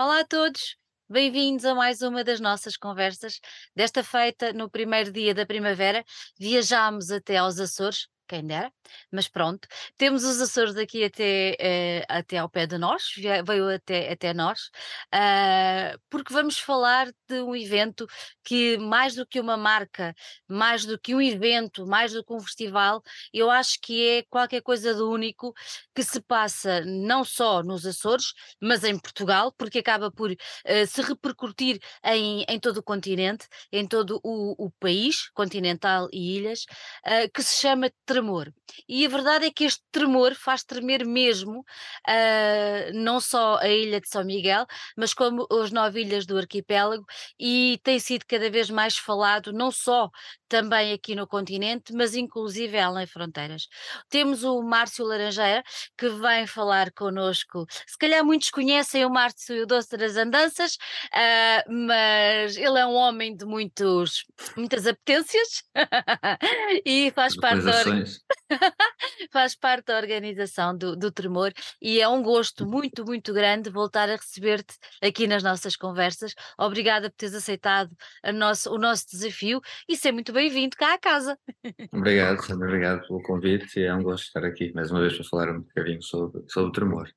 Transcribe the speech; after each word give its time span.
Olá 0.00 0.20
a 0.20 0.24
todos, 0.24 0.76
bem-vindos 1.10 1.64
a 1.64 1.74
mais 1.74 2.02
uma 2.02 2.22
das 2.22 2.38
nossas 2.38 2.76
conversas. 2.76 3.40
Desta 3.74 4.04
feita, 4.04 4.52
no 4.52 4.70
primeiro 4.70 5.10
dia 5.10 5.34
da 5.34 5.44
primavera, 5.44 6.04
viajámos 6.38 7.10
até 7.10 7.38
aos 7.38 7.58
Açores, 7.58 8.06
quem 8.28 8.46
dera, 8.46 8.72
mas 9.10 9.28
pronto, 9.28 9.66
temos 9.96 10.24
os 10.24 10.40
Açores 10.40 10.76
aqui 10.76 11.04
até, 11.04 11.56
eh, 11.58 12.04
até 12.08 12.38
ao 12.38 12.48
pé 12.48 12.66
de 12.66 12.78
nós, 12.78 13.02
veio 13.16 13.68
até, 13.74 14.12
até 14.12 14.34
nós, 14.34 14.70
ah, 15.12 15.96
porque 16.10 16.32
vamos 16.32 16.58
falar 16.58 17.08
de 17.28 17.40
um 17.42 17.54
evento 17.56 18.06
que, 18.44 18.78
mais 18.78 19.14
do 19.14 19.26
que 19.26 19.40
uma 19.40 19.56
marca, 19.56 20.14
mais 20.48 20.84
do 20.84 20.98
que 20.98 21.14
um 21.14 21.20
evento, 21.20 21.86
mais 21.86 22.12
do 22.12 22.24
que 22.24 22.32
um 22.32 22.40
festival, 22.40 23.02
eu 23.32 23.50
acho 23.50 23.78
que 23.80 24.18
é 24.18 24.22
qualquer 24.30 24.62
coisa 24.62 24.94
de 24.94 25.02
único 25.02 25.54
que 25.94 26.02
se 26.02 26.20
passa 26.20 26.82
não 26.84 27.24
só 27.24 27.62
nos 27.62 27.86
Açores, 27.86 28.32
mas 28.60 28.84
em 28.84 28.98
Portugal, 28.98 29.52
porque 29.56 29.78
acaba 29.78 30.10
por 30.10 30.34
eh, 30.64 30.86
se 30.86 31.02
repercutir 31.02 31.80
em, 32.04 32.44
em 32.48 32.58
todo 32.60 32.78
o 32.78 32.82
continente, 32.82 33.46
em 33.72 33.86
todo 33.86 34.20
o, 34.22 34.66
o 34.66 34.70
país 34.72 35.28
continental 35.30 36.08
e 36.12 36.36
ilhas, 36.36 36.66
ah, 37.04 37.28
que 37.32 37.42
se 37.42 37.60
chama 37.60 37.90
tremor. 38.18 38.52
E 38.88 39.06
a 39.06 39.08
verdade 39.08 39.46
é 39.46 39.50
que 39.50 39.64
este 39.64 39.82
tremor 39.92 40.34
faz 40.34 40.64
tremer 40.64 41.06
mesmo 41.06 41.64
ah, 42.06 42.90
não 42.92 43.20
só 43.20 43.58
a 43.58 43.68
ilha 43.68 44.00
de 44.00 44.08
São 44.08 44.24
Miguel, 44.24 44.66
mas 44.96 45.14
como 45.14 45.46
as 45.50 45.70
nove 45.70 46.02
ilhas 46.02 46.26
do 46.26 46.36
arquipélago, 46.36 47.04
e 47.38 47.80
tem 47.82 47.98
sido 47.98 48.24
cada 48.26 48.50
vez 48.50 48.70
mais 48.70 48.96
falado, 48.98 49.52
não 49.52 49.70
só 49.70 50.10
também 50.48 50.92
aqui 50.92 51.14
no 51.14 51.26
continente, 51.26 51.92
mas 51.92 52.14
inclusive 52.14 52.78
além 52.78 53.06
fronteiras. 53.06 53.68
Temos 54.08 54.42
o 54.44 54.62
Márcio 54.62 55.04
Laranjeira, 55.04 55.62
que 55.96 56.08
vem 56.08 56.46
falar 56.46 56.90
connosco. 56.92 57.66
Se 57.86 57.98
calhar 57.98 58.24
muitos 58.24 58.50
conhecem 58.50 59.04
o 59.04 59.10
Márcio 59.10 59.66
Doce 59.66 59.96
das 59.96 60.16
Andanças, 60.16 60.76
ah, 61.12 61.64
mas 61.68 62.56
ele 62.56 62.78
é 62.78 62.86
um 62.86 62.94
homem 62.94 63.36
de 63.36 63.44
muitos, 63.44 64.24
muitas 64.56 64.86
apetências 64.86 65.62
e 66.84 67.12
faz 67.14 67.36
parte, 67.36 67.64
da, 67.64 67.84
Localizações. 68.08 68.20
faz 69.32 69.54
parte 69.54 69.86
da 69.86 69.96
organização 69.98 70.76
do, 70.76 70.96
do 70.96 71.12
Tremor 71.12 71.52
e 71.80 72.00
é 72.00 72.08
um 72.08 72.22
gosto 72.22 72.66
muito, 72.66 73.04
muito 73.04 73.32
grande 73.32 73.70
voltar 73.70 74.08
a 74.08 74.16
receber-te 74.16 74.74
aqui 75.02 75.26
nas 75.26 75.42
nossas 75.42 75.76
conversas. 75.76 76.34
Obrigada 76.58 77.10
por 77.10 77.16
teres 77.16 77.34
aceitado 77.34 77.90
nosso- 78.34 78.70
o 78.72 78.78
nosso 78.78 79.06
desafio 79.10 79.60
e 79.88 79.96
ser 79.96 80.12
muito 80.12 80.32
bem-vindo 80.32 80.76
cá 80.76 80.94
à 80.94 80.98
casa. 80.98 81.38
Obrigado, 81.92 82.42
Sandra, 82.42 82.66
obrigado 82.66 83.06
pelo 83.06 83.22
convite 83.22 83.78
e 83.78 83.84
é 83.84 83.94
um 83.94 84.02
gosto 84.02 84.24
estar 84.24 84.44
aqui 84.44 84.72
mais 84.72 84.90
uma 84.90 85.00
vez 85.00 85.14
para 85.14 85.24
falar 85.24 85.50
um 85.50 85.60
bocadinho 85.60 86.02
sobre, 86.02 86.42
sobre 86.48 86.68
o 86.68 86.72
tremor. 86.72 87.08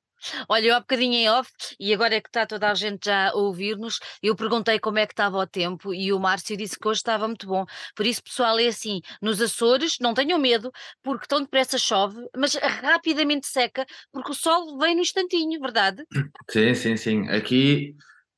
Olha, 0.47 0.67
eu 0.67 0.75
há 0.75 0.79
bocadinho 0.79 1.13
em 1.13 1.29
off, 1.29 1.49
e 1.79 1.93
agora 1.93 2.15
é 2.15 2.21
que 2.21 2.29
está 2.29 2.45
toda 2.45 2.69
a 2.69 2.73
gente 2.75 3.05
já 3.05 3.29
a 3.29 3.33
ouvir-nos, 3.35 3.99
eu 4.21 4.35
perguntei 4.35 4.79
como 4.79 4.99
é 4.99 5.05
que 5.05 5.13
estava 5.13 5.37
o 5.37 5.47
tempo 5.47 5.93
e 5.93 6.11
o 6.13 6.19
Márcio 6.19 6.55
disse 6.57 6.77
que 6.79 6.87
hoje 6.87 6.99
estava 6.99 7.27
muito 7.27 7.47
bom. 7.47 7.65
Por 7.95 8.05
isso, 8.05 8.23
pessoal, 8.23 8.59
é 8.59 8.67
assim: 8.67 9.01
nos 9.21 9.41
Açores, 9.41 9.97
não 9.99 10.13
tenham 10.13 10.39
medo, 10.39 10.71
porque 11.03 11.27
tão 11.27 11.41
depressa 11.41 11.77
chove, 11.77 12.19
mas 12.35 12.55
rapidamente 12.55 13.47
seca, 13.47 13.85
porque 14.11 14.31
o 14.31 14.35
sol 14.35 14.77
vem 14.77 14.95
no 14.95 15.01
instantinho, 15.01 15.59
verdade? 15.59 16.03
Sim, 16.49 16.73
sim, 16.73 16.97
sim. 16.97 17.29
Aqui 17.29 17.95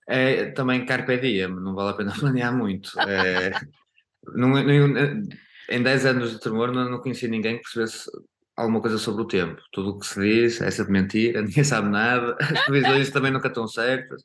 é 0.07 0.51
também 0.51 0.85
carpe 0.85 1.17
diem, 1.17 1.47
não 1.47 1.73
vale 1.73 1.91
a 1.91 1.93
pena 1.93 2.13
planear 2.19 2.55
muito. 2.55 2.91
É, 3.01 3.51
não, 4.35 4.49
não- 4.49 5.23
em 5.69 5.81
10 5.81 6.05
anos 6.05 6.31
de 6.31 6.39
tremor 6.39 6.71
não, 6.71 6.89
não 6.89 6.99
conheci 6.99 7.27
ninguém 7.27 7.57
que 7.57 7.63
percebesse 7.63 8.09
alguma 8.55 8.81
coisa 8.81 8.97
sobre 8.97 9.23
o 9.23 9.27
tempo. 9.27 9.61
Tudo 9.71 9.91
o 9.91 9.99
que 9.99 10.05
se 10.05 10.19
diz 10.19 10.61
é 10.61 10.69
sempre 10.71 10.91
mentira, 10.91 11.41
ninguém 11.43 11.63
sabe 11.63 11.89
nada, 11.89 12.35
as 12.39 12.65
previsões 12.65 13.09
também 13.09 13.31
nunca 13.31 13.47
estão 13.47 13.67
certas. 13.67 14.23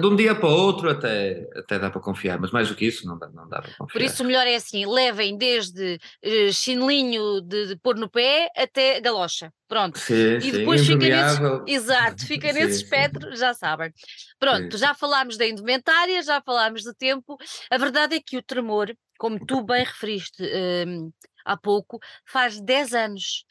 De 0.00 0.06
um 0.06 0.16
dia 0.16 0.34
para 0.34 0.48
o 0.48 0.52
outro 0.52 0.90
até, 0.90 1.46
até 1.56 1.78
dá 1.78 1.90
para 1.90 2.00
confiar, 2.00 2.38
mas 2.38 2.50
mais 2.50 2.68
do 2.68 2.74
que 2.74 2.86
isso 2.86 3.06
não 3.06 3.18
dá, 3.18 3.28
não 3.28 3.48
dá 3.48 3.60
para 3.60 3.72
confiar. 3.74 3.92
Por 3.92 4.02
isso, 4.02 4.22
o 4.22 4.26
melhor 4.26 4.46
é 4.46 4.54
assim: 4.54 4.86
levem 4.86 5.36
desde 5.36 5.98
eh, 6.22 6.52
chinelinho 6.52 7.40
de, 7.40 7.68
de 7.68 7.76
pôr 7.76 7.96
no 7.96 8.08
pé 8.08 8.48
até 8.56 9.00
galocha. 9.00 9.52
Pronto. 9.68 9.98
Sim, 9.98 10.36
E 10.36 10.42
sim, 10.42 10.52
depois 10.52 10.86
fica 10.86 11.08
nesse, 11.08 11.40
exato, 11.66 12.24
fica 12.24 12.48
Sim, 12.52 12.60
nesse 12.60 12.82
espectro, 12.84 13.34
já 13.34 13.52
sabem. 13.52 13.92
Pronto, 14.38 14.78
já 14.78 14.94
falámos 14.94 15.36
da 15.36 15.46
indumentária, 15.46 16.22
já 16.22 16.40
falámos 16.40 16.84
do 16.84 16.94
tempo. 16.94 17.36
A 17.70 17.76
verdade 17.76 18.14
é 18.14 18.20
que 18.24 18.36
o 18.36 18.42
tremor, 18.42 18.94
como 19.18 19.44
tu 19.44 19.64
bem 19.64 19.82
referiste 19.82 20.40
hum, 20.86 21.10
há 21.46 21.56
pouco, 21.56 21.98
faz 22.24 22.60
10 22.60 22.92
anos. 22.94 23.44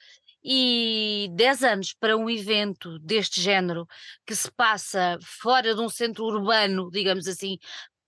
E 0.47 1.28
10 1.33 1.63
anos 1.63 1.94
para 1.94 2.16
um 2.16 2.29
evento 2.29 3.00
deste 3.00 3.41
género 3.41 3.88
que 4.28 4.35
se 4.35 4.51
passa 4.51 5.17
fora 5.23 5.73
de 5.73 5.81
um 5.81 5.89
centro 5.89 6.23
urbano, 6.25 6.91
digamos 6.91 7.28
assim. 7.28 7.57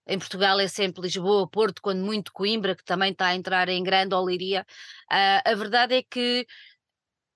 Em 0.07 0.19
Portugal 0.19 0.59
é 0.59 0.67
sempre 0.67 1.01
Lisboa, 1.01 1.49
Porto, 1.49 1.81
quando 1.81 2.05
muito 2.05 2.31
Coimbra, 2.31 2.75
que 2.75 2.83
também 2.83 3.11
está 3.11 3.27
a 3.27 3.35
entrar 3.35 3.67
em 3.69 3.83
grande 3.83 4.13
Oleiria. 4.15 4.65
Ah, 5.09 5.41
a 5.45 5.55
verdade 5.55 5.95
é 5.95 6.03
que 6.03 6.45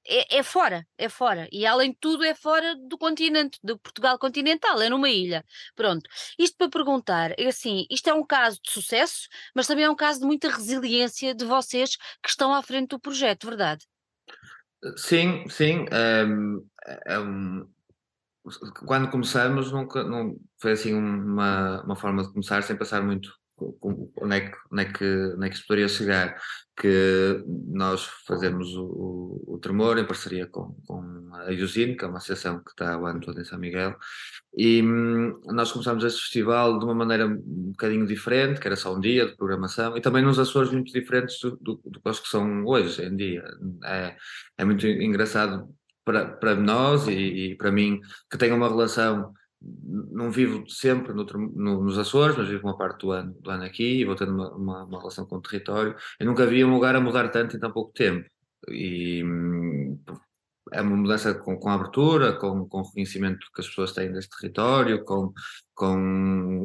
é, 0.07 0.37
é 0.39 0.43
fora, 0.43 0.85
é 0.97 1.09
fora. 1.09 1.47
E 1.51 1.65
além 1.65 1.91
de 1.91 1.97
tudo, 1.99 2.23
é 2.23 2.33
fora 2.33 2.75
do 2.75 2.97
continente, 2.97 3.59
do 3.63 3.77
Portugal 3.79 4.17
continental, 4.19 4.81
é 4.81 4.89
numa 4.89 5.09
ilha. 5.09 5.45
Pronto. 5.75 6.09
Isto 6.37 6.57
para 6.57 6.69
perguntar, 6.69 7.31
é 7.39 7.47
assim, 7.47 7.85
isto 7.89 8.09
é 8.09 8.13
um 8.13 8.25
caso 8.25 8.59
de 8.63 8.71
sucesso, 8.71 9.27
mas 9.55 9.67
também 9.67 9.85
é 9.85 9.89
um 9.89 9.95
caso 9.95 10.19
de 10.21 10.25
muita 10.25 10.49
resiliência 10.49 11.33
de 11.35 11.45
vocês 11.45 11.95
que 12.21 12.29
estão 12.29 12.53
à 12.53 12.61
frente 12.61 12.89
do 12.89 12.99
projeto, 12.99 13.47
verdade? 13.47 13.85
Sim, 14.97 15.47
sim. 15.47 15.85
ehm, 15.91 16.59
é 17.05 17.19
um- 17.19 17.67
quando 18.87 19.09
começamos, 19.11 19.71
nunca, 19.71 20.03
não, 20.03 20.35
foi 20.59 20.71
assim 20.71 20.93
uma, 20.95 21.83
uma 21.83 21.95
forma 21.95 22.23
de 22.23 22.31
começar 22.31 22.63
sem 22.63 22.75
pensar 22.75 23.01
muito 23.03 23.31
onde 23.81 24.35
é 24.35 24.39
que, 24.41 24.57
onde 24.71 24.83
é 24.83 24.85
que, 24.85 25.05
onde 25.35 25.47
é 25.47 25.49
que 25.49 25.67
poderia 25.67 25.87
chegar. 25.87 26.35
Que 26.75 27.43
nós 27.67 28.05
fazemos 28.25 28.75
o, 28.75 28.85
o, 28.85 29.55
o 29.55 29.59
Tremor 29.59 29.97
em 29.97 30.05
parceria 30.05 30.47
com, 30.47 30.75
com 30.87 31.29
a 31.35 31.51
Iusine, 31.51 31.95
que 31.95 32.03
é 32.03 32.07
uma 32.07 32.17
associação 32.17 32.63
que 32.63 32.71
está 32.71 32.97
o 32.97 33.05
ano 33.05 33.19
todo 33.19 33.39
em 33.39 33.45
São 33.45 33.59
Miguel, 33.59 33.95
e 34.57 34.81
hum, 34.81 35.39
nós 35.47 35.71
começámos 35.71 36.03
este 36.03 36.21
festival 36.21 36.79
de 36.79 36.85
uma 36.85 36.95
maneira 36.95 37.27
um 37.27 37.71
bocadinho 37.71 38.07
diferente, 38.07 38.59
que 38.59 38.67
era 38.67 38.75
só 38.75 38.95
um 38.95 38.99
dia 38.99 39.27
de 39.27 39.35
programação, 39.35 39.95
e 39.95 40.01
também 40.01 40.23
nos 40.23 40.39
Açores 40.39 40.71
muito 40.71 40.91
diferentes 40.91 41.39
do, 41.39 41.57
do, 41.61 41.77
que 41.77 42.21
que 42.21 42.27
são 42.27 42.65
hoje 42.65 43.03
em 43.03 43.15
dia. 43.15 43.43
É, 43.83 44.15
é 44.57 44.65
muito 44.65 44.87
engraçado 44.87 45.69
para, 46.03 46.25
para 46.25 46.55
nós 46.55 47.07
e, 47.07 47.11
e 47.51 47.55
para 47.55 47.71
mim, 47.71 47.99
que 48.29 48.37
tenho 48.37 48.55
uma 48.55 48.67
relação, 48.67 49.33
não 49.61 50.31
vivo 50.31 50.67
sempre 50.69 51.13
no, 51.13 51.23
nos 51.83 51.97
Açores, 51.97 52.35
mas 52.35 52.47
vivo 52.47 52.67
uma 52.67 52.77
parte 52.77 53.01
do 53.01 53.11
ano, 53.11 53.33
do 53.39 53.51
ano 53.51 53.63
aqui 53.63 53.99
e 53.99 54.05
vou 54.05 54.15
tendo 54.15 54.33
uma, 54.33 54.49
uma, 54.55 54.83
uma 54.85 54.97
relação 54.99 55.25
com 55.25 55.35
o 55.35 55.41
território. 55.41 55.95
Eu 56.19 56.25
nunca 56.25 56.47
vi 56.47 56.63
um 56.65 56.73
lugar 56.73 56.95
a 56.95 57.01
mudar 57.01 57.29
tanto 57.29 57.55
em 57.55 57.59
tão 57.59 57.71
pouco 57.71 57.93
tempo. 57.93 58.27
E 58.69 59.23
hum, 59.23 59.99
é 60.71 60.81
uma 60.81 60.95
mudança 60.95 61.33
com, 61.33 61.57
com 61.57 61.69
abertura, 61.69 62.33
com, 62.33 62.67
com 62.67 62.81
reconhecimento 62.81 63.45
que 63.53 63.61
as 63.61 63.67
pessoas 63.67 63.91
têm 63.91 64.11
deste 64.11 64.35
território, 64.39 65.03
com, 65.03 65.31
com 65.75 65.95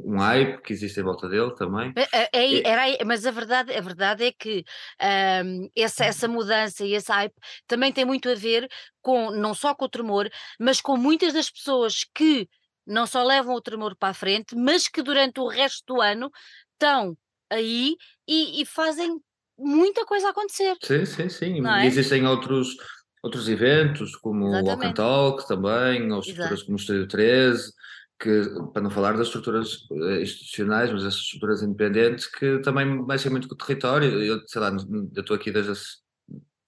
um 0.05 0.19
hype 0.19 0.63
que 0.63 0.73
existe 0.73 1.01
em 1.01 1.03
volta 1.03 1.29
dele 1.29 1.55
também. 1.55 1.93
É- 1.97 2.29
é- 2.33 2.65
é 2.65 2.69
era 2.69 3.05
mas 3.05 3.27
a 3.27 3.31
verdade, 3.31 3.75
a 3.75 3.81
verdade 3.81 4.25
é 4.25 4.33
que 4.33 4.65
ahm, 5.01 5.69
essa, 5.77 6.05
essa 6.05 6.29
mudança 6.29 6.85
e 6.85 6.95
esse 6.95 7.11
hype 7.11 7.35
também 7.67 7.93
tem 7.93 8.05
muito 8.05 8.29
a 8.29 8.35
ver 8.35 8.69
com, 9.03 9.31
não 9.31 9.55
só 9.55 9.75
com 9.75 9.87
o 9.87 9.89
tremor, 9.89 10.29
mas 10.61 10.81
com 10.81 10.97
muitas 10.97 11.33
das 11.33 11.51
pessoas 11.51 12.05
que 12.15 12.49
não 12.87 13.07
só 13.07 13.23
levam 13.23 13.55
o 13.55 13.61
tremor 13.61 13.97
para 13.97 14.11
a 14.11 14.15
frente, 14.15 14.55
mas 14.55 14.89
que 14.89 15.03
durante 15.03 15.41
o 15.41 15.49
resto 15.49 15.83
do 15.87 16.01
ano 16.01 16.31
estão 16.73 17.17
aí 17.51 17.97
e, 18.27 18.63
e 18.63 18.67
fazem 18.67 19.21
muita 19.59 20.05
coisa 20.05 20.29
acontecer, 20.31 20.77
Sim, 20.83 21.05
sim, 21.07 21.29
sim. 21.29 21.63
E 21.63 21.67
é? 21.67 21.87
existem 21.87 22.27
outros, 22.27 22.77
outros 23.23 23.49
eventos, 23.49 24.15
como 24.17 24.45
o 24.45 24.51
Walk 24.51 24.87
and 24.87 24.91
Exatamente. 24.91 24.97
Talk 24.97 25.49
também, 25.49 26.13
ou 26.13 26.19
Exato. 26.19 26.29
estruturas 26.29 26.63
como 26.63 26.77
o 26.77 26.81
Estúdio 26.81 27.09
13, 27.09 27.73
que, 28.21 28.43
para 28.73 28.83
não 28.83 28.91
falar 28.91 29.17
das 29.17 29.27
estruturas 29.29 29.79
eh, 29.91 30.23
institucionais, 30.23 30.93
mas 30.93 31.05
as 31.05 31.15
estruturas 31.15 31.63
independentes, 31.63 32.27
que 32.27 32.59
também 32.61 32.87
mexem 33.07 33.31
muito 33.31 33.49
com 33.49 33.55
o 33.55 33.59
território. 33.59 34.23
Eu, 34.23 34.41
sei 34.47 34.61
lá, 34.61 34.71
eu 34.71 35.21
estou 35.21 35.37
aqui 35.37 35.51
desde 35.51 35.73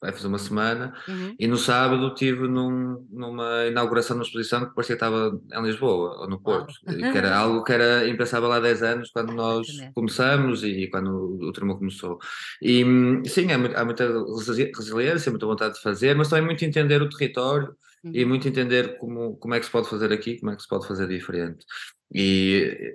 vai 0.01 0.13
fazer 0.13 0.29
uma 0.29 0.39
semana, 0.39 0.95
Uhum. 1.09 1.35
e 1.39 1.47
no 1.47 1.57
sábado 1.57 2.09
estive 2.09 2.47
num, 2.47 3.07
numa 3.11 3.67
inauguração 3.67 4.15
de 4.17 4.21
uma 4.21 4.25
exposição 4.25 4.67
que 4.69 4.75
parecia 4.75 4.97
que 4.97 5.05
estava 5.05 5.41
em 5.53 5.63
Lisboa 5.63 6.21
ou 6.21 6.29
no. 6.29 6.39
Porto, 6.41 6.73
e 6.89 6.97
que 7.11 7.19
era 7.19 7.37
algo 7.37 7.65
que 7.65 7.73
era 7.73 8.09
impensável 8.09 8.51
há 8.53 8.61
10 8.61 8.83
anos 8.83 9.11
quando 9.11 9.33
nós 9.33 9.67
começamos 9.95 10.63
e 10.63 10.87
quando 10.89 11.11
o, 11.11 11.49
o 11.49 11.53
Tremor 11.53 11.79
começou. 11.79 12.19
E 12.63 12.85
sim, 13.27 13.49
há, 13.51 13.81
há 13.81 13.85
muita 13.85 14.07
resili- 14.37 14.71
resiliência, 14.75 15.31
muita 15.31 15.47
vontade 15.47 15.75
de 15.75 15.81
fazer, 15.83 16.15
mas 16.17 16.29
também 16.29 16.45
muito 16.45 16.65
entender 16.65 17.03
o 17.03 17.09
território 17.09 17.75
e 18.05 18.23
Uhum. 18.23 18.29
muito 18.29 18.47
entender 18.47 18.97
como, 18.99 19.37
como 19.39 19.55
é 19.55 19.59
que 19.59 19.67
se 19.67 19.73
pode 19.73 19.89
fazer 19.91 20.13
aqui, 20.13 20.39
como 20.39 20.53
é 20.53 20.57
que 20.57 20.63
se 20.63 20.69
pode 20.69 20.87
fazer 20.87 21.09
diferente. 21.09 21.67
E 22.15 22.95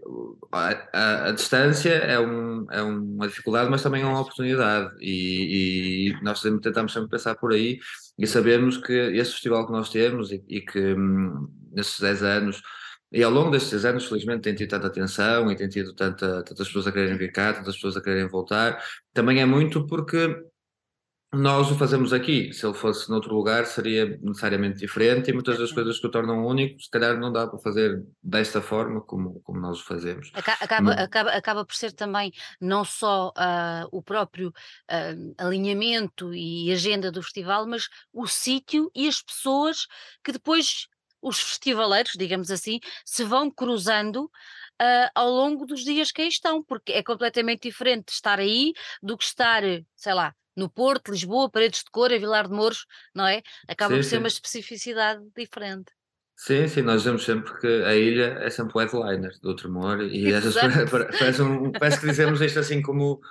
a, 0.52 0.70
a- 0.94 1.26
a 1.30 1.32
distância 1.32 1.90
é, 1.92 2.20
um, 2.20 2.66
é 2.72 2.82
uma 2.82 3.28
dificuldade, 3.28 3.70
mas 3.70 3.84
também 3.84 4.02
é 4.02 4.06
uma 4.06 4.20
oportunidade. 4.22 4.96
E, 5.00 6.10
e 6.12 6.24
nós 6.24 6.42
tentamos 6.42 6.94
sempre 6.94 7.10
pensar 7.10 7.36
por 7.36 7.54
aí 7.54 7.80
e 8.18 8.26
sabemos 8.28 8.78
que 8.78 8.92
esse 8.94 9.32
festival 9.34 9.66
que 9.66 9.72
nós 9.72 9.90
temos 9.90 10.32
e, 10.32 10.44
e 10.50 10.62
que 10.62 10.80
hum, 10.96 11.48
nesses 11.72 12.00
10 12.00 12.24
anos 12.24 12.62
E 13.12 13.22
ao 13.24 13.32
longo 13.32 13.52
destes 13.52 13.86
anos, 13.86 14.06
felizmente, 14.08 14.42
tem 14.42 14.56
tido 14.56 14.70
tanta 14.72 14.88
atenção 14.88 15.52
e 15.52 15.56
tem 15.56 15.70
tido 15.70 15.94
tanta, 15.94 16.44
tantas 16.44 16.68
pessoas 16.68 16.88
a 16.88 16.92
quererem 16.92 17.18
vir 17.18 17.32
cá, 17.32 17.54
tantas 17.54 17.76
pessoas 17.76 17.96
a 17.98 18.02
quererem 18.02 18.28
voltar. 18.28 18.82
Também 19.14 19.40
é 19.42 19.46
muito 19.46 19.86
porque 19.86 20.36
nós 21.34 21.72
o 21.72 21.76
fazemos 21.76 22.14
aqui. 22.14 22.54
Se 22.54 22.66
ele 22.66 22.76
fosse 22.76 23.10
noutro 23.10 23.34
lugar, 23.34 23.66
seria 23.66 24.06
necessariamente 24.22 24.80
diferente 24.80 25.30
e 25.30 25.34
muitas 25.34 25.58
das 25.58 25.72
coisas 25.72 26.00
que 26.00 26.06
o 26.06 26.12
tornam 26.12 26.46
único, 26.46 26.80
se 26.80 26.90
calhar 26.90 27.18
não 27.18 27.32
dá 27.32 27.48
para 27.48 27.60
fazer 27.60 28.04
desta 28.22 28.62
forma 28.62 29.02
como, 29.02 29.40
como 29.42 29.60
nós 29.60 29.80
o 29.80 29.84
fazemos. 29.84 30.32
Acaba, 30.34 30.82
Mas... 30.82 31.00
acaba, 31.00 31.32
acaba 31.32 31.66
por 31.66 31.76
ser 31.76 31.92
também 31.92 32.32
não 32.62 32.86
só 32.86 33.30
uh, 33.30 33.88
o 33.92 34.02
próprio 34.02 34.50
uh, 34.50 35.34
alinhamento 35.38 36.34
e 36.34 36.72
agenda 36.72 37.12
do 37.12 37.24
festival, 37.24 37.66
mas 37.66 37.90
o 38.14 38.28
sítio 38.28 38.92
e 38.94 39.08
as 39.08 39.22
pessoas 39.22 39.88
que 40.24 40.32
depois 40.32 40.88
os 41.22 41.40
festivaleiros, 41.40 42.12
digamos 42.18 42.52
assim, 42.52 42.80
se 43.04 43.24
vão 43.24 43.50
cruzando 43.50 44.26
uh, 44.26 45.10
ao 45.16 45.30
longo 45.30 45.66
dos 45.66 45.84
dias 45.84 46.12
que 46.12 46.22
aí 46.22 46.28
estão, 46.28 46.62
porque 46.62 46.92
é 46.92 47.02
completamente 47.02 47.64
diferente 47.64 48.10
estar 48.10 48.40
aí 48.40 48.74
do 49.02 49.18
que 49.18 49.24
estar, 49.24 49.64
sei 49.96 50.14
lá, 50.14 50.36
no 50.56 50.70
Porto, 50.70 51.12
Lisboa, 51.12 51.50
Paredes 51.50 51.80
de 51.80 51.92
Cor, 51.92 52.12
a 52.12 52.18
Vilar 52.18 52.48
de 52.48 52.54
Mouros, 52.54 52.86
não 53.14 53.26
é? 53.28 53.42
Acaba 53.68 53.94
sim, 53.94 54.00
por 54.00 54.04
ser 54.04 54.10
sim. 54.10 54.18
uma 54.18 54.28
especificidade 54.28 55.22
diferente. 55.36 55.92
Sim, 56.36 56.68
sim, 56.68 56.82
nós 56.82 56.98
dizemos 57.02 57.24
sempre 57.24 57.58
que 57.60 57.68
a 57.68 57.96
ilha 57.96 58.38
é 58.42 58.50
sempre 58.50 58.74
o 58.76 58.80
headliner 58.80 59.32
do 59.42 59.56
Tremor 59.56 60.02
e 60.02 60.34
às 60.34 60.44
vezes 60.44 60.60
parece, 60.90 61.42
um, 61.42 61.72
parece 61.72 62.00
que 62.00 62.08
dizemos 62.08 62.42
isto 62.42 62.60
assim 62.60 62.82
como, 62.82 63.22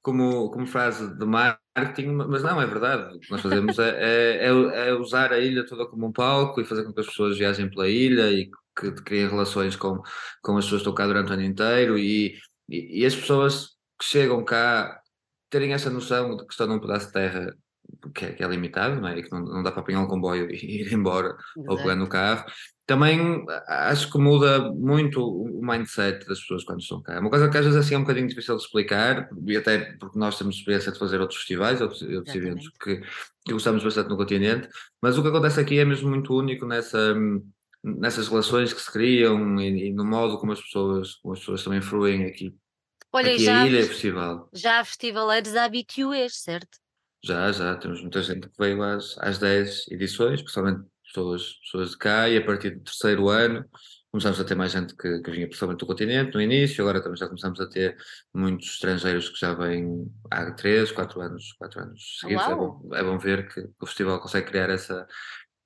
como, 0.00 0.50
como 0.50 0.66
frase 0.66 1.14
de 1.18 1.24
marketing, 1.26 2.12
mas 2.12 2.42
não, 2.42 2.60
é 2.60 2.66
verdade. 2.66 3.16
O 3.16 3.20
que 3.20 3.30
nós 3.30 3.42
fazemos 3.42 3.78
é, 3.78 3.90
é, 3.90 4.46
é, 4.46 4.88
é 4.88 4.94
usar 4.94 5.32
a 5.32 5.38
ilha 5.38 5.66
toda 5.66 5.86
como 5.86 6.06
um 6.06 6.12
palco 6.12 6.60
e 6.60 6.64
fazer 6.64 6.84
com 6.84 6.92
que 6.92 7.00
as 7.00 7.06
pessoas 7.06 7.36
viajem 7.36 7.68
pela 7.68 7.88
ilha 7.88 8.30
e 8.30 8.50
que 8.74 8.92
criem 9.02 9.28
relações 9.28 9.76
com, 9.76 10.00
com 10.40 10.56
as 10.56 10.64
pessoas 10.64 10.82
que 10.82 10.88
estão 10.88 10.94
cá 10.94 11.06
durante 11.06 11.30
o 11.30 11.34
ano 11.34 11.42
inteiro 11.42 11.98
e, 11.98 12.38
e, 12.68 13.02
e 13.02 13.06
as 13.06 13.14
pessoas 13.14 13.72
que 13.98 14.04
chegam 14.06 14.42
cá 14.44 15.01
terem 15.52 15.74
essa 15.74 15.90
noção 15.90 16.34
de 16.34 16.46
que 16.46 16.52
estão 16.52 16.66
num 16.66 16.80
pedaço 16.80 17.08
de 17.08 17.12
terra 17.12 17.54
que 18.14 18.24
é, 18.24 18.32
que 18.32 18.42
é 18.42 18.48
limitado, 18.48 18.98
não 18.98 19.08
é? 19.08 19.18
E 19.18 19.22
que 19.22 19.30
não, 19.30 19.44
não, 19.44 19.62
dá 19.62 19.70
para 19.70 19.82
apanhar 19.82 20.00
um 20.00 20.06
comboio 20.06 20.50
e 20.50 20.80
ir 20.80 20.92
embora 20.92 21.36
Exato. 21.56 21.70
ou 21.70 21.76
pegar 21.76 21.94
no 21.94 22.08
carro. 22.08 22.46
Também 22.86 23.44
acho 23.68 24.10
que 24.10 24.18
muda 24.18 24.72
muito 24.72 25.20
o 25.22 25.60
mindset 25.62 26.26
das 26.26 26.40
pessoas 26.40 26.64
quando 26.64 26.80
estão 26.80 27.02
cá. 27.02 27.14
É 27.14 27.20
uma 27.20 27.28
coisa 27.28 27.50
que 27.50 27.58
às 27.58 27.66
vezes 27.66 27.78
assim 27.78 27.94
é 27.94 27.98
um 27.98 28.02
bocadinho 28.02 28.26
difícil 28.26 28.56
de 28.56 28.62
explicar, 28.62 29.28
e 29.46 29.56
até 29.56 29.94
porque 30.00 30.18
nós 30.18 30.38
temos 30.38 30.56
experiência 30.56 30.90
de 30.90 30.98
fazer 30.98 31.20
outros 31.20 31.38
festivais, 31.38 31.80
outros, 31.82 32.00
outros 32.00 32.34
eventos 32.34 32.70
que, 32.82 33.02
que 33.44 33.52
gostamos 33.52 33.84
bastante 33.84 34.08
no 34.08 34.16
continente, 34.16 34.68
mas 35.00 35.18
o 35.18 35.22
que 35.22 35.28
acontece 35.28 35.60
aqui 35.60 35.78
é 35.78 35.84
mesmo 35.84 36.08
muito 36.08 36.34
único 36.34 36.66
nessa 36.66 37.14
nessas 37.84 38.28
relações 38.28 38.72
que 38.72 38.80
se 38.80 38.92
criam 38.92 39.60
e, 39.60 39.88
e 39.88 39.92
no 39.92 40.04
modo 40.04 40.38
como 40.38 40.52
as 40.52 40.60
pessoas, 40.60 41.14
como 41.16 41.34
as 41.34 41.40
pessoas 41.40 41.64
também 41.64 41.80
fruem 41.80 42.24
aqui 42.26 42.54
Olha, 43.12 43.32
Aqui 43.32 43.44
já, 43.44 43.62
a 43.62 43.66
ilha 43.66 43.80
é 43.80 43.86
festival. 43.86 44.48
já 44.52 44.80
há 44.80 44.84
festivaleiros 44.84 45.54
habituês, 45.54 46.40
certo? 46.40 46.78
Já, 47.24 47.52
já, 47.52 47.76
temos 47.76 48.00
muita 48.00 48.22
gente 48.22 48.48
que 48.48 48.54
veio 48.58 48.82
às, 48.82 49.16
às 49.18 49.38
10 49.38 49.86
edições, 49.90 50.40
principalmente 50.40 50.88
pessoas, 51.04 51.52
pessoas 51.60 51.90
de 51.90 51.98
cá, 51.98 52.28
e 52.28 52.36
a 52.36 52.44
partir 52.44 52.70
do 52.70 52.80
terceiro 52.82 53.28
ano 53.28 53.64
começamos 54.10 54.38
a 54.38 54.44
ter 54.44 54.54
mais 54.54 54.72
gente 54.72 54.94
que, 54.94 55.20
que 55.20 55.30
vinha 55.30 55.46
principalmente 55.46 55.80
do 55.80 55.86
continente 55.86 56.34
no 56.34 56.40
início, 56.42 56.82
agora 56.82 57.02
também 57.02 57.16
já 57.16 57.26
começamos 57.26 57.58
a 57.60 57.68
ter 57.68 57.96
muitos 58.34 58.68
estrangeiros 58.72 59.30
que 59.30 59.40
já 59.40 59.54
vêm 59.54 60.06
há 60.30 60.50
3, 60.50 60.92
4 60.92 61.20
anos, 61.22 61.52
4 61.54 61.80
anos 61.80 62.18
seguidos. 62.20 62.44
É 62.44 62.54
bom, 62.54 62.90
é 62.92 63.02
bom 63.02 63.18
ver 63.18 63.48
que 63.48 63.60
o 63.80 63.86
festival 63.86 64.20
consegue 64.20 64.48
criar 64.48 64.68
essa, 64.68 65.06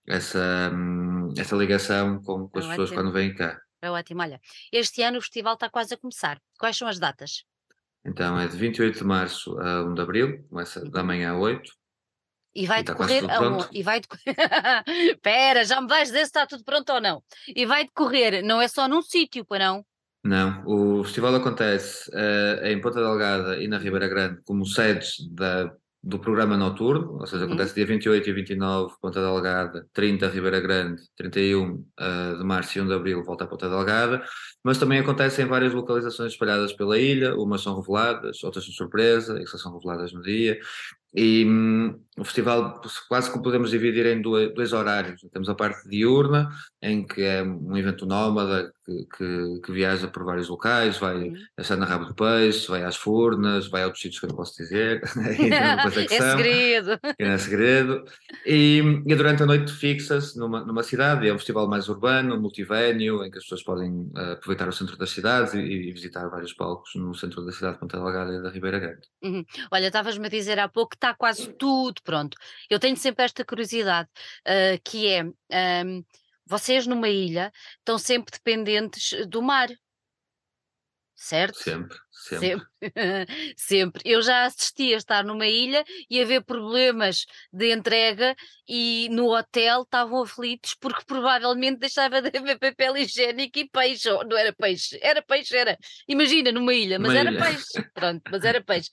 essa, 0.07 0.71
hum, 0.73 1.35
essa 1.37 1.57
ligação 1.57 2.23
com, 2.23 2.49
com 2.49 2.59
as 2.59 2.67
é 2.67 2.69
pessoas 2.69 2.91
quando 2.93 3.13
vêm 3.13 3.35
cá. 3.35 3.61
É 3.87 3.91
ótimo. 3.91 4.23
Olha, 4.23 4.41
este 4.73 5.03
ano 5.03 5.19
o 5.19 5.23
festival 5.23 5.55
está 5.55 5.71
quase 5.71 5.95
a 5.95 5.97
começar. 5.97 6.41
Quais 6.59 6.77
são 6.77 6.89
as 6.89 6.99
datas? 6.99 7.45
Então 8.05 8.39
é 8.39 8.47
de 8.47 8.57
28 8.57 8.99
de 8.99 9.05
março 9.05 9.59
a 9.59 9.83
1 9.85 9.95
de 9.95 10.01
abril, 10.01 10.45
começa 10.49 10.85
da 10.89 11.01
uhum. 11.01 11.07
manhã 11.07 11.33
a 11.33 11.39
8. 11.39 11.73
E 12.55 12.67
vai 12.67 12.81
e 12.81 12.83
decorrer 12.85 13.31
a 13.31 13.41
um, 13.41 13.59
e 13.71 13.83
vai 13.83 14.01
decorrer. 14.01 14.35
Espera, 14.87 15.63
já 15.67 15.81
me 15.81 15.89
vais 15.89 16.09
dizer 16.09 16.21
se 16.21 16.27
está 16.27 16.47
tudo 16.47 16.65
pronto 16.65 16.91
ou 16.93 17.01
não. 17.01 17.23
E 17.49 17.67
vai 17.67 17.85
decorrer, 17.85 18.43
não 18.43 18.61
é 18.61 18.69
só 18.69 18.89
num 18.89 19.03
sítio, 19.03 19.45
para 19.45 19.67
não? 19.67 19.87
Não, 20.25 20.65
o 20.67 21.05
festival 21.05 21.37
acontece 21.37 22.11
uh, 22.11 22.67
em 22.67 22.81
Ponta 22.81 23.01
Delgada 23.01 23.63
e 23.63 23.69
na 23.69 23.79
Ribeira 23.79 24.09
Grande 24.09 24.41
como 24.45 24.67
sedes 24.67 25.19
da 25.31 25.73
do 26.07 26.21
programa 26.21 26.57
noturno, 26.57 27.19
ou 27.19 27.27
seja, 27.27 27.43
uhum. 27.43 27.49
acontece 27.49 27.75
dia 27.75 27.85
28 27.85 28.31
e 28.31 28.33
29, 28.33 28.95
Ponta 29.03 29.21
Delgada, 29.21 29.89
30, 29.93 30.29
Ribeira 30.29 30.61
Grande, 30.61 31.03
31 31.17 31.65
uh, 31.65 31.85
eh, 31.99 32.35
de 32.39 32.45
março 32.45 32.79
e 32.79 32.81
1 32.81 32.87
de 32.87 32.95
abril, 32.95 33.25
volta 33.25 33.43
a 33.43 33.47
Ponta 33.49 33.69
Delgada, 33.69 34.25
mas 34.63 34.79
também 34.79 35.01
acontece 35.01 35.43
em 35.43 35.47
várias 35.47 35.75
localizações 35.75 36.31
espalhadas 36.31 36.73
pela 36.73 36.97
ilha, 36.97 37.35
umas 37.35 37.61
são 37.61 37.75
reveladas, 37.75 38.45
outras 38.45 38.65
são 38.65 38.73
surpresa, 38.73 39.43
e 39.43 39.47
só 39.49 39.59
são 39.59 39.73
reveladas 39.73 40.13
no 40.13 40.23
dia, 40.23 40.61
e 41.15 41.45
hum, 41.47 41.99
o 42.19 42.25
festival 42.25 42.81
quase 43.09 43.31
que 43.31 43.43
podemos 43.43 43.71
dividir 43.71 44.07
em 44.07 44.23
dois, 44.23 44.53
dois, 44.55 44.73
horários. 44.73 45.21
Temos 45.31 45.49
a 45.51 45.55
parte 45.55 45.87
diurna, 45.89 46.49
em 46.81 47.07
que 47.07 47.23
é 47.23 47.43
um 47.43 47.77
evento 47.77 48.07
nómada 48.07 48.73
que, 48.87 49.07
que, 49.17 49.61
que 49.61 49.73
viaja 49.73 50.09
por 50.09 50.25
vários 50.25 50.49
locais, 50.49 50.97
vai 50.97 51.29
uhum. 51.29 51.37
a 51.59 51.77
na 51.77 51.85
Rabo 51.85 52.07
do 52.07 52.15
Peixe, 52.15 52.69
vai 52.69 52.85
às 52.85 52.97
Furnas, 52.97 53.69
vai 53.69 53.83
a 53.83 53.87
outros 53.87 54.01
sítios 54.01 54.21
que 54.21 54.27
eu 54.27 54.31
não 54.31 54.37
posso 54.37 54.57
dizer. 54.57 55.03
é, 55.19 56.15
é 56.15 56.19
segredo. 56.31 56.99
É 57.19 57.39
segredo. 57.39 58.05
E, 58.47 58.79
e 59.07 59.15
durante 59.15 59.43
a 59.43 59.47
noite 59.47 59.71
fixa-se 59.73 60.39
numa, 60.39 60.65
numa 60.65 60.83
cidade, 60.83 61.29
é 61.29 61.35
um 61.35 61.39
festival 61.39 61.69
mais 61.69 61.87
urbano, 61.89 62.41
multivénio, 62.41 63.25
em 63.25 63.31
que 63.31 63.37
as 63.37 63.45
pessoas 63.45 63.63
podem 63.63 63.91
uh, 63.91 64.33
aproveitar 64.33 64.67
o 64.69 64.73
centro 64.73 64.97
das 64.97 65.11
cidades 65.11 65.53
e, 65.53 65.59
e, 65.59 65.93
visitar 65.93 66.29
vários 66.29 66.55
palcos 66.55 66.95
no 66.95 67.15
centro 67.15 67.45
da 67.45 67.53
cidade 67.53 67.75
de 67.75 67.81
Ponta 67.81 67.99
Delgada 67.99 68.33
e 68.33 68.43
da 68.43 68.51
Ribeira 68.51 68.79
Grande. 68.79 69.07
Uhum. 69.23 69.45
Olha, 69.71 69.87
estavas-me 69.89 70.27
a 70.27 70.31
dizer 70.31 70.59
há 70.59 70.69
pouco 70.69 70.96
que 70.97 71.07
está 71.07 71.15
quase 71.15 71.53
tudo 71.55 72.03
pronto. 72.03 72.37
Eu 72.69 72.79
tenho 72.79 72.97
sempre 72.97 73.25
esta 73.25 73.45
curiosidade, 73.45 74.09
uh, 74.47 74.81
que 74.83 75.09
é, 75.09 75.25
um, 75.25 76.05
vocês 76.47 76.87
numa 76.87 77.09
ilha 77.09 77.53
estão 77.79 77.99
sempre 77.99 78.33
dependentes 78.33 79.27
do 79.27 79.43
mar, 79.43 79.69
certo? 81.17 81.59
Sempre, 81.59 81.97
sempre. 82.11 82.49
Sempre. 82.49 82.67
sempre. 83.57 84.03
Eu 84.05 84.23
já 84.23 84.45
assisti 84.45 84.95
a 84.95 84.97
estar 84.97 85.25
numa 85.25 85.47
ilha 85.47 85.85
e 86.09 86.21
a 86.21 86.25
ver 86.25 86.45
problemas 86.45 87.25
de 87.53 87.73
entrega 87.73 88.37
e 88.69 89.09
no 89.11 89.35
hotel 89.35 89.83
estavam 89.83 90.23
aflitos 90.23 90.75
porque 90.75 91.05
provavelmente 91.07 91.81
deixava 91.81 92.23
de 92.23 92.37
haver 92.37 92.59
papel 92.59 92.97
higiênico 92.97 93.59
e 93.59 93.69
peixe. 93.69 94.09
Não 94.09 94.37
era 94.37 94.53
peixe, 94.53 94.99
era 95.03 95.23
peixe, 95.23 95.57
era. 95.57 95.79
Imagina, 96.07 96.53
numa 96.53 96.75
ilha, 96.75 96.99
mas 96.99 97.11
uma 97.11 97.19
era 97.19 97.31
ilha. 97.31 97.43
peixe. 97.43 97.91
Pronto, 97.95 98.23
mas 98.31 98.45
era 98.45 98.63
peixe. 98.63 98.91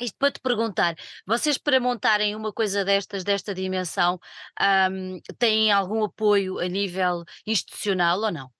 Isto 0.00 0.16
para 0.18 0.32
te 0.32 0.40
perguntar, 0.40 0.96
vocês 1.26 1.56
para 1.56 1.78
montarem 1.78 2.34
uma 2.34 2.52
coisa 2.52 2.84
destas, 2.84 3.22
desta 3.22 3.54
dimensão, 3.54 4.18
um, 4.90 5.20
têm 5.38 5.70
algum 5.70 6.04
apoio 6.04 6.58
a 6.58 6.66
nível 6.66 7.24
institucional 7.46 8.20
ou 8.20 8.32
não? 8.32 8.50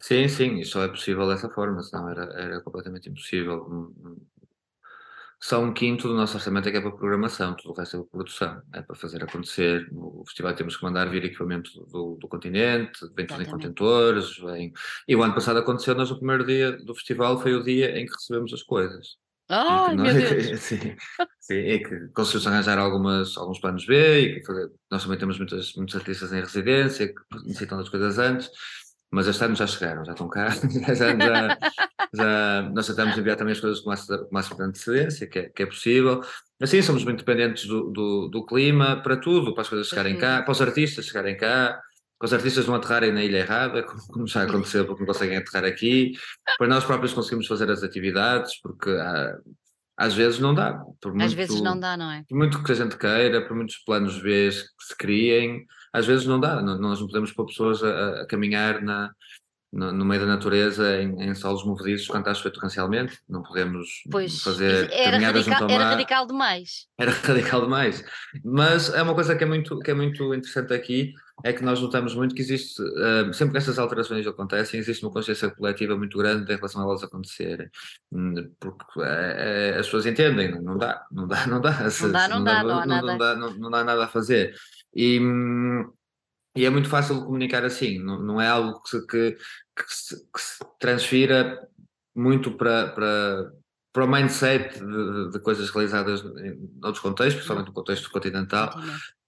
Sim, 0.00 0.28
sim, 0.28 0.58
isso 0.58 0.72
só 0.72 0.84
é 0.84 0.88
possível 0.88 1.26
dessa 1.28 1.48
forma, 1.50 1.82
senão 1.82 2.08
era, 2.08 2.24
era 2.40 2.60
completamente 2.60 3.08
impossível. 3.08 3.92
Só 5.40 5.60
um 5.60 5.72
quinto 5.72 6.08
do 6.08 6.14
nosso 6.14 6.36
orçamento 6.36 6.68
é 6.68 6.72
que 6.72 6.78
é 6.78 6.80
para 6.80 6.90
programação, 6.90 7.54
tudo 7.54 7.70
o 7.70 7.74
resto 7.74 7.96
é 7.96 8.00
para 8.00 8.10
produção, 8.10 8.62
é 8.72 8.82
para 8.82 8.96
fazer 8.96 9.22
acontecer. 9.22 9.86
No 9.92 10.24
festival 10.26 10.54
temos 10.54 10.76
que 10.76 10.82
mandar 10.82 11.10
vir 11.10 11.24
equipamento 11.24 11.70
do, 11.86 12.16
do 12.16 12.26
continente, 12.26 12.98
vem 13.14 13.26
tudo 13.26 13.42
em 13.42 13.46
contentores, 13.46 14.38
vem... 14.38 14.72
e 15.06 15.14
o 15.14 15.22
ano 15.22 15.34
passado 15.34 15.58
aconteceu, 15.58 15.94
nós 15.94 16.10
o 16.10 16.16
primeiro 16.16 16.46
dia 16.46 16.72
do 16.72 16.94
festival 16.94 17.38
foi 17.40 17.54
o 17.54 17.62
dia 17.62 17.98
em 17.98 18.06
que 18.06 18.14
recebemos 18.14 18.52
as 18.52 18.62
coisas. 18.62 19.18
Ai, 19.48 19.94
meu 19.94 20.04
Deus! 20.14 20.60
sim, 20.60 20.96
sim, 21.40 21.54
e 21.54 21.78
que 21.78 22.08
conseguiu-se 22.08 22.48
arranjar 22.48 22.78
algumas, 22.78 23.36
alguns 23.36 23.60
planos 23.60 23.86
B, 23.86 24.20
e 24.20 24.40
que 24.40 24.52
nós 24.90 25.02
também 25.02 25.18
temos 25.18 25.38
muitas, 25.38 25.74
muitos 25.74 25.94
artistas 25.94 26.32
em 26.32 26.40
residência 26.40 27.08
que 27.08 27.38
necessitam 27.44 27.78
das 27.78 27.88
coisas 27.88 28.18
antes, 28.18 28.50
mas 29.10 29.28
este 29.28 29.44
ano 29.44 29.54
já 29.54 29.66
chegaram, 29.66 30.04
já 30.04 30.12
estão 30.12 30.28
cá, 30.28 30.48
já, 30.94 30.94
já, 30.94 31.58
já 32.12 32.62
nós 32.74 32.86
tentamos 32.86 33.16
enviar 33.16 33.36
também 33.36 33.52
as 33.52 33.60
coisas 33.60 33.80
com 33.80 33.90
o 33.90 34.28
máximo 34.32 34.56
de 34.56 34.62
antecedência, 34.64 35.26
que 35.26 35.38
é, 35.38 35.48
que 35.48 35.62
é 35.62 35.66
possível. 35.66 36.22
Assim, 36.60 36.82
somos 36.82 37.04
muito 37.04 37.24
dependentes 37.24 37.66
do, 37.66 37.90
do, 37.90 38.28
do, 38.28 38.46
clima 38.46 39.00
para 39.02 39.16
tudo, 39.16 39.52
para 39.52 39.62
as 39.62 39.68
coisas 39.68 39.88
chegarem 39.88 40.18
cá, 40.18 40.42
para 40.42 40.52
os 40.52 40.60
artistas 40.60 41.06
chegarem 41.06 41.36
cá, 41.36 41.80
para 42.18 42.26
os 42.26 42.32
artistas 42.32 42.66
não 42.66 42.74
aterrarem 42.74 43.12
na 43.12 43.22
ilha 43.22 43.38
errada, 43.38 43.82
como 43.82 44.26
já 44.26 44.42
aconteceu, 44.42 44.86
porque 44.86 45.00
não 45.00 45.06
conseguem 45.06 45.36
aterrar 45.36 45.64
aqui, 45.64 46.12
para 46.56 46.66
nós 46.66 46.84
próprios 46.84 47.12
conseguimos 47.12 47.46
fazer 47.46 47.70
as 47.70 47.82
atividades, 47.82 48.58
porque 48.60 48.90
há, 48.90 49.36
às 49.96 50.14
vezes 50.14 50.38
não 50.38 50.54
dá. 50.54 50.82
Muito, 51.04 51.22
às 51.22 51.32
vezes 51.32 51.60
não 51.60 51.78
dá, 51.78 51.96
não 51.96 52.10
é? 52.10 52.24
Por 52.28 52.36
muito 52.36 52.62
que 52.62 52.72
a 52.72 52.74
gente 52.74 52.96
queira, 52.96 53.46
por 53.46 53.56
muitos 53.56 53.76
planos 53.78 54.20
B 54.20 54.50
que 54.50 54.84
se 54.86 54.96
criem, 54.96 55.66
às 55.92 56.06
vezes 56.06 56.26
não 56.26 56.40
dá. 56.40 56.60
Nós 56.62 57.00
não 57.00 57.06
podemos 57.06 57.32
pôr 57.32 57.46
pessoas 57.46 57.82
a, 57.82 58.22
a 58.22 58.26
caminhar 58.26 58.82
na, 58.82 59.10
no, 59.72 59.92
no, 59.92 60.04
meio 60.04 60.20
da 60.20 60.26
natureza 60.26 61.00
em, 61.00 61.22
em 61.22 61.34
solos 61.34 61.64
movedizos 61.64 62.08
quando 62.08 62.30
está 62.30 62.50
torrencialmente. 62.50 63.18
Não 63.28 63.42
podemos 63.42 63.88
pois, 64.10 64.40
fazer 64.40 64.90
era 64.92 65.12
caminhadas 65.12 65.46
radical, 65.46 65.60
junto 65.60 65.62
ao 65.62 65.68
mar. 65.68 65.74
Era 65.74 65.90
radical 65.90 66.26
demais. 66.26 66.86
Era 66.98 67.10
radical 67.24 67.60
demais. 67.62 68.04
Mas 68.44 68.92
é 68.92 69.02
uma 69.02 69.14
coisa 69.14 69.34
que 69.34 69.44
é 69.44 69.46
muito, 69.46 69.78
que 69.80 69.90
é 69.90 69.94
muito 69.94 70.34
interessante 70.34 70.72
aqui 70.74 71.14
é 71.44 71.52
que 71.52 71.62
nós 71.62 71.80
notamos 71.80 72.14
muito 72.14 72.34
que 72.34 72.40
existe, 72.40 72.80
uh, 72.82 73.32
sempre 73.32 73.52
que 73.52 73.58
estas 73.58 73.78
alterações 73.78 74.26
acontecem, 74.26 74.80
existe 74.80 75.04
uma 75.04 75.12
consciência 75.12 75.50
coletiva 75.50 75.96
muito 75.96 76.16
grande 76.16 76.50
em 76.52 76.56
relação 76.56 76.80
a 76.80 76.84
elas 76.84 77.02
acontecerem. 77.02 77.68
Hum, 78.10 78.50
porque 78.58 79.00
é, 79.02 79.72
é, 79.74 79.78
as 79.78 79.86
pessoas 79.86 80.06
entendem, 80.06 80.60
não 80.62 80.78
dá, 80.78 81.04
não 81.10 81.26
dá, 81.28 81.46
não 81.46 81.60
dá. 81.60 81.76
Não 82.00 82.12
dá, 82.12 82.28
não, 82.28 82.44
dá, 82.44 82.62
não, 82.62 82.86
não, 82.86 83.02
não, 83.02 83.18
dá, 83.18 83.36
não, 83.36 83.54
não 83.54 83.70
dá 83.70 83.84
nada 83.84 84.04
a 84.04 84.08
fazer. 84.08 84.54
E, 84.94 85.20
hum, 85.20 85.90
e 86.56 86.64
é 86.64 86.70
muito 86.70 86.88
fácil 86.88 87.22
comunicar 87.22 87.64
assim, 87.64 87.98
não, 87.98 88.18
não 88.18 88.40
é 88.40 88.48
algo 88.48 88.82
que 88.82 88.88
se, 88.90 89.06
que, 89.06 89.32
que 89.32 89.84
se, 89.88 90.16
que 90.32 90.40
se 90.40 90.64
transfira 90.78 91.68
muito 92.14 92.56
para, 92.56 92.88
para, 92.88 93.52
para 93.96 94.04
o 94.04 94.08
mindset 94.08 94.78
de, 94.78 95.30
de, 95.30 95.38
coisas 95.40 95.70
realizadas 95.70 96.20
em 96.20 96.68
outros 96.84 97.00
contextos, 97.00 97.36
principalmente 97.36 97.68
no 97.68 97.72
contexto 97.72 98.10
continental, 98.10 98.78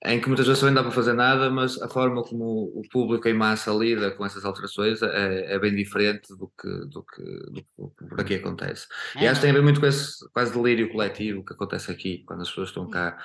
em 0.05 0.21
que 0.21 0.27
muitas 0.27 0.47
vezes 0.47 0.63
não 0.63 0.75
dá 0.75 0.83
para 0.83 0.93
fazer 0.93 1.15
nada, 1.15 1.49
mas 1.49 1.81
a 1.81 1.89
forma 1.89 2.23
como 2.23 2.71
o 2.75 2.83
público 2.93 3.27
em 3.27 3.33
massa 3.33 3.71
lida 3.71 4.11
com 4.11 4.27
essas 4.27 4.45
alterações 4.45 5.01
é, 5.01 5.55
é 5.55 5.59
bem 5.59 5.75
diferente 5.75 6.29
do 6.37 6.53
que, 6.61 6.69
do 6.69 7.03
que, 7.03 7.23
do 7.51 7.91
que 7.97 8.05
por 8.11 8.21
aqui 8.21 8.35
acontece. 8.35 8.87
É. 9.17 9.25
E 9.25 9.27
acho 9.27 9.41
que 9.41 9.47
tem 9.47 9.53
a 9.53 9.55
ver 9.55 9.63
muito 9.63 9.81
com 9.81 9.87
esse 9.87 10.29
quase 10.35 10.53
delírio 10.53 10.93
coletivo 10.93 11.43
que 11.43 11.55
acontece 11.55 11.91
aqui, 11.91 12.23
quando 12.27 12.43
as 12.43 12.51
pessoas 12.51 12.69
estão 12.69 12.91
cá, 12.91 13.17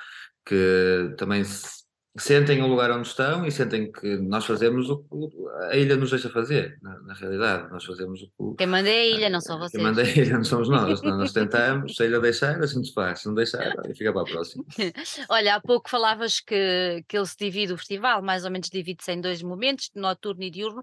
que 0.46 1.14
também 1.18 1.44
se 1.44 1.83
sentem 2.16 2.62
o 2.62 2.68
lugar 2.68 2.90
onde 2.92 3.08
estão 3.08 3.44
e 3.44 3.50
sentem 3.50 3.90
que 3.90 4.16
nós 4.18 4.44
fazemos 4.44 4.88
o 4.88 4.98
que 4.98 5.08
a 5.70 5.76
ilha 5.76 5.96
nos 5.96 6.10
deixa 6.10 6.30
fazer, 6.30 6.78
na, 6.80 7.00
na 7.00 7.14
realidade. 7.14 7.70
Nós 7.70 7.84
fazemos 7.84 8.22
o 8.22 8.26
que. 8.26 8.58
Quem 8.58 8.66
manda 8.66 8.88
é 8.88 9.00
a 9.00 9.06
ilha, 9.06 9.30
não 9.30 9.40
são 9.40 9.58
vocês. 9.58 9.72
Quem 9.72 9.82
manda 9.82 10.02
é 10.02 10.04
a 10.04 10.16
ilha, 10.16 10.36
não 10.36 10.44
somos 10.44 10.68
nós. 10.68 11.02
nós 11.02 11.32
tentamos, 11.32 11.96
se 11.96 12.02
a 12.02 12.06
ilha 12.06 12.20
deixar, 12.20 12.62
a 12.62 12.66
gente 12.66 12.92
faz. 12.92 13.20
Se 13.20 13.26
não 13.26 13.34
deixar, 13.34 13.72
fica 13.96 14.12
para 14.12 14.22
a 14.22 14.24
próxima. 14.24 14.64
Olha, 15.28 15.56
há 15.56 15.60
pouco 15.60 15.90
falavas 15.90 16.38
que, 16.38 17.04
que 17.08 17.16
ele 17.16 17.26
se 17.26 17.36
divide 17.36 17.72
o 17.72 17.78
festival, 17.78 18.22
mais 18.22 18.44
ou 18.44 18.50
menos 18.50 18.68
divide-se 18.68 19.10
em 19.10 19.20
dois 19.20 19.42
momentos, 19.42 19.90
noturno 19.94 20.42
e 20.44 20.50
diurno. 20.50 20.82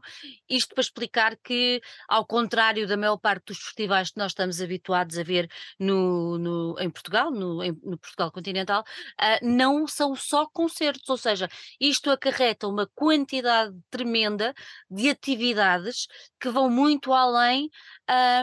Isto 0.50 0.75
para 0.75 0.81
explicar 0.81 1.38
que, 1.41 1.81
ao 2.09 2.25
contrário 2.25 2.88
da 2.88 2.97
maior 2.97 3.17
parte 3.17 3.45
dos 3.47 3.59
festivais 3.59 4.11
que 4.11 4.17
nós 4.17 4.31
estamos 4.31 4.61
habituados 4.61 5.17
a 5.17 5.23
ver 5.23 5.50
no, 5.79 6.38
no 6.38 6.75
em 6.79 6.89
Portugal, 6.89 7.31
no, 7.31 7.63
em, 7.63 7.71
no 7.83 7.97
Portugal 7.97 8.31
continental, 8.31 8.81
uh, 8.81 9.45
não 9.45 9.88
são 9.88 10.13
só 10.13 10.45
concertos, 10.45 11.20
seja, 11.21 11.49
isto 11.79 12.09
acarreta 12.11 12.67
uma 12.67 12.87
quantidade 12.93 13.73
tremenda 13.89 14.53
de 14.89 15.09
atividades 15.09 16.07
que 16.39 16.49
vão 16.49 16.69
muito 16.69 17.13
além 17.13 17.69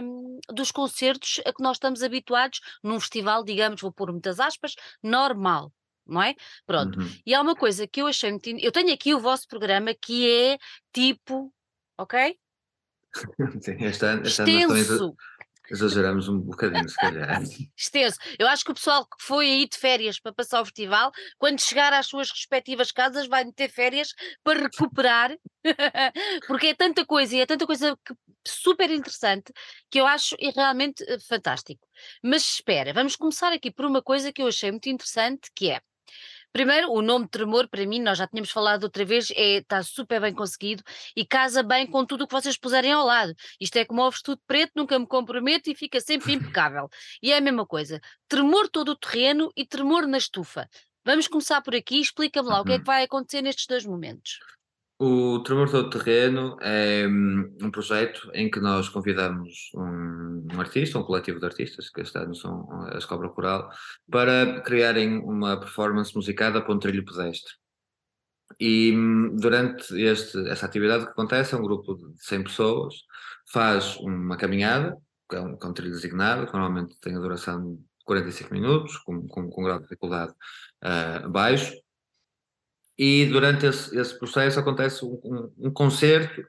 um, 0.03 0.39
dos 0.51 0.71
concertos 0.71 1.41
a 1.45 1.53
que 1.53 1.63
nós 1.63 1.77
estamos 1.77 2.03
habituados 2.03 2.61
num 2.83 2.99
festival, 3.01 3.45
digamos, 3.45 3.81
vou 3.81 3.93
pôr 3.93 4.11
muitas 4.13 4.41
aspas, 4.41 4.75
normal. 5.03 5.73
Não 6.07 6.23
é? 6.23 6.35
Pronto. 6.67 6.99
Uhum. 6.99 7.11
E 7.27 7.35
há 7.35 7.43
uma 7.43 7.55
coisa 7.55 7.87
que 7.87 8.01
eu 8.01 8.07
achei 8.07 8.31
muito. 8.31 8.49
Eu 8.49 8.73
tenho 8.73 8.95
aqui 8.95 9.13
o 9.13 9.21
vosso 9.21 9.47
programa 9.47 9.93
que 9.93 10.31
é 10.31 10.59
tipo. 10.91 11.53
Ok? 11.99 12.39
Sim, 13.61 13.77
este 13.85 14.07
ano, 14.07 14.23
este 14.27 14.43
Extenso. 14.43 15.15
Exageramos 15.71 16.29
um 16.29 16.39
bocadinho, 16.39 16.89
se 16.89 16.97
calhar. 16.97 17.43
Extenso. 17.77 18.19
Eu 18.39 18.49
acho 18.49 18.65
que 18.65 18.71
o 18.71 18.75
pessoal 18.75 19.05
que 19.05 19.23
foi 19.23 19.47
aí 19.47 19.69
de 19.69 19.77
férias 19.77 20.19
para 20.19 20.33
passar 20.33 20.63
o 20.63 20.65
festival, 20.65 21.13
quando 21.37 21.61
chegar 21.61 21.93
às 21.93 22.07
suas 22.07 22.31
respectivas 22.31 22.91
casas, 22.91 23.27
vai 23.27 23.45
ter 23.53 23.69
férias 23.69 24.15
para 24.43 24.61
recuperar, 24.61 25.37
porque 26.47 26.69
é 26.69 26.75
tanta 26.75 27.05
coisa 27.05 27.37
e 27.37 27.41
é 27.41 27.47
tanta 27.47 27.67
coisa 27.67 27.97
que, 28.05 28.15
super 28.47 28.91
interessante 28.91 29.53
que 29.91 30.01
eu 30.01 30.07
acho 30.07 30.37
realmente 30.55 31.05
eh, 31.07 31.19
fantástico. 31.21 31.87
Mas 32.23 32.43
espera, 32.43 32.93
vamos 32.93 33.17
começar 33.17 33.53
aqui 33.53 33.71
por 33.71 33.85
uma 33.85 34.03
coisa 34.03 34.33
que 34.33 34.43
eu 34.43 34.49
achei 34.49 34.71
muito 34.71 34.89
interessante, 34.89 35.51
que 35.55 35.71
é 35.71 35.81
Primeiro, 36.59 36.91
o 36.91 37.01
nome 37.01 37.29
Tremor, 37.29 37.69
para 37.69 37.87
mim, 37.87 38.01
nós 38.01 38.19
já 38.19 38.27
tínhamos 38.27 38.51
falado 38.51 38.83
outra 38.83 39.05
vez, 39.05 39.31
é, 39.37 39.59
está 39.59 39.81
super 39.81 40.21
bem 40.21 40.35
conseguido 40.35 40.83
e 41.15 41.25
casa 41.25 41.63
bem 41.63 41.87
com 41.87 42.05
tudo 42.05 42.25
o 42.25 42.27
que 42.27 42.35
vocês 42.35 42.59
puserem 42.59 42.91
ao 42.91 43.07
lado. 43.07 43.33
Isto 43.61 43.77
é 43.77 43.85
como 43.85 44.03
o 44.03 44.11
tudo 44.11 44.43
preto, 44.45 44.73
nunca 44.75 44.99
me 44.99 45.07
comprometo 45.07 45.71
e 45.71 45.77
fica 45.77 46.01
sempre 46.01 46.33
impecável. 46.35 46.89
E 47.23 47.31
é 47.33 47.37
a 47.37 47.41
mesma 47.41 47.65
coisa. 47.65 48.01
Tremor 48.27 48.69
todo 48.69 48.89
o 48.89 48.97
terreno 48.97 49.53
e 49.57 49.65
tremor 49.65 50.05
na 50.09 50.19
estufa. 50.19 50.69
Vamos 51.05 51.29
começar 51.29 51.63
por 51.63 51.77
aqui, 51.77 52.01
explica-me 52.01 52.49
lá 52.49 52.57
uhum. 52.57 52.63
o 52.63 52.65
que 52.65 52.73
é 52.73 52.75
que 52.75 52.81
uhum. 52.81 52.87
vai 52.87 53.05
acontecer 53.05 53.41
nestes 53.41 53.69
dois 53.69 53.87
momentos. 53.87 54.41
O 55.01 55.39
Tremor 55.45 55.71
Todo 55.71 55.91
Terreno 55.91 56.57
é 56.61 57.07
hum, 57.07 57.57
um 57.63 57.71
projeto 57.71 58.29
em 58.35 58.51
que 58.51 58.59
nós 58.59 58.89
convidamos 58.89 59.71
um, 59.73 60.49
um, 60.53 60.61
artista, 60.61 60.99
um 60.99 61.05
coletivo 61.05 61.39
de 61.39 61.47
artistas, 61.47 61.89
que 61.89 62.01
este 62.01 62.19
ano 62.19 62.35
são 62.35 62.69
a 62.93 62.99
Escobra 62.99 63.29
Coral, 63.29 63.71
para 64.11 64.61
criarem 64.63 65.19
uma 65.19 65.57
performance 65.59 66.13
musicada 66.17 66.61
para 66.61 66.75
um 66.75 66.81
trilho 66.81 67.05
pedestre. 67.05 67.53
E 68.59 68.93
hum, 68.93 69.37
durante 69.37 69.95
este, 70.03 70.37
essa 70.49 70.67
atividade 70.67 71.05
que 71.05 71.13
acontece, 71.13 71.55
um 71.55 71.63
grupo 71.63 71.95
de 71.95 72.25
100 72.25 72.43
pessoas 72.43 72.95
faz 73.53 73.97
uma 73.99 74.37
caminhada, 74.37 74.97
que 75.31 75.37
é 75.37 75.41
um, 75.41 75.57
é 75.63 75.67
um 75.67 75.73
trilho 75.73 75.93
designado, 75.93 76.47
que 76.47 76.53
normalmente 76.53 76.99
tem 77.01 77.15
a 77.15 77.21
duração 77.21 77.77
de 77.77 77.81
45 78.05 78.53
minutos, 78.53 78.97
com, 78.99 79.29
com, 79.29 79.49
com 79.49 79.61
um 79.61 79.65
grau 79.65 79.77
de 79.77 79.85
dificuldade 79.85 80.33
uh, 80.83 81.29
baixo, 81.29 81.73
e 82.99 83.27
durante 83.27 83.67
esse, 83.67 83.97
esse 83.97 84.19
processo 84.19 84.59
acontece 84.59 85.05
um, 85.05 85.21
um, 85.25 85.53
um, 85.69 85.71
concerto 85.71 86.43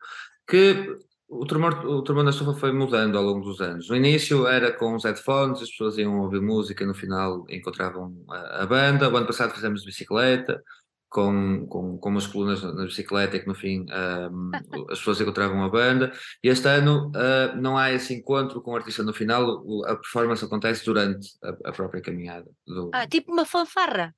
que 0.47 0.97
o 1.27 1.45
tremor, 1.45 1.85
o 1.85 2.01
tremor 2.01 2.23
da 2.23 2.31
estufa 2.31 2.55
foi 2.55 2.71
mudando 2.71 3.17
ao 3.17 3.23
longo 3.23 3.45
dos 3.45 3.61
anos. 3.61 3.87
No 3.87 3.95
início 3.95 4.47
era 4.47 4.71
com 4.71 4.95
os 4.95 5.03
headphones, 5.03 5.61
as 5.61 5.69
pessoas 5.69 5.97
iam 5.99 6.19
ouvir 6.19 6.41
música, 6.41 6.85
no 6.85 6.95
final 6.95 7.45
encontravam 7.49 8.25
a, 8.29 8.63
a 8.63 8.65
banda. 8.65 9.09
O 9.09 9.15
ano 9.15 9.27
passado 9.27 9.53
fizemos 9.53 9.81
de 9.81 9.85
bicicleta, 9.85 10.63
com, 11.09 11.65
com, 11.67 11.97
com 11.97 12.09
umas 12.09 12.27
colunas 12.27 12.61
na, 12.63 12.85
bicicleta 12.85 13.35
e 13.35 13.39
que 13.41 13.47
no 13.47 13.55
fim 13.55 13.85
um, 14.31 14.51
as 14.89 14.99
pessoas 14.99 15.19
encontravam 15.21 15.63
a 15.63 15.69
banda. 15.69 16.11
E 16.43 16.47
este 16.47 16.67
ano 16.67 17.09
uh, 17.09 17.55
não 17.59 17.77
há 17.77 17.91
esse 17.91 18.13
encontro 18.13 18.61
com 18.61 18.71
o 18.71 18.75
artista 18.75 19.03
no 19.03 19.13
final, 19.13 19.63
a 19.85 19.95
performance 19.95 20.43
acontece 20.45 20.85
durante 20.85 21.29
a, 21.43 21.69
a 21.69 21.71
própria 21.71 22.01
caminhada. 22.01 22.49
Do... 22.65 22.91
Ah, 22.93 23.07
tipo 23.07 23.31
uma 23.31 23.45
fanfarra. 23.45 24.15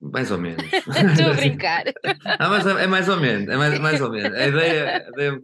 Mais 0.00 0.30
ou 0.30 0.38
menos. 0.38 0.62
Estou 0.72 1.30
a 1.30 1.34
brincar. 1.36 1.84
ah, 2.38 2.48
mas 2.48 2.66
é, 2.66 2.84
é, 2.84 2.86
mais 2.86 3.08
ou 3.08 3.16
menos, 3.18 3.48
é 3.48 3.56
mais, 3.56 3.78
mais 3.78 4.00
ou 4.00 4.10
menos. 4.10 4.36
A 4.36 4.46
ideia, 4.46 5.06
a 5.06 5.08
ideia 5.10 5.40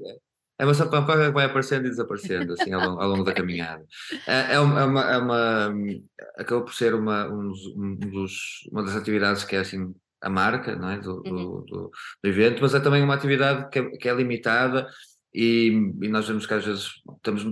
é 0.59 0.65
uma 0.65 0.75
sapampaca 0.75 1.27
que 1.27 1.33
vai 1.33 1.47
aparecendo 1.47 1.87
e 1.87 1.91
desaparecendo 1.91 2.53
assim, 2.53 2.73
ao, 2.73 2.81
longo, 2.81 3.01
ao 3.01 3.09
longo 3.09 3.25
da 3.25 3.33
caminhada. 3.33 3.85
É, 4.27 4.55
é, 4.55 4.61
uma, 4.61 4.81
é, 5.11 5.19
uma, 5.19 5.75
é 5.89 6.41
acabou 6.41 6.65
por 6.65 6.75
ser 6.75 6.95
uma, 6.95 7.27
um, 7.29 7.53
um 7.77 7.97
dos, 7.97 8.69
uma 8.71 8.83
das 8.83 8.95
atividades 8.95 9.45
que 9.45 9.57
é 9.57 9.61
assim 9.61 9.95
a 10.21 10.31
marca 10.31 10.77
não 10.77 10.89
é? 10.89 11.01
do, 11.01 11.17
uhum. 11.17 11.23
do, 11.23 11.61
do, 11.63 11.91
do, 12.23 12.29
evento, 12.29 12.63
mas 12.63 12.75
é 12.75 12.81
também 12.81 13.03
uma 13.03 13.15
atividade 13.15 13.69
que 13.71 13.79
é, 13.81 13.91
que 13.91 14.09
é 14.09 14.15
limitada 14.15 14.89
e, 15.35 15.69
e, 16.01 16.09
nós 16.09 16.29
vemos 16.29 16.47
que 16.47 16.55
às 16.55 16.65
vezes 16.65 16.93
temos 17.23 17.45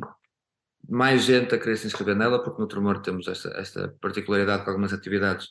mais 0.89 1.25
gente 1.25 1.55
a 1.55 1.59
querer 1.59 1.77
se 1.77 1.87
inscrever 1.89 2.15
nela, 2.15 2.43
porque 2.43 2.61
no 2.61 2.69
Tremor 2.69 3.01
temos 3.01 3.27
esta, 3.27 3.49
esta 3.57 3.95
particularidade 4.01 4.65
com 4.65 4.71
algumas 4.71 4.93
atividades 4.93 5.49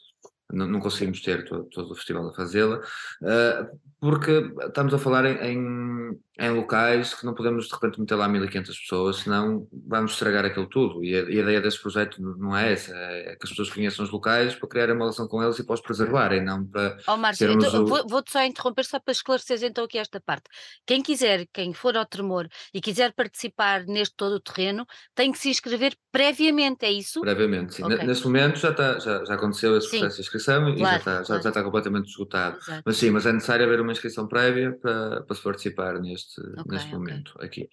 não, 0.52 0.68
não 0.68 0.80
conseguimos 0.80 1.22
ter 1.22 1.46
todo, 1.46 1.66
todo, 1.66 1.92
o 1.92 1.96
festival 1.96 2.28
a 2.28 2.34
fazê-la, 2.34 2.78
uh, 2.78 3.80
porque 4.00 4.54
estamos 4.66 4.94
a 4.94 4.98
falar 4.98 5.26
em, 5.26 6.18
em, 6.40 6.50
locais 6.52 7.14
que 7.14 7.26
não 7.26 7.34
podemos 7.34 7.68
de 7.68 7.74
repente 7.74 8.00
meter 8.00 8.16
lá 8.16 8.30
1500 8.30 8.80
pessoas, 8.80 9.18
senão 9.18 9.68
vamos 9.88 10.14
estragar 10.14 10.46
aquilo 10.46 10.68
tudo. 10.68 11.04
E 11.04 11.16
a, 11.16 11.26
a 11.26 11.32
ideia 11.32 11.60
desse 11.60 11.82
projeto 11.82 12.22
não 12.22 12.56
é 12.56 12.72
essa, 12.72 12.96
é 12.96 13.36
que 13.36 13.44
as 13.44 13.50
pessoas 13.50 13.70
conheçam 13.70 14.06
os 14.06 14.12
locais 14.12 14.56
para 14.56 14.70
criar 14.70 14.90
uma 14.92 15.00
relação 15.00 15.28
com 15.28 15.44
eles 15.44 15.60
e 15.60 15.66
para 15.66 15.74
os 15.74 15.82
preservarem, 15.82 16.44
não 16.44 16.66
para. 16.66 16.98
Ó 17.08 17.16
oh, 17.16 17.18
Márcio, 17.18 17.52
então, 17.52 17.84
o... 17.84 18.08
vou-te 18.08 18.32
só 18.32 18.44
interromper 18.44 18.86
só 18.86 19.00
para 19.00 19.12
esclarecer 19.12 19.62
então 19.64 19.84
aqui 19.84 19.98
esta 19.98 20.22
parte. 20.22 20.46
Quem 20.86 21.02
quiser, 21.02 21.46
quem 21.52 21.74
for 21.74 21.98
ao 21.98 22.06
Tremor 22.06 22.48
e 22.74 22.80
quiser 22.80 23.14
participar 23.14 23.86
neste 23.86 24.16
todo 24.16 24.36
o 24.36 24.40
terreno, 24.40 24.86
tem 25.14 25.32
que 25.32 25.38
se 25.38 25.50
inscrever 25.50 25.94
previamente, 26.12 26.86
é 26.86 26.92
isso? 26.92 27.20
Previamente, 27.22 27.76
sim. 27.76 27.84
Okay. 27.84 28.06
Neste 28.06 28.24
momento 28.26 28.58
já, 28.58 28.72
está, 28.72 28.98
já, 29.00 29.26
já 29.26 29.34
aconteceu 29.34 29.78
esse 29.78 29.90
sim. 29.90 30.00
processo 30.00 30.16
de 30.16 30.22
inscrição 30.22 30.62
claro, 30.62 30.76
e 30.76 30.80
já 30.80 30.98
está, 30.98 31.24
já, 31.24 31.40
já 31.42 31.50
está 31.50 31.64
completamente 31.64 32.08
esgotado. 32.08 32.58
Exato. 32.58 32.84
Mas 32.86 32.98
sim, 32.98 33.10
mas 33.10 33.26
é 33.26 33.34
necessário 33.34 33.66
haver 33.66 33.82
uma 33.82 33.89
inscrição 33.92 34.28
prévia 34.28 34.78
para, 34.82 35.22
para 35.24 35.36
se 35.36 35.42
participar 35.42 36.00
neste, 36.00 36.40
okay, 36.40 36.64
neste 36.68 36.92
momento 36.92 37.32
okay. 37.36 37.46
aqui. 37.46 37.70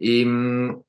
E 0.00 0.26
hum, 0.26 0.82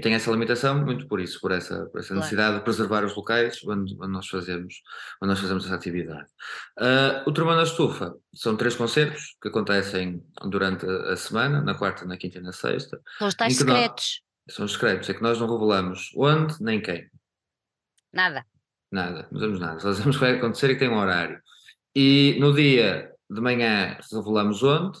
tem 0.00 0.14
essa 0.14 0.30
limitação 0.30 0.84
muito 0.84 1.06
por 1.06 1.20
isso, 1.20 1.40
por 1.40 1.52
essa, 1.52 1.86
por 1.86 2.00
essa 2.00 2.08
claro. 2.08 2.20
necessidade 2.20 2.58
de 2.58 2.64
preservar 2.64 3.04
os 3.04 3.14
locais 3.14 3.60
onde, 3.64 3.94
onde, 3.94 4.12
nós, 4.12 4.26
fazemos, 4.26 4.82
onde 5.22 5.30
nós 5.30 5.38
fazemos 5.38 5.64
essa 5.64 5.74
atividade. 5.74 6.28
Uh, 6.78 7.28
o 7.28 7.32
Turma 7.32 7.54
na 7.54 7.62
Estufa 7.62 8.14
são 8.34 8.56
três 8.56 8.74
concertos 8.74 9.36
que 9.40 9.48
acontecem 9.48 10.20
durante 10.42 10.84
a 10.84 11.16
semana, 11.16 11.60
na 11.62 11.74
quarta, 11.74 12.04
na 12.04 12.16
quinta 12.16 12.38
e 12.38 12.42
na 12.42 12.52
sexta. 12.52 13.00
São 13.18 13.28
os 13.28 13.34
tais 13.34 13.56
secretos. 13.56 14.22
Nós, 14.46 14.56
são 14.56 14.68
secretos, 14.68 15.08
é 15.08 15.14
que 15.14 15.22
nós 15.22 15.38
não 15.38 15.50
revelamos 15.50 16.10
onde 16.16 16.60
nem 16.60 16.80
quem. 16.80 17.08
Nada. 18.12 18.44
Nada, 18.90 19.28
não 19.30 19.40
sabemos 19.40 19.60
nada, 19.60 19.80
só 19.80 19.92
sabemos 19.92 20.16
o 20.16 20.18
que 20.18 20.24
vai 20.24 20.36
acontecer 20.36 20.70
e 20.70 20.74
que 20.74 20.80
tem 20.80 20.88
um 20.88 20.98
horário. 20.98 21.40
E 21.94 22.36
no 22.40 22.52
dia 22.52 23.13
de 23.34 23.40
manhã 23.40 23.98
revelamos 24.12 24.62
onde, 24.62 24.98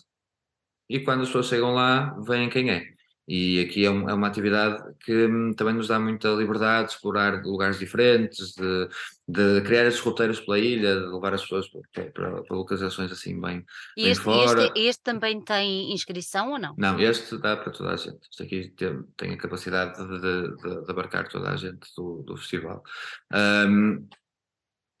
e 0.88 1.00
quando 1.00 1.22
as 1.22 1.28
pessoas 1.28 1.46
chegam 1.46 1.72
lá, 1.72 2.14
veem 2.26 2.48
quem 2.48 2.70
é. 2.70 2.94
E 3.26 3.60
aqui 3.60 3.86
é, 3.86 3.90
um, 3.90 4.08
é, 4.08 4.12
uma 4.12 4.26
atividade 4.26 4.82
que 5.00 5.26
hum, 5.26 5.54
também 5.54 5.74
nos 5.74 5.88
dá 5.88 5.98
muita 5.98 6.28
liberdade 6.28 6.88
de 6.88 6.94
explorar 6.94 7.42
lugares 7.42 7.78
diferentes, 7.78 8.52
de, 8.52 8.88
de 9.26 9.62
criar 9.62 9.86
esses 9.86 10.00
roteiros 10.00 10.40
pela 10.40 10.58
ilha, 10.58 10.94
de 10.94 11.06
levar 11.06 11.32
as 11.32 11.40
pessoas 11.40 11.66
para, 11.68 12.10
para, 12.10 12.42
para 12.42 12.56
localizações 12.56 13.10
assim 13.10 13.40
bem, 13.40 13.64
E 13.96 14.02
bem 14.02 14.12
este, 14.12 14.22
fora. 14.24 14.64
este, 14.64 14.80
este 14.80 15.02
também 15.02 15.40
tem 15.40 15.90
inscrição 15.94 16.52
ou 16.52 16.58
não? 16.58 16.74
Não, 16.76 17.00
este 17.00 17.38
dá 17.38 17.56
para 17.56 17.72
toda 17.72 17.94
a 17.94 17.96
gente. 17.96 18.18
Este 18.30 18.42
aqui 18.42 18.68
tem, 18.76 19.02
tem 19.16 19.32
a 19.32 19.38
capacidade 19.38 19.96
de, 20.06 20.20
de, 20.20 20.84
de, 20.84 20.90
abarcar 20.90 21.26
toda 21.26 21.50
a 21.50 21.56
gente 21.56 21.88
do, 21.96 22.22
do 22.24 22.36
festival. 22.36 22.82
Um, 23.32 24.06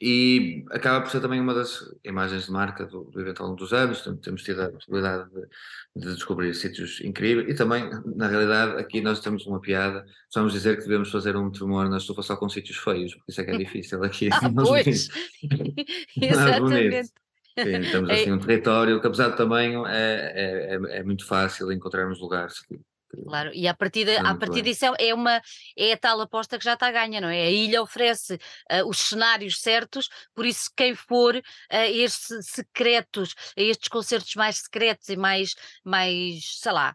e 0.00 0.64
acaba 0.70 1.00
por 1.00 1.10
ser 1.10 1.20
também 1.20 1.40
uma 1.40 1.54
das 1.54 1.80
imagens 2.04 2.46
de 2.46 2.50
marca 2.50 2.84
do, 2.84 3.04
do 3.04 3.20
evento 3.20 3.42
ao 3.42 3.48
longo 3.48 3.58
dos 3.58 3.72
anos. 3.72 4.02
Temos 4.22 4.42
tido 4.42 4.62
a 4.62 4.70
possibilidade 4.70 5.30
de, 5.30 6.02
de, 6.02 6.14
descobrir 6.14 6.52
sítios 6.54 7.00
incríveis 7.00 7.48
e 7.48 7.54
também, 7.54 7.88
na 8.16 8.26
realidade, 8.26 8.80
aqui 8.80 9.00
nós 9.00 9.20
temos 9.20 9.46
uma 9.46 9.60
piada. 9.60 10.04
Vamos 10.34 10.52
dizer 10.52 10.76
que 10.76 10.82
devemos 10.82 11.10
fazer 11.10 11.36
um 11.36 11.50
tremor 11.50 11.88
na 11.88 11.98
estufa 11.98 12.22
só 12.22 12.36
com 12.36 12.48
sítios 12.48 12.76
feios, 12.78 13.14
porque 13.14 13.30
isso 13.30 13.40
é 13.40 13.44
que 13.44 13.50
é 13.52 13.58
difícil 13.58 14.02
aqui. 14.02 14.28
ah, 14.34 14.50
pois! 14.54 15.08
Exatamente. 16.20 17.12
Sim, 17.56 17.90
temos 17.92 18.10
assim 18.10 18.32
um 18.32 18.38
território 18.40 19.00
que, 19.00 19.06
apesar 19.06 19.28
do 19.28 19.36
tamanho, 19.36 19.86
é, 19.86 20.32
é, 20.34 20.74
é, 20.74 20.98
é 20.98 21.02
muito 21.04 21.24
fácil 21.24 21.70
encontrarmos 21.70 22.20
lugares 22.20 22.60
que, 22.60 22.80
Claro, 23.22 23.50
e 23.54 23.66
a 23.68 23.74
partir, 23.74 24.04
de, 24.04 24.16
a 24.16 24.34
partir 24.34 24.62
disso 24.62 24.84
é, 24.86 25.08
é 25.08 25.14
uma 25.14 25.40
é 25.76 25.92
a 25.92 25.96
tal 25.96 26.20
aposta 26.20 26.58
que 26.58 26.64
já 26.64 26.74
está 26.74 26.88
a 26.88 26.92
ganha, 26.92 27.20
não 27.20 27.28
é? 27.28 27.42
A 27.42 27.50
ilha 27.50 27.82
oferece 27.82 28.34
uh, 28.34 28.88
os 28.88 28.98
cenários 28.98 29.60
certos, 29.60 30.08
por 30.34 30.44
isso 30.44 30.70
quem 30.76 30.94
for 30.94 31.36
a 31.36 31.78
uh, 31.78 31.84
estes 31.84 32.46
secretos, 32.46 33.34
a 33.56 33.62
estes 33.62 33.88
concertos 33.88 34.34
mais 34.34 34.56
secretos 34.56 35.08
e 35.08 35.16
mais, 35.16 35.54
mais 35.84 36.58
sei 36.60 36.72
lá, 36.72 36.94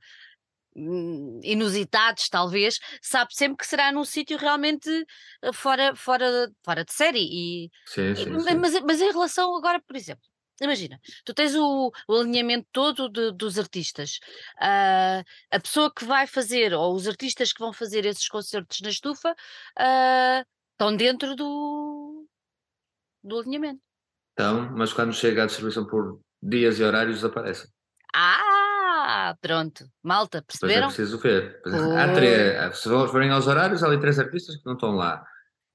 hum, 0.75 1.39
inusitados 1.43 2.29
talvez, 2.29 2.79
sabe 3.01 3.33
sempre 3.33 3.57
que 3.57 3.67
será 3.67 3.91
num 3.91 4.05
sítio 4.05 4.38
realmente 4.38 4.89
eh, 5.41 5.53
fora, 5.53 5.95
fora, 5.95 6.51
fora 6.63 6.85
de 6.85 6.93
série. 6.93 7.19
E, 7.19 7.71
sim, 7.85 8.15
sim, 8.15 8.39
sim. 8.39 8.55
Mas, 8.59 8.81
mas 8.81 9.01
em 9.01 9.11
relação 9.11 9.55
agora, 9.55 9.81
por 9.81 9.95
exemplo, 9.95 10.28
Imagina, 10.62 11.00
tu 11.24 11.34
tens 11.34 11.56
o, 11.56 11.92
o 12.08 12.16
alinhamento 12.16 12.68
todo 12.72 13.10
de, 13.10 13.32
dos 13.32 13.58
artistas. 13.58 14.20
Uh, 14.58 15.24
a 15.51 15.60
pessoa 15.60 15.94
que 15.94 16.06
vai 16.06 16.28
fazer, 16.28 16.74
ou 16.74 16.94
os 16.94 17.08
artistas 17.08 17.54
que 17.54 17.60
vão 17.60 17.74
fazer 17.74 18.06
esses 18.06 18.28
concertos 18.28 18.82
na 18.82 18.89
estufa, 18.89 19.32
uh, 19.32 20.46
estão 20.74 20.96
dentro 20.96 21.36
do, 21.36 22.28
do 23.24 23.39
alinhamento. 23.39 23.82
Então, 24.34 24.72
mas 24.75 24.94
quando 24.94 25.13
chega 25.13 25.44
a 25.44 25.46
distribuição 25.46 25.86
por 25.86 26.22
dias 26.42 26.80
e 26.80 26.84
horários, 26.84 27.16
desaparecem. 27.18 27.70
Ah, 28.16 29.36
pronto. 29.42 29.86
Malta, 30.01 30.42
perceberam? 30.42 30.88
Pois 30.88 30.94
é 30.94 30.98
preciso 30.98 31.20
ver. 31.20 31.62
Há 31.98 32.13
três, 32.13 32.78
se 32.80 32.89
forem 32.89 33.32
aos 33.32 33.48
horários, 33.48 33.84
há 33.84 33.88
ali 33.88 34.00
três 34.00 34.18
artistas 34.18 34.56
que 34.56 34.66
não 34.66 34.74
estão 34.74 34.92
lá. 34.92 35.25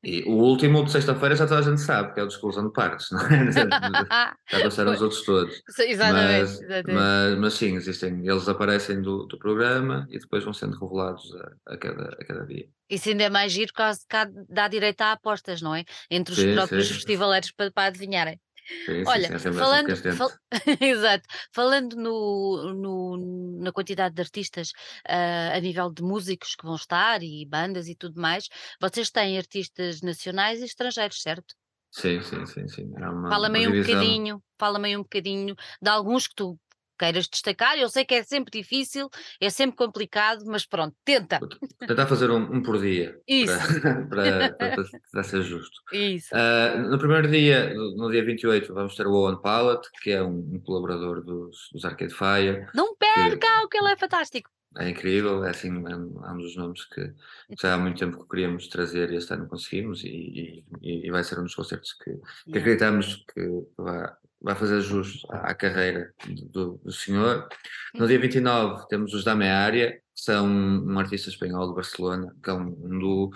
E 0.05 0.23
o 0.25 0.33
último 0.33 0.85
de 0.85 0.93
sexta-feira 0.93 1.35
já 1.35 1.47
toda 1.47 1.61
a 1.61 1.63
gente 1.63 1.81
sabe, 1.81 2.13
que 2.13 2.21
é 2.21 2.23
o 2.23 2.27
de 2.27 2.35
exclusão 2.35 2.67
de 2.67 2.73
partes, 2.73 3.11
não 3.11 3.21
é? 3.21 3.51
já 4.51 4.63
passaram 4.63 4.93
os 4.93 5.01
outros 5.01 5.23
todos. 5.23 5.63
Exatamente. 5.79 6.41
Mas, 6.41 6.61
exatamente. 6.61 6.93
Mas, 6.93 7.39
mas, 7.39 7.55
sim, 7.55 7.75
existem, 7.75 8.27
eles 8.27 8.49
aparecem 8.49 9.01
do, 9.01 9.27
do 9.27 9.39
programa 9.39 10.07
e 10.11 10.19
depois 10.19 10.45
vão 10.45 10.53
sendo 10.53 10.79
revelados 10.79 11.35
a, 11.35 11.73
a, 11.73 11.77
cada, 11.79 12.05
a 12.05 12.25
cada 12.25 12.47
dia. 12.47 12.67
Isso 12.91 13.09
ainda 13.09 13.25
é 13.25 13.31
mais 13.31 13.51
giro, 13.51 13.73
caso 13.73 14.01
dá 14.49 14.69
direito 14.69 15.01
a 15.01 15.13
apostas, 15.13 15.63
não 15.63 15.75
é? 15.75 15.85
Entre 16.11 16.33
os 16.33 16.39
sim, 16.39 16.55
próprios 16.55 16.87
sim. 16.87 16.95
festivaleiros 16.95 17.51
para, 17.51 17.71
para 17.71 17.89
adivinharem. 17.89 18.39
Sim, 18.87 19.05
Olha, 19.07 19.39
sim, 19.39 19.53
falando, 19.53 20.17
fal... 20.17 20.31
Exato. 20.81 21.29
falando 21.53 21.97
no, 21.97 22.75
no, 22.75 23.61
na 23.63 23.73
quantidade 23.73 24.15
de 24.15 24.23
artistas 24.23 24.71
uh, 25.09 25.55
a 25.55 25.61
nível 25.61 25.91
de 25.93 26.03
músicos 26.03 26.55
que 26.55 26.65
vão 26.65 26.77
estar 26.77 27.23
e 27.23 27.47
bandas 27.47 27.89
e 27.89 27.95
tudo 27.95 28.21
mais, 28.21 28.49
vocês 28.81 29.11
têm 29.11 29.37
artistas 29.37 30.01
nacionais 30.01 30.61
e 30.61 30.65
estrangeiros, 30.65 31.21
certo? 31.21 31.55
Sim, 31.91 32.21
sim, 32.23 32.45
sim, 32.47 32.67
sim. 32.67 32.93
É 32.97 33.29
fala-me 33.29 33.69
um 33.69 33.81
bocadinho, 33.81 34.43
fala-me 34.59 34.97
um 34.97 35.03
bocadinho 35.03 35.55
de 35.81 35.89
alguns 35.89 36.27
que 36.27 36.35
tu 36.35 36.59
queiras 36.99 37.29
destacar. 37.29 37.79
Eu 37.79 37.89
sei 37.89 38.05
que 38.05 38.15
é 38.15 38.23
sempre 38.23 38.51
difícil, 38.51 39.09
é 39.41 39.51
sempre 39.51 39.77
complicado, 39.77 40.45
mas 40.47 40.67
pronto, 40.67 40.95
tenta. 41.05 41.41
Tentar 41.87 42.07
fazer 42.07 42.31
um, 42.31 42.57
um 42.57 42.63
por 42.63 42.81
dia. 42.81 43.19
Isso. 43.27 43.57
Para, 43.81 44.05
para, 44.09 44.53
para, 44.53 44.85
para 45.13 45.23
ser 45.23 45.43
justo. 45.43 45.81
Isso. 45.93 46.35
Uh, 46.35 46.91
no 46.91 46.99
primeiro 46.99 47.29
dia, 47.29 47.75
no 47.75 48.11
dia 48.11 48.25
28, 48.25 48.73
vamos 48.73 48.95
ter 48.95 49.07
o 49.07 49.13
Owen 49.13 49.41
Pallet, 49.41 49.89
que 50.03 50.11
é 50.11 50.23
um, 50.23 50.55
um 50.55 50.61
colaborador 50.61 51.23
dos, 51.23 51.69
dos, 51.73 51.85
Arcade 51.85 52.15
Fire. 52.15 52.67
Não 52.75 52.95
perca, 52.97 53.47
que 53.71 53.79
ele 53.79 53.93
é 53.93 53.97
fantástico. 53.97 54.51
É 54.77 54.89
incrível, 54.89 55.45
é 55.45 55.51
assim, 55.51 55.69
é 55.69 55.97
um 55.97 56.39
dos 56.39 56.57
nomes 56.57 56.85
que 56.87 57.13
já 57.61 57.75
há 57.75 57.79
muito 57.79 57.99
tempo 57.99 58.21
que 58.21 58.29
queríamos 58.29 58.67
trazer 58.67 59.13
e 59.13 59.17
este 59.17 59.33
ano 59.33 59.47
conseguimos 59.47 60.03
e, 60.03 60.65
e, 60.83 61.07
e 61.07 61.11
vai 61.13 61.23
ser 61.23 61.39
um 61.39 61.45
dos 61.45 61.55
concertos 61.55 61.93
que, 61.93 62.11
que 62.51 62.59
acreditamos 62.59 63.25
que 63.33 63.49
vai, 63.79 64.11
vai 64.45 64.55
fazer 64.55 64.83
jus 64.83 65.25
à, 65.31 65.51
à 65.51 65.55
carreira 65.55 66.13
do, 66.27 66.79
do, 66.85 66.93
senhor. 66.93 67.49
No 67.95 68.07
dia 68.07 68.21
29 68.21 68.87
temos 68.89 69.15
os 69.15 69.25
da 69.25 69.35
Meia 69.35 69.57
Área, 69.57 69.93
que 69.93 70.01
são 70.15 70.47
um 70.47 70.99
artista 70.99 71.31
espanhol 71.31 71.67
de 71.69 71.75
Barcelona, 71.75 72.33
que 72.43 72.51
é 72.51 72.53
um, 72.53 72.67
um 72.67 72.99
duo, 72.99 73.31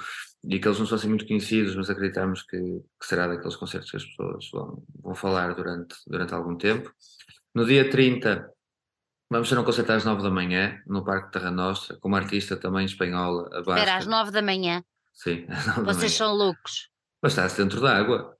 e 0.45 0.61
que 0.61 0.69
eles 0.69 0.79
não 0.79 0.87
são 0.87 0.97
assim 0.97 1.09
muito 1.09 1.27
conhecidos, 1.27 1.75
mas 1.75 1.89
acreditamos 1.89 2.43
que, 2.43 2.59
que 2.59 3.07
será 3.07 3.27
daqueles 3.27 3.57
concertos 3.57 3.91
que 3.91 3.97
as 3.97 4.05
pessoas 4.05 4.51
vão, 4.53 4.85
vão 5.03 5.15
falar 5.15 5.55
durante, 5.55 5.97
durante 6.07 6.35
algum 6.35 6.57
tempo. 6.57 6.93
No 7.55 7.65
dia 7.65 7.89
30 7.89 8.47
vamos 9.31 9.49
ter 9.49 9.59
um 9.59 9.65
concerto 9.65 9.93
às 9.93 10.05
9 10.05 10.23
da 10.23 10.31
manhã, 10.31 10.79
no 10.87 11.03
Parque 11.03 11.33
Terra 11.33 11.51
Nostra, 11.51 11.97
com 11.97 12.09
uma 12.09 12.19
artista 12.19 12.55
também 12.55 12.85
espanhola, 12.85 13.49
a 13.53 13.61
Espera, 13.61 13.97
às 13.97 14.07
9 14.07 14.31
da 14.31 14.43
manhã? 14.43 14.85
Sim, 15.15 15.47
às 15.49 15.67
9 15.67 15.83
Vocês 15.85 16.13
são 16.13 16.35
loucos. 16.35 16.91
Mas 17.23 17.33
está-se 17.33 17.57
dentro 17.57 17.81
da 17.81 17.97
água 17.97 18.38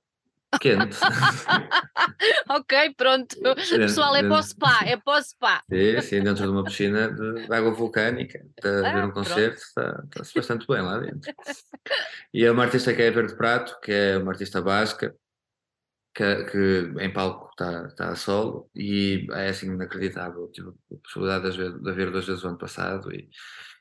quente. 0.59 0.97
ok, 2.49 2.93
pronto. 2.95 3.35
Pessoal 3.55 4.15
é 4.15 4.23
para 4.23 4.39
o 4.39 4.43
spa, 4.43 4.79
é 4.85 4.97
para 4.97 5.19
o 5.19 5.23
spa. 5.23 5.63
Sim, 5.69 6.01
sim, 6.01 6.23
dentro 6.23 6.43
de 6.43 6.49
uma 6.49 6.63
piscina 6.63 7.11
de, 7.11 7.53
água 7.53 7.71
vulcânica, 7.71 8.43
está 8.57 8.89
a 8.89 8.93
ver 8.93 9.05
um 9.05 9.11
concerto, 9.11 9.57
está, 9.57 10.03
está-se 10.05 10.33
bastante 10.33 10.67
bem 10.67 10.81
lá 10.81 10.99
dentro. 10.99 11.33
E 12.33 12.45
é 12.45 12.51
uma 12.51 12.63
artista 12.63 12.93
que 12.93 13.01
é 13.01 13.11
Verde 13.11 13.35
Prato, 13.35 13.79
que 13.81 13.91
é 13.91 14.17
uma 14.17 14.31
artista 14.31 14.61
basca, 14.61 15.15
que, 16.13 16.43
que 16.45 16.93
em 16.99 17.13
palco 17.13 17.49
está, 17.51 17.85
está 17.85 18.09
a 18.09 18.15
solo 18.15 18.69
e 18.75 19.27
é 19.31 19.49
assim 19.49 19.67
inacreditável. 19.67 20.49
Tive 20.51 20.69
a 20.69 20.95
possibilidade 21.03 21.51
de 21.51 21.79
de 21.79 21.91
ver 21.93 22.11
duas 22.11 22.25
vezes 22.25 22.43
o 22.43 22.47
ano 22.47 22.57
passado 22.57 23.13
e, 23.13 23.29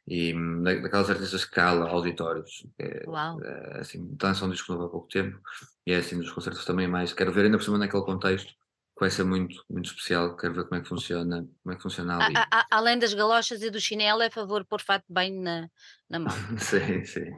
e 0.08 0.32
daquelas 0.62 1.10
artistas 1.10 1.44
que 1.44 1.54
cala 1.54 1.88
auditórios. 1.90 2.66
É, 2.78 3.04
Uau. 3.06 3.42
É, 3.42 3.80
assim, 3.80 4.08
dançam 4.12 4.48
um 4.48 4.50
disco 4.50 4.72
novo 4.72 4.86
há 4.86 4.88
pouco 4.88 5.06
tempo 5.08 5.38
e 5.86 5.92
é 5.92 5.98
assim 5.98 6.18
dos 6.18 6.32
concertos 6.32 6.64
também 6.64 6.88
mais. 6.88 7.12
Quero 7.12 7.30
ver 7.30 7.44
ainda 7.44 7.58
por 7.58 7.64
cima 7.64 7.76
naquele 7.76 8.04
contexto 8.04 8.48
que 8.48 9.00
vai 9.00 9.10
ser 9.10 9.24
muito, 9.24 9.62
muito 9.68 9.86
especial. 9.86 10.34
Quero 10.34 10.54
ver 10.54 10.64
como 10.64 10.76
é 10.76 10.80
que 10.82 10.88
funciona, 10.88 11.46
como 11.62 11.72
é 11.72 11.76
que 11.76 11.82
funciona 11.82 12.24
ali. 12.24 12.36
A, 12.36 12.48
a, 12.50 12.66
além 12.70 12.98
das 12.98 13.12
galochas 13.12 13.62
e 13.62 13.70
do 13.70 13.78
chinelo, 13.78 14.22
é 14.22 14.30
favor 14.30 14.64
pôr 14.64 14.80
fato 14.80 15.04
bem 15.10 15.30
na, 15.30 15.68
na 16.08 16.18
mão. 16.20 16.34
sim, 16.58 17.04
sim. 17.04 17.30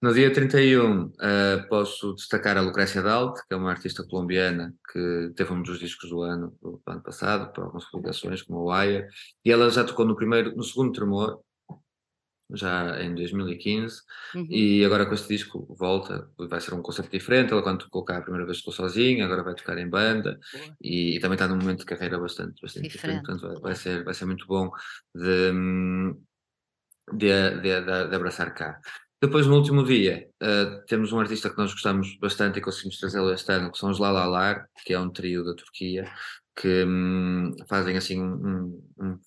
No 0.00 0.12
dia 0.12 0.32
31 0.32 1.04
uh, 1.04 1.12
eh, 1.20 1.58
posso 1.68 2.14
destacar 2.14 2.56
a 2.56 2.60
Lucrécia 2.60 3.00
Dalt, 3.00 3.38
que 3.46 3.54
é 3.54 3.56
uma 3.56 3.70
artista 3.70 4.02
colombiana 4.02 4.74
que 4.92 5.32
teve 5.36 5.52
um 5.52 5.62
dos 5.62 5.78
discos 5.78 6.10
do 6.10 6.22
ano, 6.22 6.58
do 6.60 6.82
ano 6.84 7.02
passado, 7.02 7.52
para 7.52 7.62
algumas 7.62 7.84
publicações, 7.88 8.42
como 8.42 8.68
a 8.68 8.80
Wire, 8.80 9.06
e 9.44 9.52
ela 9.52 9.70
já 9.70 9.84
tocou 9.84 10.04
no 10.04 10.16
primeiro, 10.16 10.56
no 10.56 10.64
segundo 10.64 10.90
tremor, 10.90 11.40
já 12.54 13.02
em 13.02 13.14
2015, 13.14 14.02
uhum. 14.34 14.46
e 14.50 14.84
agora 14.84 15.06
com 15.06 15.14
este 15.14 15.28
disco 15.28 15.74
volta, 15.78 16.28
vai 16.38 16.60
ser 16.60 16.74
um 16.74 16.82
concerto 16.82 17.10
diferente, 17.10 17.52
ela 17.52 17.62
quando 17.62 17.84
tocou 17.84 18.04
cá 18.04 18.18
a 18.18 18.22
primeira 18.22 18.46
vez 18.46 18.58
tocou 18.58 18.72
sozinha, 18.72 19.24
agora 19.24 19.42
vai 19.42 19.54
tocar 19.54 19.78
em 19.78 19.88
banda, 19.88 20.38
e, 20.80 21.16
e, 21.16 21.20
também 21.20 21.34
está 21.34 21.48
num 21.48 21.56
momento 21.56 21.80
de 21.80 21.86
carreira 21.86 22.18
bastante, 22.18 22.60
bastante 22.60 22.88
diferente, 22.88 23.22
diferente 23.22 23.40
portanto 23.40 23.60
vai, 23.60 23.72
vai, 23.72 23.74
ser, 23.74 24.04
vai 24.04 24.14
ser 24.14 24.26
muito 24.26 24.46
bom 24.46 24.70
de, 25.14 25.52
de, 27.12 27.60
de, 27.60 27.80
de 28.08 28.16
abraçar 28.16 28.54
cá. 28.54 28.80
Depois, 29.22 29.46
no 29.46 29.54
último 29.54 29.84
dia, 29.84 30.28
uh, 30.42 30.84
temos 30.86 31.12
um 31.12 31.20
artista 31.20 31.48
que 31.48 31.56
nós 31.56 31.72
gostamos 31.72 32.18
bastante 32.18 32.58
e 32.58 32.60
conseguimos 32.60 32.98
trazê-lo 32.98 33.32
este 33.32 33.52
ano, 33.52 33.70
que 33.70 33.78
são 33.78 33.88
os 33.88 34.00
Lalalar, 34.00 34.68
que 34.84 34.92
é 34.92 34.98
um 34.98 35.10
trio 35.10 35.44
da 35.44 35.54
Turquia, 35.54 36.10
que 36.56 36.84
um, 36.84 37.54
fazem 37.68 37.96
assim 37.96 38.20
um, 38.20 38.82
um 38.98 39.18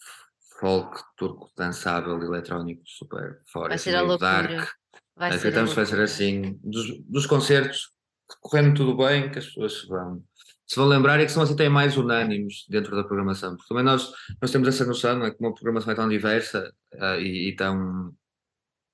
folk 0.66 1.00
turco 1.16 1.52
dançável, 1.56 2.20
eletrónico, 2.24 2.82
super 2.86 3.40
fora, 3.46 3.70
vai 3.70 3.78
ser 3.78 3.96
a 3.96 4.02
loucura. 4.02 4.48
dark. 4.48 4.70
Vai 5.16 5.30
Acreditamos 5.30 5.70
que 5.70 5.76
vai 5.76 5.86
ser 5.86 6.02
assim, 6.02 6.60
dos, 6.64 7.00
dos 7.04 7.26
concertos, 7.28 7.92
correndo 8.42 8.76
tudo 8.76 8.98
bem, 8.98 9.30
que 9.30 9.38
as 9.38 9.46
pessoas 9.46 9.82
se 9.82 9.88
vão, 9.88 10.24
se 10.66 10.76
vão 10.76 10.88
lembrar 10.88 11.20
e 11.20 11.26
que 11.26 11.32
são 11.32 11.44
assim 11.44 11.56
têm 11.56 11.70
mais 11.70 11.96
unânimes 11.96 12.66
dentro 12.68 12.96
da 12.96 13.04
programação, 13.04 13.56
porque 13.56 13.70
também 13.70 13.84
nós, 13.84 14.12
nós 14.42 14.52
temos 14.52 14.68
essa 14.68 14.84
noção, 14.86 15.24
é, 15.24 15.32
que 15.32 15.38
uma 15.40 15.54
programação 15.54 15.94
é 15.94 15.96
tão 15.96 16.10
diversa 16.10 16.74
uh, 16.96 17.22
e, 17.22 17.50
e 17.50 17.56
tão 17.56 18.12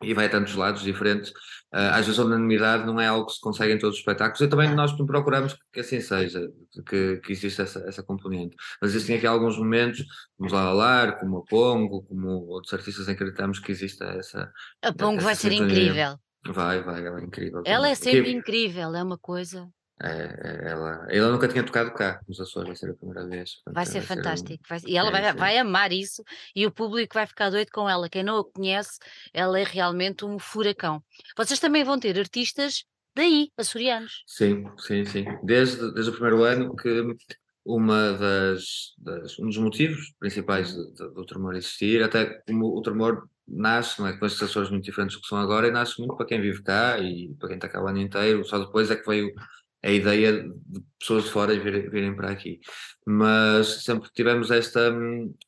e 0.02 0.14
vai 0.14 0.26
a 0.26 0.30
tantos 0.30 0.56
lados 0.56 0.82
diferentes. 0.82 1.32
Uh, 1.74 1.94
às 1.94 2.06
vezes 2.06 2.20
a 2.20 2.26
unanimidade 2.26 2.86
não 2.86 3.00
é 3.00 3.08
algo 3.08 3.28
que 3.28 3.34
se 3.34 3.40
consegue 3.40 3.74
em 3.74 3.78
todos 3.78 3.96
os 3.96 4.00
espetáculos, 4.00 4.42
e 4.42 4.48
também 4.48 4.70
ah. 4.70 4.76
nós 4.76 4.92
procuramos 4.92 5.58
que 5.72 5.80
assim 5.80 6.02
seja, 6.02 6.52
que, 6.88 7.18
que 7.18 7.32
exista 7.32 7.64
essa, 7.64 7.80
essa 7.88 8.04
componente. 8.04 8.56
Mas 8.82 8.92
existem 8.92 9.16
aqui 9.16 9.26
alguns 9.26 9.58
momentos, 9.58 10.04
como 10.38 10.52
lá 10.52 10.74
Lar, 10.74 11.20
como 11.20 11.38
a 11.38 11.46
Pongo, 11.46 12.04
como 12.04 12.30
outros 12.48 12.74
artistas 12.74 13.08
em 13.08 13.16
que 13.16 13.24
acreditamos 13.24 13.60
que 13.60 13.72
exista 13.72 14.06
essa. 14.06 14.52
A 14.82 14.94
Pongo 14.94 15.22
vai 15.22 15.36
ser 15.36 15.54
incrível. 15.54 16.18
Vai, 16.48 16.82
vai, 16.84 17.06
ela 17.06 17.20
é 17.20 17.24
incrível. 17.24 17.62
Ela 17.66 17.90
é 17.90 17.96
sempre 17.96 18.32
incrível, 18.32 18.94
é 18.96 19.04
uma 19.04 19.18
coisa. 19.18 19.70
É, 20.04 20.40
é, 20.66 20.72
ela, 20.72 21.06
ela 21.10 21.32
nunca 21.32 21.48
tinha 21.48 21.64
tocado 21.64 21.94
cá 21.94 22.20
nos 22.28 22.40
Açores, 22.40 22.68
vai 22.68 22.76
ser 22.76 22.90
a 22.90 22.94
primeira 22.96 23.28
vez. 23.28 23.56
Portanto, 23.56 23.76
vai 23.76 23.86
ser 23.86 24.00
vai 24.00 24.18
fantástico. 24.18 24.68
Ser 24.68 24.74
um... 24.74 24.80
vai, 24.80 24.92
e 24.92 24.98
ela 24.98 25.10
é, 25.10 25.12
vai, 25.12 25.34
vai, 25.34 25.58
amar 25.60 25.92
isso 25.92 26.24
e 26.56 26.66
o 26.66 26.72
público 26.72 27.14
vai 27.14 27.28
ficar 27.28 27.50
doido 27.50 27.70
com 27.72 27.88
ela. 27.90 28.10
Quem 28.10 28.24
não 28.24 28.40
a 28.40 28.46
conhece, 28.46 28.98
ela 29.34 29.60
é 29.60 29.64
realmente 29.64 30.26
um 30.26 30.40
furacão. 30.40 31.04
Vocês 31.38 31.60
também 31.60 31.84
vão 31.84 32.00
ter 32.00 32.18
artistas 32.18 32.84
daí, 33.16 33.52
açorianos. 33.58 34.24
Sim, 34.26 34.66
sim, 34.78 35.06
sim. 35.06 35.26
Desde, 35.44 35.94
desde 35.94 36.10
o 36.10 36.14
primeiro 36.14 36.44
ano 36.44 36.76
que 36.76 36.90
uma 37.64 38.14
das, 38.14 38.96
das 38.98 39.38
um 39.38 39.46
dos 39.46 39.58
motivos 39.58 40.14
principais 40.20 40.76
uhum. 40.76 40.94
do, 40.94 41.14
do 41.14 41.26
tremor 41.26 41.56
existir, 41.56 42.02
até 42.02 42.42
como 42.48 42.76
o 42.76 42.82
tremor 42.82 43.28
nasce, 43.48 44.00
não 44.00 44.08
é, 44.08 44.18
com 44.18 44.26
as 44.26 44.42
Açores 44.42 44.70
muito 44.70 44.86
diferentes 44.86 45.16
do 45.16 45.22
que 45.22 45.28
são 45.28 45.38
agora, 45.38 45.68
e 45.68 45.72
nasce 45.72 46.00
muito 46.00 46.16
para 46.16 46.26
quem 46.26 46.42
vive 46.42 46.64
cá 46.64 46.98
e 47.00 47.34
para 47.38 47.50
quem 47.50 47.58
está 47.58 47.70
cá 47.70 47.84
o 47.84 47.88
ano 47.88 48.00
inteiro, 48.00 48.44
só 48.46 48.58
depois 48.58 48.90
é 48.90 48.96
que 48.96 49.08
veio 49.08 49.32
a 49.84 49.90
ideia 49.90 50.44
de 50.44 50.84
pessoas 51.00 51.24
de 51.24 51.32
fora 51.32 51.58
virem, 51.60 51.90
virem 51.90 52.16
para 52.16 52.32
aqui. 52.32 52.60
Mas 53.06 53.84
sempre 53.84 54.10
tivemos 54.14 54.52
esta, 54.52 54.94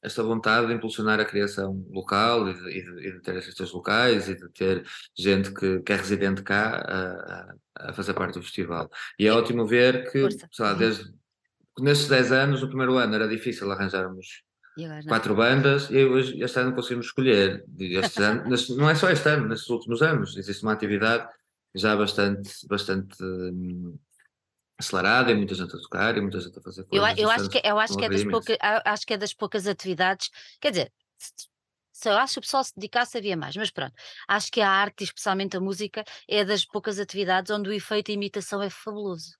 esta 0.01 0.23
vontade 0.23 0.67
de 0.67 0.73
impulsionar 0.73 1.19
a 1.19 1.25
criação 1.25 1.85
local 1.91 2.49
e 2.49 2.53
de, 2.53 2.69
e 2.69 2.83
de, 2.83 3.07
e 3.07 3.11
de 3.11 3.21
ter 3.21 3.35
artistas 3.35 3.71
locais 3.71 4.27
e 4.27 4.35
de 4.35 4.49
ter 4.49 4.83
gente 5.15 5.53
que, 5.53 5.79
que 5.81 5.93
é 5.93 5.95
residente 5.95 6.41
cá 6.41 7.55
a, 7.75 7.89
a, 7.89 7.93
fazer 7.93 8.13
parte 8.13 8.35
do 8.35 8.43
festival. 8.43 8.89
E 9.19 9.27
é 9.27 9.31
ótimo 9.31 9.67
ver 9.67 10.11
que, 10.11 10.27
sei 10.51 10.65
lá, 10.65 10.73
desde 10.73 11.13
nesses 11.79 12.07
10 12.07 12.31
anos, 12.31 12.61
no 12.61 12.67
primeiro 12.67 12.97
ano 12.97 13.13
era 13.13 13.27
difícil 13.27 13.71
arranjarmos 13.71 14.43
quatro 15.07 15.35
bandas 15.35 15.89
e 15.91 16.03
hoje 16.03 16.41
este 16.41 16.59
ano 16.59 16.73
conseguimos 16.73 17.05
escolher. 17.05 17.63
Este 17.79 18.23
ano, 18.23 18.45
neste, 18.49 18.73
não 18.75 18.89
é 18.89 18.95
só 18.95 19.11
este 19.11 19.29
ano, 19.29 19.47
nestes 19.47 19.69
últimos 19.69 20.01
anos, 20.01 20.35
existe 20.37 20.63
uma 20.63 20.73
atividade 20.73 21.27
já 21.75 21.95
bastante, 21.95 22.51
bastante 22.67 23.23
hum, 23.23 23.97
acelerada 24.79 25.31
e 25.31 25.35
muita 25.35 25.55
gente 25.55 25.75
a 25.75 25.79
tocar 25.79 26.17
e 26.17 26.21
muita 26.21 26.39
gente 26.39 26.57
a 26.57 26.61
fazer 26.61 26.83
coisas. 26.85 27.17
Eu, 27.17 27.23
eu 27.25 27.29
acho 27.29 27.49
que, 27.49 27.61
eu 27.63 27.79
acho 27.79 27.97
que, 27.97 28.05
é 28.05 28.09
das 28.09 28.23
pouca, 28.23 28.57
acho 28.85 29.05
que 29.05 29.13
é 29.13 29.17
das 29.17 29.33
poucas 29.33 29.67
atividades, 29.67 30.29
quer 30.59 30.71
dizer, 30.71 30.93
se 31.91 32.09
eu 32.09 32.17
acho 32.17 32.33
que 32.33 32.39
o 32.39 32.41
pessoal 32.41 32.63
se 32.63 32.73
dedicasse 32.75 33.17
havia 33.17 33.37
mais, 33.37 33.55
mas 33.55 33.71
pronto, 33.71 33.93
acho 34.27 34.51
que 34.51 34.61
a 34.61 34.69
arte, 34.69 35.03
especialmente 35.03 35.55
a 35.55 35.61
música, 35.61 36.03
é 36.27 36.43
das 36.43 36.65
poucas 36.65 36.99
atividades 36.99 37.51
onde 37.51 37.69
o 37.69 37.73
efeito 37.73 38.07
de 38.07 38.13
imitação 38.13 38.61
é 38.61 38.69
fabuloso. 38.69 39.37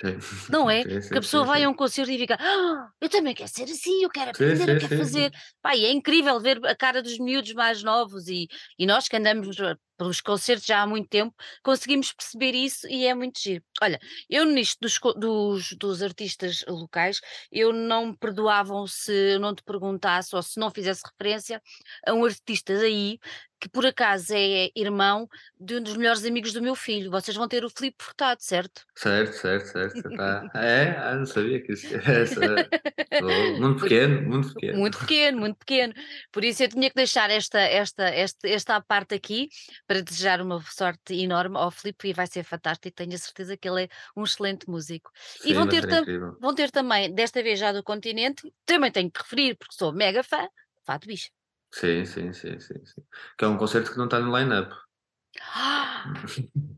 Sim. 0.00 0.18
Não 0.48 0.70
é? 0.70 0.82
Sim, 0.82 1.00
sim, 1.00 1.08
que 1.10 1.18
a 1.18 1.20
pessoa 1.20 1.44
vai 1.44 1.62
a 1.62 1.68
um 1.68 1.74
concerto 1.74 2.10
e 2.10 2.18
fica, 2.18 2.36
ah, 2.40 2.88
eu 3.00 3.08
também 3.08 3.34
quero 3.34 3.48
ser 3.48 3.64
assim, 3.64 4.02
eu 4.02 4.10
quero 4.10 4.30
aprender, 4.30 4.68
eu 4.68 4.76
quero 4.76 4.92
fazer. 4.96 5.30
Pai, 5.62 5.84
é 5.84 5.90
incrível 5.92 6.40
ver 6.40 6.58
a 6.66 6.74
cara 6.74 7.02
dos 7.02 7.18
miúdos 7.18 7.52
mais 7.52 7.82
novos 7.82 8.26
e, 8.28 8.48
e 8.78 8.86
nós 8.86 9.08
que 9.08 9.16
andamos 9.16 9.56
pelos 9.98 10.22
concertos 10.22 10.64
já 10.66 10.80
há 10.80 10.86
muito 10.86 11.10
tempo, 11.10 11.34
conseguimos 11.62 12.10
perceber 12.10 12.54
isso 12.54 12.88
e 12.88 13.06
é 13.06 13.14
muito 13.14 13.38
giro. 13.38 13.62
Olha, 13.82 13.98
eu 14.30 14.46
nisto 14.46 14.78
dos, 14.80 14.98
dos, 15.18 15.72
dos 15.78 16.02
artistas 16.02 16.64
locais, 16.66 17.20
eu 17.52 17.70
não 17.70 18.06
me 18.06 18.16
perdoavam 18.16 18.86
se 18.86 19.12
eu 19.34 19.38
não 19.38 19.54
te 19.54 19.62
perguntasse 19.62 20.34
ou 20.34 20.42
se 20.42 20.58
não 20.58 20.70
fizesse 20.70 21.02
referência 21.04 21.60
a 22.06 22.14
um 22.14 22.24
artista 22.24 22.78
daí 22.78 23.18
que 23.60 23.68
por 23.68 23.84
acaso 23.84 24.32
é 24.34 24.70
irmão 24.74 25.28
de 25.60 25.76
um 25.76 25.82
dos 25.82 25.96
melhores 25.96 26.24
amigos 26.24 26.52
do 26.52 26.62
meu 26.62 26.74
filho. 26.74 27.10
Vocês 27.10 27.36
vão 27.36 27.46
ter 27.46 27.62
o 27.64 27.68
Filipe 27.68 28.02
Furtado, 28.02 28.42
certo? 28.42 28.86
Certo, 28.94 29.34
certo, 29.34 29.66
certo. 29.66 30.00
Tá. 30.20 30.50
É, 30.54 30.96
ah, 30.98 31.14
não 31.14 31.24
sabia 31.24 31.62
que 31.62 31.72
isso 31.72 31.86
era. 31.94 32.68
muito 33.58 33.80
pequeno, 33.82 34.22
muito 34.28 34.54
pequeno. 34.54 34.78
Muito 34.78 34.98
pequeno, 34.98 35.38
muito 35.38 35.56
pequeno. 35.56 35.94
Por 36.32 36.44
isso 36.44 36.62
eu 36.62 36.68
tinha 36.68 36.88
que 36.90 36.96
deixar 36.96 37.30
esta, 37.30 37.58
esta, 37.58 38.04
esta, 38.04 38.48
esta 38.48 38.80
parte 38.80 39.14
aqui 39.14 39.48
para 39.86 40.02
desejar 40.02 40.40
uma 40.40 40.60
sorte 40.62 41.14
enorme 41.14 41.56
ao 41.56 41.70
Filipe 41.70 42.08
e 42.08 42.12
vai 42.12 42.26
ser 42.26 42.44
fantástico. 42.44 42.94
Tenho 42.94 43.14
a 43.14 43.18
certeza 43.18 43.56
que 43.56 43.68
ele 43.68 43.84
é 43.84 43.88
um 44.16 44.24
excelente 44.24 44.68
músico. 44.68 45.10
Sim, 45.40 45.50
e 45.50 45.54
vão 45.54 45.68
ter, 45.68 45.86
vão 46.40 46.54
ter 46.54 46.70
também, 46.70 47.14
desta 47.14 47.42
vez 47.42 47.58
já 47.58 47.72
do 47.72 47.82
continente, 47.82 48.52
também 48.66 48.90
tenho 48.90 49.10
que 49.10 49.20
referir, 49.20 49.56
porque 49.56 49.74
sou 49.74 49.92
mega 49.92 50.22
fã, 50.22 50.48
Fato 50.84 51.06
Bicha. 51.06 51.30
Sim, 51.72 52.04
sim, 52.04 52.32
sim, 52.32 52.58
sim, 52.58 52.84
sim. 52.84 53.02
Que 53.38 53.44
é 53.44 53.48
um 53.48 53.56
concerto 53.56 53.92
que 53.92 53.98
não 53.98 54.06
está 54.06 54.18
no 54.18 54.36
line-up. 54.36 54.74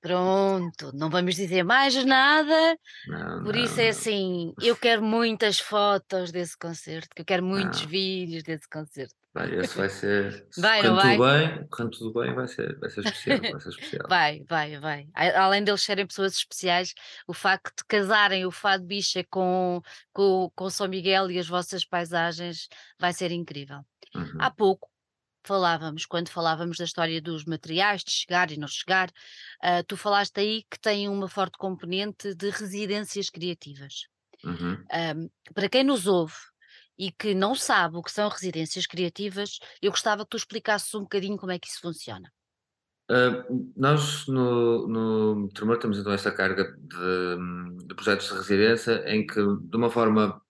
Pronto, 0.00 0.92
não 0.94 1.10
vamos 1.10 1.34
dizer 1.34 1.64
mais 1.64 1.94
nada, 2.04 2.78
Não, 3.08 3.42
por 3.42 3.56
não, 3.56 3.64
isso 3.64 3.80
é 3.80 3.84
não. 3.84 3.90
assim, 3.90 4.54
eu 4.60 4.76
quero 4.76 5.02
muitas 5.02 5.58
fotos 5.58 6.30
desse 6.30 6.56
concerto, 6.56 7.08
que 7.14 7.22
eu 7.22 7.26
quero 7.26 7.42
muitos 7.42 7.82
Não. 7.82 7.88
vídeos 7.88 8.44
desse 8.44 8.68
concerto. 8.68 9.14
Vai, 9.36 9.54
esse 9.54 9.76
vai 9.76 9.88
ser. 9.90 10.48
Vai, 10.56 10.80
Quando 10.80 10.98
tudo 11.02 11.16
vai? 11.18 11.48
bem, 11.58 11.68
quando 11.68 11.90
tudo 11.90 12.20
bem, 12.20 12.34
vai 12.34 12.48
ser, 12.48 12.78
vai 12.78 12.88
ser 12.88 13.00
especial, 13.04 13.38
vai 13.50 13.60
ser 13.60 13.68
especial. 13.68 14.06
Vai, 14.08 14.42
vai, 14.48 14.78
vai. 14.80 15.08
Além 15.14 15.62
deles 15.62 15.82
serem 15.82 16.06
pessoas 16.06 16.32
especiais, 16.36 16.94
o 17.26 17.34
facto 17.34 17.76
de 17.76 17.84
casarem 17.86 18.46
o 18.46 18.50
Fado 18.50 18.84
Bicha 18.84 19.22
com, 19.28 19.82
com, 20.10 20.50
com 20.54 20.70
São 20.70 20.88
Miguel 20.88 21.30
e 21.30 21.38
as 21.38 21.46
vossas 21.46 21.84
paisagens 21.84 22.66
vai 22.98 23.12
ser 23.12 23.30
incrível. 23.30 23.84
Há 24.38 24.46
Uhum. 24.48 24.54
pouco 24.56 24.88
falávamos, 25.44 26.06
quando 26.06 26.30
falávamos 26.30 26.78
da 26.78 26.84
história 26.84 27.20
dos 27.20 27.44
materiais, 27.44 28.02
de 28.02 28.10
chegar 28.10 28.50
e 28.50 28.56
não 28.56 28.66
chegar, 28.66 29.10
ah, 29.60 29.82
tu 29.84 29.96
falaste 29.96 30.40
aí 30.40 30.64
que 30.70 30.80
tem 30.80 31.08
uma 31.08 31.28
forte 31.28 31.58
componente 31.58 32.34
de 32.34 32.50
residências 32.50 33.28
criativas. 33.30 34.06
Uhum. 34.44 34.84
Ahm, 34.90 35.28
para 35.54 35.68
quem 35.68 35.84
nos 35.84 36.06
ouve 36.06 36.34
e 36.98 37.10
que 37.10 37.34
não 37.34 37.54
sabe 37.54 37.96
o 37.96 38.02
que 38.02 38.10
são 38.10 38.28
residências 38.28 38.86
criativas, 38.86 39.58
eu 39.82 39.90
gostava 39.90 40.24
que 40.24 40.30
tu 40.30 40.36
explicasses 40.36 40.94
um 40.94 41.02
bocadinho 41.02 41.36
como 41.36 41.52
é 41.52 41.58
que 41.58 41.68
isso 41.68 41.80
funciona. 41.80 42.30
Ah, 43.08 43.44
nós 43.76 44.26
no, 44.26 44.88
no 44.88 45.48
Tremor 45.50 45.78
temos 45.78 45.98
então 45.98 46.12
esta 46.12 46.32
carga 46.32 46.64
de, 46.76 47.86
de 47.86 47.94
projetos 47.94 48.28
de 48.28 48.34
residência 48.34 49.04
em 49.06 49.26
que, 49.26 49.40
de 49.40 49.76
uma 49.76 49.90
forma 49.90 50.40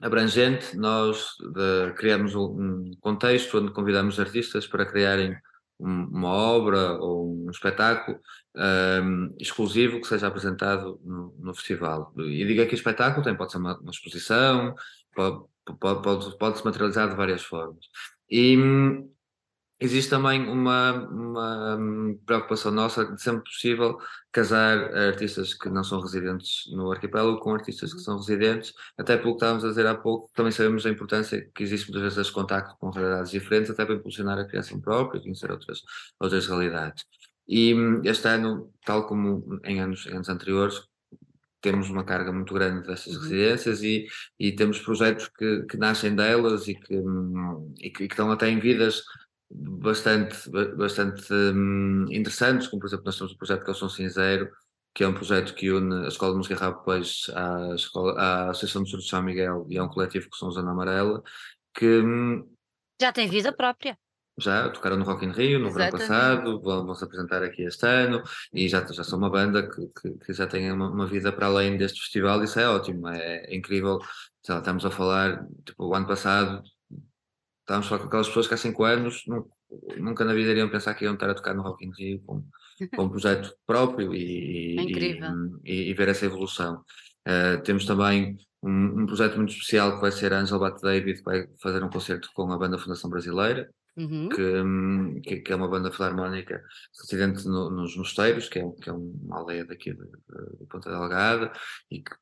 abrangente, 0.00 0.76
nós 0.76 1.28
de, 1.54 1.92
criamos 1.94 2.34
um 2.34 2.90
contexto 3.00 3.58
onde 3.58 3.72
convidamos 3.72 4.20
artistas 4.20 4.66
para 4.66 4.86
criarem 4.86 5.36
um, 5.80 6.04
uma 6.08 6.28
obra 6.28 6.92
ou 6.98 7.46
um 7.46 7.50
espetáculo 7.50 8.20
um, 8.54 9.34
exclusivo 9.38 10.00
que 10.00 10.06
seja 10.06 10.26
apresentado 10.26 11.00
no, 11.04 11.34
no, 11.38 11.54
festival. 11.54 12.12
E 12.18 12.44
digo 12.44 12.62
aqui 12.62 12.74
espetáculo, 12.74 13.24
tem, 13.24 13.36
pode 13.36 13.52
ser 13.52 13.58
uma, 13.58 13.78
uma 13.78 13.90
exposição, 13.90 14.74
pode, 15.14 15.42
pode, 15.74 16.02
pode, 16.02 16.38
pode, 16.38 16.58
se 16.58 16.64
materializar 16.64 17.08
de 17.08 17.16
várias 17.16 17.42
formas. 17.42 17.86
E 18.30 18.56
existe 19.80 20.10
também 20.10 20.48
uma, 20.48 20.92
uma, 21.08 21.78
preocupação 22.26 22.72
nossa 22.72 23.04
de 23.04 23.22
sempre 23.22 23.44
possível 23.44 23.98
casar 24.32 24.76
artistas 24.94 25.54
que 25.54 25.68
não 25.68 25.84
são 25.84 26.00
residentes 26.00 26.64
no 26.72 26.90
arquipélago 26.90 27.38
com 27.38 27.54
artistas 27.54 27.94
que 27.94 28.00
são 28.00 28.16
residentes, 28.16 28.72
até 28.98 29.16
pelo 29.16 29.30
que 29.30 29.36
estávamos 29.36 29.64
a 29.64 29.68
dizer 29.68 29.86
há 29.86 29.94
pouco, 29.94 30.30
também 30.34 30.52
sabemos 30.52 30.84
a 30.84 30.90
importância 30.90 31.48
que 31.54 31.62
existe 31.62 31.86
muitas 31.86 32.02
vezes 32.02 32.18
este 32.18 32.32
contacto 32.32 32.76
com 32.78 32.90
realidades 32.90 33.30
diferentes, 33.30 33.70
até 33.70 33.84
para 33.84 33.94
impulsionar 33.94 34.38
a 34.38 34.44
criação 34.46 34.80
própria, 34.80 35.20
conhecer 35.20 35.50
outras, 35.50 35.80
outras 36.20 36.46
realidades. 36.46 37.04
E 37.48 37.74
este 38.04 38.28
ano, 38.28 38.70
tal 38.84 39.06
como 39.06 39.58
em 39.64 39.80
anos, 39.80 40.06
em 40.06 40.12
anos 40.12 40.28
anteriores, 40.28 40.82
temos 41.60 41.90
uma 41.90 42.04
carga 42.04 42.32
muito 42.32 42.54
grande 42.54 42.86
dessas 42.86 43.14
uhum. 43.14 43.22
residências 43.22 43.82
e, 43.82 44.06
e 44.38 44.52
temos 44.52 44.78
projetos 44.78 45.28
que, 45.28 45.62
que 45.64 45.76
nascem 45.76 46.14
delas 46.14 46.68
e 46.68 46.74
que, 46.74 46.94
e 47.80 47.90
que, 47.90 48.04
e 48.04 48.08
que 48.08 48.14
estão 48.14 48.30
até 48.30 48.48
em 48.48 48.58
vidas 48.58 49.02
bastante, 49.50 50.48
bastante 50.76 51.32
hum, 51.32 52.06
interessantes, 52.10 52.68
como 52.68 52.80
por 52.80 52.86
exemplo 52.86 53.04
nós 53.06 53.16
temos 53.16 53.32
o 53.32 53.38
projeto 53.38 53.64
Calção 53.64 53.88
Cinzeiro, 53.88 54.50
que 54.94 55.04
é 55.04 55.08
um 55.08 55.14
projeto 55.14 55.54
que 55.54 55.70
une 55.70 56.04
a 56.04 56.08
Escola 56.08 56.32
de 56.32 56.38
Música 56.38 56.56
Rabo 56.56 56.84
Peixe 56.84 57.32
à, 57.34 57.74
escola, 57.74 58.20
à 58.20 58.50
Associação 58.50 58.82
de 58.82 59.08
São 59.08 59.22
Miguel 59.22 59.66
e 59.68 59.78
a 59.78 59.84
um 59.84 59.88
coletivo 59.88 60.28
que 60.30 60.36
são 60.36 60.50
Zona 60.50 60.70
Amarela, 60.70 61.22
que... 61.74 61.86
Hum, 61.86 62.48
Já 63.00 63.12
tem 63.12 63.28
vida 63.28 63.52
própria. 63.52 63.96
Já, 64.38 64.68
tocaram 64.70 64.96
no 64.96 65.04
Rock 65.04 65.24
in 65.24 65.32
Rio 65.32 65.58
no 65.58 65.70
verão 65.70 65.90
passado, 65.90 66.60
vão, 66.60 66.86
vão 66.86 66.94
se 66.94 67.04
apresentar 67.04 67.42
aqui 67.42 67.62
este 67.62 67.86
ano 67.86 68.22
e 68.52 68.68
já, 68.68 68.84
já 68.86 69.02
são 69.02 69.18
uma 69.18 69.30
banda 69.30 69.68
que, 69.68 69.86
que, 70.00 70.18
que 70.24 70.32
já 70.32 70.46
tem 70.46 70.70
uma, 70.70 70.90
uma, 70.90 71.06
vida 71.06 71.32
para 71.32 71.46
além 71.46 71.76
deste 71.76 72.00
festival, 72.00 72.42
isso 72.44 72.58
é 72.60 72.68
ótimo, 72.68 73.08
é, 73.08 73.44
é 73.46 73.56
incrível. 73.56 73.98
Lá, 74.48 74.58
estamos 74.58 74.86
a 74.86 74.90
falar, 74.90 75.44
tipo, 75.64 75.84
o 75.84 75.94
ano 75.94 76.06
passado 76.06 76.62
estávamos 77.60 77.86
a 77.86 77.88
falar 77.90 78.00
com 78.00 78.06
aquelas 78.06 78.28
pessoas 78.28 78.48
que 78.48 78.54
há 78.54 78.56
5 78.56 78.84
anos 78.84 79.24
nunca 79.98 80.24
na 80.24 80.34
vida 80.34 80.50
iriam 80.50 80.68
pensar 80.68 80.94
que 80.94 81.04
iam 81.04 81.14
estar 81.14 81.30
a 81.30 81.34
tocar 81.34 81.54
no 81.54 81.62
Rock 81.62 81.84
in 81.84 81.90
Rio 81.96 82.22
com, 82.24 82.44
com 82.94 83.02
um 83.04 83.08
projeto 83.10 83.54
próprio 83.66 84.14
e, 84.14 84.78
é 84.78 84.82
e, 85.64 85.90
e, 85.90 85.94
ver 85.94 86.08
essa 86.08 86.26
evolução. 86.26 86.82
Uh, 87.26 87.62
temos 87.62 87.84
também 87.84 88.36
um, 88.62 89.02
um, 89.02 89.06
projeto 89.06 89.36
muito 89.36 89.52
especial 89.52 89.94
que 89.94 90.00
vai 90.00 90.10
ser 90.10 90.32
a 90.32 90.40
Angel 90.40 90.58
Bat 90.58 90.80
David, 90.80 91.18
que 91.18 91.24
vai 91.24 91.46
fazer 91.60 91.82
um 91.84 91.90
concerto 91.90 92.30
com 92.34 92.50
a 92.50 92.58
banda 92.58 92.78
Fundação 92.78 93.10
Brasileira, 93.10 93.68
Uhum. 93.98 94.28
que, 94.28 95.28
que, 95.28 95.40
que, 95.40 95.52
é 95.52 95.56
uma 95.56 95.66
banda 95.66 95.90
filarmónica 95.90 96.62
residente 97.00 97.44
no, 97.48 97.68
nos 97.68 97.96
Mosteiros, 97.96 98.48
que 98.48 98.60
é, 98.60 98.70
que 98.80 98.88
é 98.88 98.92
uma 98.92 99.38
aldeia 99.38 99.64
daqui 99.64 99.92
de, 99.92 100.04
de, 100.04 100.66
Ponta 100.70 100.88
Delgada, 100.88 101.52
e 101.90 102.00
que 102.00 102.14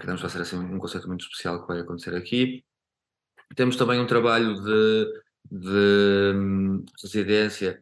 queremos 0.00 0.20
fazer 0.20 0.40
assim 0.40 0.58
um 0.58 0.78
conceito 0.78 1.06
muito 1.06 1.22
especial 1.22 1.62
que 1.62 1.68
vai 1.68 1.80
acontecer 1.80 2.16
aqui. 2.16 2.64
Temos 3.54 3.76
também 3.76 4.00
um 4.00 4.06
trabalho 4.06 4.54
de, 4.60 5.22
de 5.50 6.32
um, 6.34 6.84
residência 7.00 7.80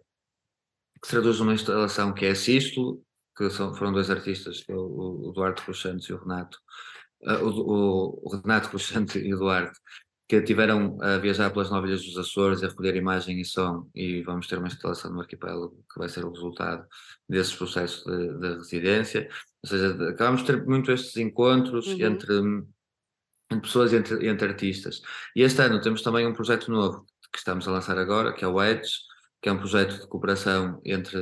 que 1.00 1.06
se 1.06 1.12
traduz 1.12 1.40
numa 1.40 1.54
instalação 1.54 2.12
que 2.12 2.26
é 2.26 2.34
Sístolo, 2.34 3.02
que 3.36 3.48
são, 3.50 3.74
foram 3.74 3.92
dois 3.92 4.10
artistas, 4.10 4.64
é 4.68 4.74
o, 4.74 5.28
o 5.28 5.32
Duarte 5.32 5.62
Cruxantes 5.62 6.08
e 6.08 6.12
o 6.12 6.18
Renato, 6.18 6.58
uh, 7.22 7.44
o, 7.44 8.20
o, 8.24 8.36
Renato 8.36 8.68
Cruxantes 8.68 9.16
e 9.16 9.32
o 9.32 9.38
Duarte, 9.38 9.78
que 10.28 10.42
tiveram 10.42 10.98
a 11.00 11.16
viajar 11.16 11.50
pelas 11.50 11.70
nove 11.70 11.88
ilhas 11.88 12.04
dos 12.04 12.18
Açores, 12.18 12.62
a 12.62 12.68
recolher 12.68 12.94
imagem 12.94 13.40
e 13.40 13.44
som, 13.46 13.88
e 13.94 14.22
vamos 14.22 14.46
ter 14.46 14.58
uma 14.58 14.68
instalação 14.68 15.10
no 15.10 15.20
arquipélago 15.20 15.82
que 15.90 15.98
vai 15.98 16.08
ser 16.08 16.22
o 16.24 16.30
resultado 16.30 16.86
desses 17.26 17.54
processos 17.54 18.04
de, 18.04 18.38
de 18.38 18.54
residência. 18.56 19.26
Ou 19.62 19.70
seja, 19.70 20.10
acabamos 20.10 20.42
de 20.42 20.46
ter 20.48 20.66
muito 20.66 20.92
estes 20.92 21.16
encontros 21.16 21.86
uhum. 21.86 22.04
entre, 22.04 22.34
entre, 23.50 23.60
pessoas 23.62 23.92
e 23.94 23.96
entre, 23.96 24.28
entre 24.28 24.48
artistas. 24.48 25.00
E 25.34 25.40
este 25.40 25.62
ano 25.62 25.80
temos 25.80 26.02
também 26.02 26.26
um 26.26 26.34
projeto 26.34 26.70
novo 26.70 27.06
que 27.32 27.38
estamos 27.38 27.66
a 27.66 27.72
lançar 27.72 27.96
agora, 27.96 28.34
que 28.34 28.44
é 28.44 28.48
o 28.48 28.62
Edge, 28.62 28.90
que 29.40 29.48
é 29.48 29.52
um 29.52 29.58
projeto 29.58 30.00
de 30.00 30.06
cooperação 30.08 30.80
entre 30.84 31.18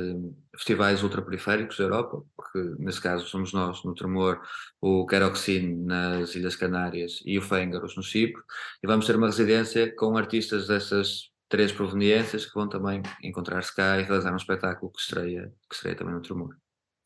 festivais 0.55 1.03
ultraperiféricos 1.03 1.77
da 1.77 1.83
Europa, 1.83 2.23
porque 2.35 2.59
nesse 2.79 3.01
caso 3.01 3.27
somos 3.27 3.53
nós 3.53 3.83
no 3.83 3.93
Tremor, 3.93 4.41
o 4.81 5.05
Keroxine 5.05 5.75
nas 5.85 6.33
Ilhas 6.33 6.55
Canárias 6.55 7.19
e 7.25 7.37
o 7.37 7.41
Fengaros 7.41 7.95
no 7.95 8.03
Chipre, 8.03 8.41
e 8.83 8.87
vamos 8.87 9.05
ter 9.05 9.15
uma 9.15 9.27
residência 9.27 9.93
com 9.95 10.17
artistas 10.17 10.67
dessas 10.67 11.29
três 11.47 11.71
proveniências 11.71 12.45
que 12.45 12.53
vão 12.53 12.67
também 12.67 13.01
encontrar-se 13.23 13.73
cá 13.73 13.99
e 13.99 14.03
realizar 14.03 14.33
um 14.33 14.37
espetáculo 14.37 14.91
que 14.91 14.99
estreia, 14.99 15.53
que 15.69 15.75
estreia 15.75 15.95
também 15.95 16.15
no 16.15 16.21
Tremor. 16.21 16.55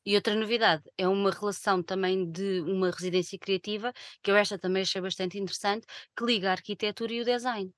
E 0.04 0.16
outra 0.16 0.34
novidade 0.34 0.84
é 0.98 1.08
uma 1.08 1.30
relação 1.30 1.84
também 1.84 2.32
de 2.32 2.62
uma 2.62 2.90
residência 2.90 3.38
criativa, 3.38 3.94
que 4.24 4.32
eu 4.32 4.36
esta 4.36 4.58
também 4.58 4.82
achei 4.82 5.00
bastante 5.00 5.38
interessante, 5.38 5.86
que 6.18 6.26
liga 6.26 6.50
a 6.50 6.54
arquitetura 6.54 7.14
e 7.14 7.22
o 7.22 7.26
design. 7.26 7.72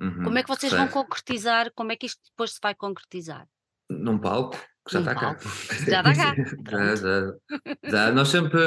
Uhum, 0.00 0.24
Como 0.24 0.38
é 0.38 0.42
que 0.42 0.48
vocês 0.48 0.72
vão 0.72 0.88
concretizar? 0.88 1.70
Como 1.74 1.92
é 1.92 1.96
que 1.96 2.06
isto 2.06 2.20
depois 2.30 2.52
se 2.52 2.58
vai 2.62 2.74
concretizar? 2.74 3.46
Num 3.90 4.18
palco, 4.18 4.56
que 4.86 4.92
já 4.92 5.00
está 5.00 5.14
cá. 5.14 5.36
Já 5.86 6.00
está 6.00 6.14
cá. 6.14 6.34
já, 6.70 6.96
já, 6.96 7.34
já. 7.84 8.12
Nós 8.12 8.28
sempre. 8.28 8.60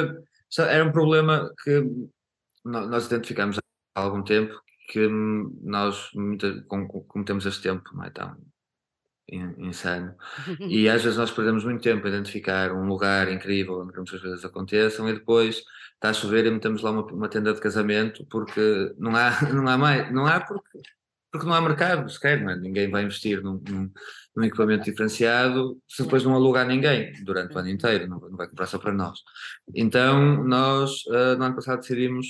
Era 0.56 0.84
um 0.84 0.92
problema 0.92 1.52
que 1.64 1.82
nós 2.64 3.06
identificamos 3.06 3.58
há 3.58 4.00
algum 4.00 4.22
tempo 4.22 4.54
que 4.88 5.08
nós 5.62 6.10
cometemos 7.08 7.46
este 7.46 7.62
tempo 7.62 7.90
não 7.94 8.04
é 8.04 8.10
tão 8.10 8.36
insano 9.58 10.14
e 10.60 10.88
às 10.88 11.02
vezes 11.02 11.18
nós 11.18 11.30
perdemos 11.30 11.64
muito 11.64 11.82
tempo 11.82 12.06
a 12.06 12.10
identificar 12.10 12.72
um 12.72 12.86
lugar 12.86 13.30
incrível 13.30 13.80
onde 13.80 13.96
muitas 13.96 14.20
coisas 14.20 14.44
aconteçam 14.44 15.08
e 15.08 15.14
depois 15.14 15.62
está 15.94 16.10
a 16.10 16.12
chover 16.12 16.44
e 16.44 16.50
metemos 16.50 16.82
lá 16.82 16.90
uma, 16.90 17.06
uma, 17.06 17.28
tenda 17.28 17.54
de 17.54 17.60
casamento 17.60 18.24
porque 18.26 18.94
não 18.98 19.16
há, 19.16 19.40
não 19.50 19.66
há 19.66 19.78
mais, 19.78 20.12
não 20.12 20.26
há 20.26 20.40
porque 20.40 20.78
porque 21.34 21.48
não 21.48 21.54
há 21.54 21.60
mercado 21.60 22.08
sequer, 22.08 22.40
não 22.40 22.52
é? 22.52 22.56
ninguém 22.56 22.88
vai 22.88 23.02
investir 23.02 23.42
num, 23.42 23.60
num, 23.68 23.90
num, 24.36 24.44
equipamento 24.44 24.84
diferenciado 24.84 25.82
se 25.88 26.04
depois 26.04 26.22
não 26.22 26.32
alugar 26.32 26.64
ninguém 26.64 27.12
durante 27.24 27.52
o 27.56 27.58
ano 27.58 27.70
inteiro, 27.70 28.06
não, 28.06 28.20
não 28.20 28.36
vai 28.36 28.46
comprar 28.46 28.66
só 28.66 28.78
para 28.78 28.92
nós. 28.92 29.18
Então, 29.74 30.44
nós 30.44 31.04
uh, 31.06 31.36
no 31.36 31.42
ano 31.42 31.56
passado 31.56 31.80
decidimos 31.80 32.28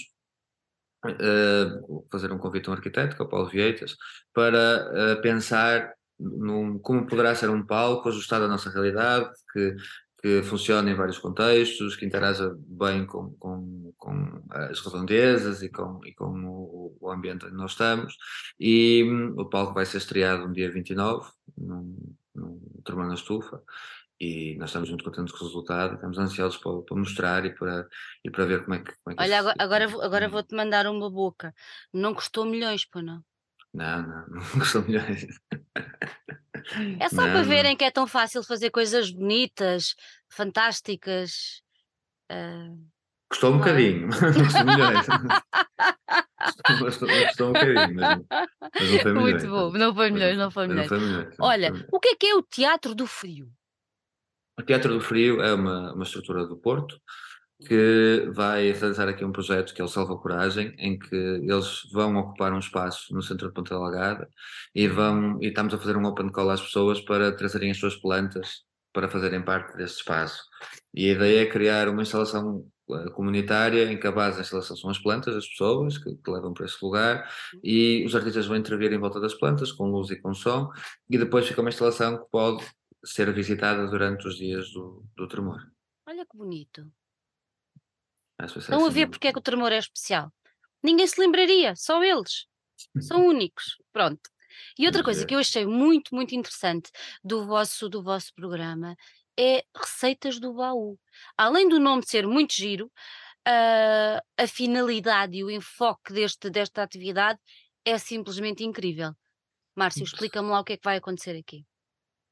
uh, 1.04 2.06
fazer 2.10 2.32
um 2.32 2.38
convite 2.38 2.66
a 2.66 2.72
um 2.72 2.74
arquiteto, 2.76 3.14
que 3.14 3.20
é 3.20 3.26
o 3.26 3.28
Paulo 3.28 3.50
Vieitas, 3.50 3.94
para 4.32 5.18
uh, 5.18 5.20
pensar 5.20 5.92
num, 6.18 6.78
como 6.78 7.06
poderá 7.06 7.34
ser 7.34 7.50
um 7.50 7.62
palco 7.62 8.08
ajustado 8.08 8.46
à 8.46 8.48
nossa 8.48 8.70
realidade, 8.70 9.28
que 9.52 9.76
que 10.24 10.42
funcione 10.42 10.90
em 10.90 10.94
vários 10.94 11.18
contextos, 11.18 11.96
que 11.96 12.06
interaja 12.06 12.56
bem 12.56 13.04
com, 13.04 13.34
com, 13.34 13.92
com 13.98 14.42
as 14.48 14.80
redondezas 14.80 15.60
e 15.60 15.68
com, 15.68 16.00
e 16.02 16.14
com 16.14 16.30
o, 16.46 16.96
o, 16.98 17.10
ambiente 17.10 17.44
onde 17.44 17.54
nós 17.54 17.72
estamos. 17.72 18.16
E 18.58 19.04
hum, 19.04 19.34
o 19.36 19.44
palco 19.44 19.74
vai 19.74 19.84
ser 19.84 19.98
estreado 19.98 20.48
no 20.48 20.54
dia 20.54 20.72
29, 20.72 21.30
num, 21.58 22.16
num 22.34 22.58
Turma 22.82 23.06
na 23.06 23.12
Estufa, 23.12 23.62
e 24.18 24.56
nós 24.56 24.70
estamos 24.70 24.88
muito 24.88 25.04
contentes 25.04 25.34
com 25.34 25.44
o 25.44 25.46
resultado, 25.46 25.96
estamos 25.96 26.16
ansiosos 26.16 26.58
para, 26.58 26.80
para 26.80 26.96
mostrar 26.96 27.44
e 27.44 27.54
para, 27.54 27.86
e 28.24 28.30
para 28.30 28.46
ver 28.46 28.64
como 28.64 28.76
é 28.76 28.78
que. 28.78 28.92
Como 29.04 29.12
é 29.12 29.16
que 29.16 29.22
Olha, 29.22 29.40
agora, 29.40 29.56
agora, 29.58 29.84
agora 30.06 30.28
vou-te 30.30 30.54
mandar 30.54 30.86
uma 30.86 31.10
boca. 31.10 31.54
Não 31.92 32.14
custou 32.14 32.46
milhões, 32.46 32.86
pô, 32.86 33.02
não? 33.02 33.22
Não, 33.74 34.02
não, 34.02 34.26
não 34.38 34.40
custou 34.52 34.82
milhões. 34.82 35.26
É 37.00 37.08
só 37.08 37.22
para 37.22 37.42
verem 37.42 37.76
que 37.76 37.84
é 37.84 37.90
tão 37.90 38.06
fácil 38.06 38.42
fazer 38.44 38.70
coisas 38.70 39.10
bonitas, 39.10 39.96
fantásticas. 40.28 41.62
Uh, 42.30 42.88
custou 43.28 43.52
um 43.52 43.56
é? 43.56 43.58
bocadinho, 43.58 44.06
não 44.08 44.44
custou 44.44 44.64
milhões. 44.64 45.06
custou, 46.78 47.08
custou 47.08 47.48
um 47.48 47.52
bocadinho, 47.52 47.94
mas, 47.94 48.20
mas 48.72 48.90
não 48.90 49.00
foi 49.00 49.12
milhões. 49.12 49.32
Muito 49.32 49.48
bom, 49.48 49.72
não 49.72 49.94
foi 49.94 50.10
milhões, 50.10 50.38
não 50.38 50.50
foi 50.50 50.68
milhões. 50.68 50.90
Não 50.90 50.98
foi 50.98 51.06
milhões 51.06 51.36
Olha, 51.40 51.86
o 51.92 51.98
que 51.98 52.08
é 52.08 52.14
que 52.14 52.26
é 52.26 52.34
o 52.36 52.42
Teatro 52.42 52.94
do 52.94 53.06
Frio? 53.06 53.50
O 54.56 54.62
Teatro 54.62 54.94
do 54.94 55.00
Frio 55.00 55.42
é 55.42 55.52
uma, 55.52 55.92
uma 55.92 56.04
estrutura 56.04 56.46
do 56.46 56.56
Porto 56.56 57.00
que 57.64 58.30
vai 58.32 58.72
realizar 58.72 59.08
aqui 59.08 59.24
um 59.24 59.32
projeto 59.32 59.74
que 59.74 59.80
é 59.80 59.84
o 59.84 59.88
Salva 59.88 60.16
Coragem, 60.16 60.74
em 60.78 60.98
que 60.98 61.14
eles 61.14 61.82
vão 61.92 62.16
ocupar 62.16 62.52
um 62.52 62.58
espaço 62.58 63.14
no 63.14 63.22
centro 63.22 63.48
de 63.48 63.54
Ponta 63.54 63.74
Delgada 63.74 64.28
e 64.74 64.86
vão 64.86 65.38
e 65.40 65.48
estamos 65.48 65.74
a 65.74 65.78
fazer 65.78 65.96
um 65.96 66.04
open 66.06 66.30
call 66.30 66.50
às 66.50 66.60
pessoas 66.60 67.00
para 67.00 67.32
trazerem 67.32 67.70
as 67.70 67.78
suas 67.78 67.96
plantas 67.96 68.62
para 68.92 69.08
fazerem 69.08 69.42
parte 69.42 69.76
desse 69.76 69.96
espaço. 69.96 70.44
E 70.94 71.10
a 71.10 71.12
ideia 71.12 71.42
é 71.42 71.46
criar 71.46 71.88
uma 71.88 72.02
instalação 72.02 72.64
eh, 72.90 73.10
comunitária 73.10 73.90
em 73.90 73.98
que 73.98 74.06
a 74.06 74.12
base 74.12 74.36
da 74.36 74.42
instalação 74.42 74.76
são 74.76 74.90
as 74.90 74.98
plantas, 74.98 75.34
as 75.34 75.48
pessoas 75.48 75.98
que, 75.98 76.14
que, 76.14 76.30
levam 76.30 76.54
para 76.54 76.66
esse 76.66 76.76
lugar 76.82 77.28
e 77.62 78.04
os 78.06 78.14
artistas 78.14 78.46
vão 78.46 78.56
intervir 78.56 78.92
em 78.92 78.98
volta 78.98 79.18
das 79.18 79.34
plantas 79.34 79.72
com 79.72 79.90
luz 79.90 80.10
e 80.10 80.20
com 80.20 80.32
som 80.32 80.70
e 81.10 81.18
depois 81.18 81.46
fica 81.48 81.60
uma 81.60 81.70
instalação 81.70 82.18
que 82.18 82.30
pode 82.30 82.64
ser 83.04 83.32
visitada 83.32 83.86
durante 83.86 84.28
os 84.28 84.36
dias 84.36 84.70
do, 84.70 85.04
do 85.16 85.26
tremor. 85.26 85.60
Olha 86.06 86.24
que 86.24 86.36
bonito. 86.36 86.86
Estão 88.42 88.84
a 88.84 88.90
ver 88.90 89.08
porque 89.08 89.28
é 89.28 89.32
que 89.32 89.38
o 89.38 89.42
tremor 89.42 89.72
é 89.72 89.78
especial. 89.78 90.32
Ninguém 90.82 91.06
se 91.06 91.20
lembraria, 91.20 91.74
só 91.76 92.02
eles. 92.02 92.46
São 93.00 93.26
únicos. 93.26 93.76
Pronto. 93.92 94.20
E 94.78 94.86
outra 94.86 95.02
coisa 95.02 95.26
que 95.26 95.34
eu 95.34 95.38
achei 95.38 95.66
muito, 95.66 96.14
muito 96.14 96.34
interessante 96.34 96.90
do 97.22 97.46
vosso, 97.46 97.88
do 97.88 98.02
vosso 98.02 98.32
programa 98.34 98.96
é 99.38 99.64
receitas 99.76 100.38
do 100.38 100.52
baú. 100.52 100.98
Além 101.36 101.68
do 101.68 101.80
nome 101.80 102.02
ser 102.06 102.26
muito 102.26 102.54
giro, 102.54 102.86
uh, 102.86 104.20
a 104.36 104.46
finalidade 104.46 105.36
e 105.36 105.44
o 105.44 105.50
enfoque 105.50 106.12
deste, 106.12 106.50
desta 106.50 106.82
atividade 106.82 107.40
é 107.84 107.98
simplesmente 107.98 108.64
incrível. 108.64 109.12
Márcio, 109.74 110.04
explica-me 110.04 110.48
lá 110.48 110.60
o 110.60 110.64
que 110.64 110.74
é 110.74 110.76
que 110.76 110.84
vai 110.84 110.96
acontecer 110.96 111.36
aqui. 111.36 111.64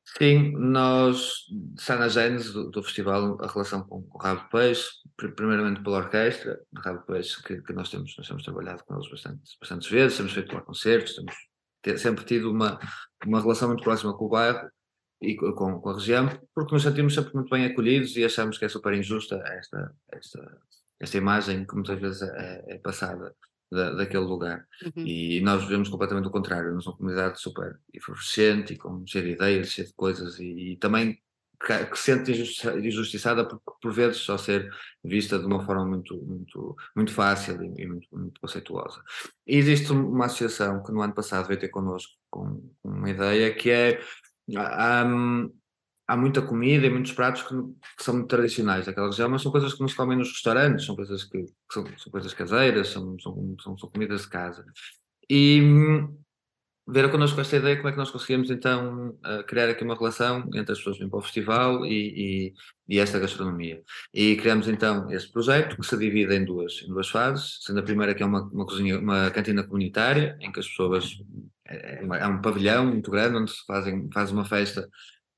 Sim, 0.05 0.53
nós 0.53 1.47
está 1.79 1.97
na 1.97 2.09
gênese 2.09 2.53
do, 2.53 2.71
do, 2.71 2.83
festival 2.83 3.38
a 3.41 3.47
relação 3.47 3.83
com, 3.85 4.07
o 4.12 4.19
Rabo 4.19 4.49
Peixe, 4.51 4.91
primeiramente 5.17 5.83
pela 5.83 5.99
orquestra 5.99 6.61
do 6.73 6.81
Rabo 6.81 7.03
Peixe, 7.07 7.43
que, 7.43 7.62
que, 7.62 7.73
nós, 7.73 7.88
temos, 7.88 8.15
nós 8.19 8.27
temos 8.27 8.43
trabalhado 8.43 8.85
com 8.85 8.95
eles 8.95 9.09
bastante, 9.09 9.41
bastantes 9.61 9.88
vezes, 9.88 10.17
temos 10.17 10.33
feito 10.33 10.53
lá 10.53 10.61
concertos, 10.61 11.15
temos 11.15 11.35
ter, 11.81 11.99
sempre 11.99 12.25
tido 12.25 12.51
uma, 12.51 12.79
uma 13.25 13.41
relação 13.41 13.69
muito 13.69 13.83
próxima 13.83 14.17
com 14.17 14.27
o 14.27 14.29
bairro 14.29 14.69
e 15.21 15.37
com, 15.37 15.81
com, 15.81 15.91
a 15.91 15.95
região, 15.95 16.29
porque 16.55 16.75
nos 16.75 16.83
sentimos 16.83 17.15
sempre 17.15 17.35
muito 17.35 17.49
bem 17.49 17.65
acolhidos 17.65 18.17
e 18.17 18.25
achamos 18.25 18.59
que 18.59 18.65
é 18.65 18.69
super 18.69 18.93
injusta 18.93 19.37
esta, 19.47 19.95
esta, 20.11 20.59
esta 20.99 21.17
imagem 21.17 21.65
que 21.65 21.75
muitas 21.75 22.01
vezes 22.01 22.23
é, 22.23 22.65
é 22.75 22.79
passada 22.79 23.33
da, 23.73 23.95
daquele 23.95 24.25
lugar. 24.25 24.67
Uhum. 24.85 25.07
E 25.07 25.41
nós 25.41 25.63
vivemos 25.63 25.89
completamente 25.89 26.29
o 26.29 26.31
contrário, 26.31 26.75
nós 26.75 26.85
somos 26.85 26.99
uma 26.99 26.99
comunidade 26.99 27.41
super 27.41 27.81
efervescente 27.93 28.75
e 28.75 28.77
com 28.77 29.05
cheia 29.07 29.25
de 29.25 29.31
ideias, 29.31 29.69
cheia 29.69 29.89
de 29.89 29.95
coisas 29.95 30.39
e, 30.39 30.73
e 30.73 30.77
também 30.77 31.19
que, 31.65 31.87
que 31.87 31.99
se 31.99 32.05
sente 32.05 32.33
injustiçada 32.87 33.49
por, 33.49 33.63
por 33.81 33.93
vezes 33.93 34.19
só 34.19 34.37
ser 34.37 34.71
vista 35.03 35.39
de 35.39 35.47
uma 35.47 35.65
forma 35.65 35.87
muito, 35.87 36.17
muito, 36.23 36.77
muito 36.95 37.13
fácil 37.13 37.63
e, 37.63 37.83
e 37.83 37.87
muito, 37.87 38.07
muito 38.13 38.41
conceituosa. 38.41 39.03
E 39.47 39.57
existe 39.57 39.91
uma 39.93 40.27
associação 40.27 40.83
que 40.83 40.93
no 40.93 41.01
ano 41.01 41.15
passado 41.15 41.49
veio 41.49 41.61
ter 41.61 41.69
connosco 41.69 42.13
com, 42.31 42.71
com 42.83 42.89
uma 42.89 43.11
ideia 43.11 43.55
que 43.55 43.71
é 43.71 44.01
um, 45.07 45.51
há 46.12 46.16
muita 46.16 46.42
comida 46.42 46.87
e 46.87 46.90
muitos 46.90 47.12
pratos 47.12 47.42
que, 47.42 47.55
que, 47.55 48.05
são 48.05 48.14
muito 48.14 48.29
tradicionais 48.29 48.85
daquela 48.85 49.07
região, 49.07 49.31
mas 49.31 49.40
são 49.40 49.51
coisas 49.51 49.72
que 49.72 49.81
não 49.81 49.88
se 49.88 49.96
comem 49.96 50.18
nos 50.18 50.29
restaurantes, 50.29 50.85
são 50.85 50.94
coisas 50.94 51.25
que, 51.25 51.42
que 51.42 51.53
são, 51.72 51.87
são, 51.96 52.12
coisas 52.12 52.35
caseiras, 52.35 52.88
são, 52.88 53.18
são, 53.18 53.57
são, 53.62 53.79
são, 53.79 53.88
comidas 53.88 54.22
de 54.22 54.29
casa. 54.29 54.62
E 55.31 55.62
hum, 55.62 56.18
ver 56.87 57.11
connosco 57.11 57.40
esta 57.40 57.57
ideia 57.57 57.77
como 57.77 57.88
é 57.88 57.92
que 57.92 57.98
nós 57.98 58.11
conseguimos 58.11 58.51
então 58.51 59.16
uh, 59.25 59.42
criar 59.46 59.70
aqui 59.70 59.83
uma 59.83 59.94
relação 59.94 60.46
entre 60.55 60.72
as 60.72 60.79
pessoas 60.79 60.96
que 60.96 61.03
vêm 61.03 61.09
para 61.09 61.18
o 61.18 61.22
festival 61.22 61.87
e, 61.87 62.51
e, 62.51 62.55
e, 62.90 62.98
esta 62.98 63.18
gastronomia. 63.18 63.83
E 64.12 64.37
criamos 64.37 64.68
então 64.68 65.11
este 65.11 65.33
projeto 65.33 65.77
que 65.77 65.87
se 65.87 65.96
divide 65.96 66.35
em 66.35 66.44
duas, 66.44 66.83
em 66.83 66.88
duas 66.88 67.09
fases, 67.09 67.59
sendo 67.62 67.81
a 67.81 67.83
primeira 67.83 68.14
que 68.14 68.22
é 68.22 68.27
uma, 68.27 68.42
uma 68.42 68.66
cozinha, 68.66 68.98
uma 68.98 69.31
cantina 69.31 69.62
comunitária, 69.62 70.37
em 70.40 70.53
que 70.53 70.61
as 70.61 70.68
pessoas 70.68 71.16
é, 71.66 72.03
é, 72.03 72.05
é, 72.05 72.27
um 72.27 72.42
pavilhão 72.42 72.85
muito 72.85 73.11
grande 73.11 73.38
onde 73.38 73.51
se 73.51 73.64
fazem, 73.66 74.11
faz 74.12 74.31
uma 74.31 74.44
festa 74.44 74.87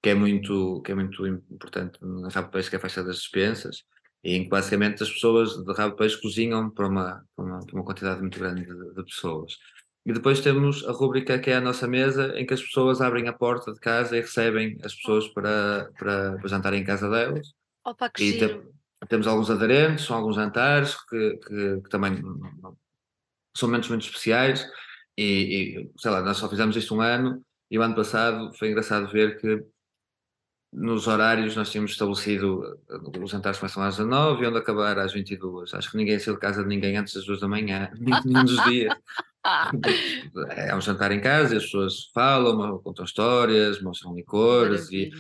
que 0.04 0.10
é 0.10 0.14
muito, 0.14 0.82
que 0.82 0.92
é 0.92 0.94
muito 0.94 1.26
importante 1.26 1.98
na 2.02 2.28
Rabo 2.28 2.50
Peixe, 2.50 2.68
que 2.68 2.76
é 2.76 2.78
a 2.78 2.82
festa 2.82 3.02
das 3.02 3.16
dispensas, 3.16 3.84
e 4.22 4.34
em 4.34 4.42
que 4.42 4.50
basicamente 4.50 5.02
as 5.02 5.08
pessoas 5.08 5.64
de 5.64 5.72
Rabo 5.72 5.96
Peixe 5.96 6.20
cozinham 6.20 6.68
para 6.68 6.86
uma, 6.86 7.24
para 7.34 7.44
uma, 7.46 7.58
para 7.64 7.74
uma 7.74 7.84
quantidade 7.86 8.20
muito 8.20 8.38
grande 8.38 8.66
de, 8.66 8.94
de, 8.94 9.02
pessoas. 9.02 9.56
E 10.04 10.12
depois 10.12 10.40
temos 10.40 10.86
a 10.86 10.92
rúbrica 10.92 11.38
que 11.38 11.50
é 11.50 11.56
a 11.56 11.60
nossa 11.60 11.88
mesa, 11.88 12.38
em 12.38 12.44
que 12.44 12.52
as 12.52 12.60
pessoas 12.60 13.00
abrem 13.00 13.28
a 13.28 13.32
porta 13.32 13.72
de 13.72 13.80
casa 13.80 14.14
e 14.14 14.20
recebem 14.20 14.76
as 14.84 14.94
pessoas 14.94 15.26
para, 15.28 15.90
para, 15.98 16.36
para 16.36 16.48
jantar 16.48 16.74
em 16.74 16.84
casa 16.84 17.08
delas. 17.08 17.54
Opa, 17.82 18.10
que 18.10 18.24
e 18.24 18.38
te, 18.38 18.60
temos 19.08 19.26
alguns 19.26 19.50
aderentes, 19.50 20.04
são 20.04 20.18
alguns 20.18 20.36
jantares 20.36 20.96
que, 21.08 21.38
que, 21.38 21.80
que 21.80 21.88
também 21.88 22.20
são 23.56 23.70
momentos 23.70 23.88
muito 23.88 24.04
especiais 24.04 24.68
e, 25.16 25.24
e, 25.24 25.90
sei 25.96 26.10
lá, 26.10 26.20
nós 26.20 26.36
só 26.36 26.46
fizemos 26.46 26.76
isto 26.76 26.94
um 26.94 27.00
ano 27.00 27.42
e 27.70 27.78
o 27.78 27.82
ano 27.82 27.94
passado 27.94 28.52
foi 28.58 28.68
engraçado 28.68 29.10
ver 29.10 29.40
que 29.40 29.64
nos 30.74 31.06
horários 31.06 31.54
nós 31.54 31.70
tínhamos 31.70 31.92
estabelecido 31.92 32.78
os 33.22 33.30
jantares 33.30 33.58
começam 33.58 33.82
às 33.82 33.96
19 33.96 34.42
e 34.42 34.46
onde 34.48 34.58
acabar 34.58 34.98
às 34.98 35.12
22. 35.12 35.72
Acho 35.72 35.90
que 35.90 35.96
ninguém 35.96 36.18
saiu 36.18 36.34
de 36.34 36.40
casa 36.40 36.62
de 36.62 36.68
ninguém 36.68 36.96
antes 36.96 37.14
das 37.14 37.24
2 37.24 37.40
da 37.40 37.48
manhã, 37.48 37.90
nenhum 38.24 38.44
dos 38.44 38.62
dias. 38.64 38.92
é 40.56 40.74
um 40.74 40.80
jantar 40.80 41.12
em 41.12 41.20
casa 41.20 41.54
e 41.54 41.58
as 41.58 41.64
pessoas 41.64 42.10
falam, 42.12 42.78
contam 42.78 43.04
histórias, 43.04 43.80
mostram 43.80 44.16
licores 44.16 44.90
e, 44.90 45.10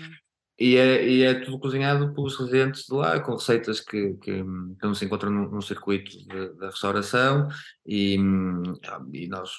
e, 0.58 0.76
é, 0.76 1.08
e 1.08 1.22
é 1.22 1.34
tudo 1.34 1.60
cozinhado 1.60 2.12
pelos 2.14 2.36
residentes 2.36 2.86
de 2.86 2.94
lá, 2.94 3.20
com 3.20 3.32
receitas 3.32 3.80
que, 3.80 4.14
que, 4.14 4.42
que 4.42 4.82
não 4.82 4.94
se 4.94 5.04
encontram 5.04 5.30
no, 5.30 5.50
no 5.50 5.62
circuito 5.62 6.16
da 6.58 6.66
restauração 6.66 7.48
e, 7.86 8.16
e 9.12 9.28
nós 9.28 9.50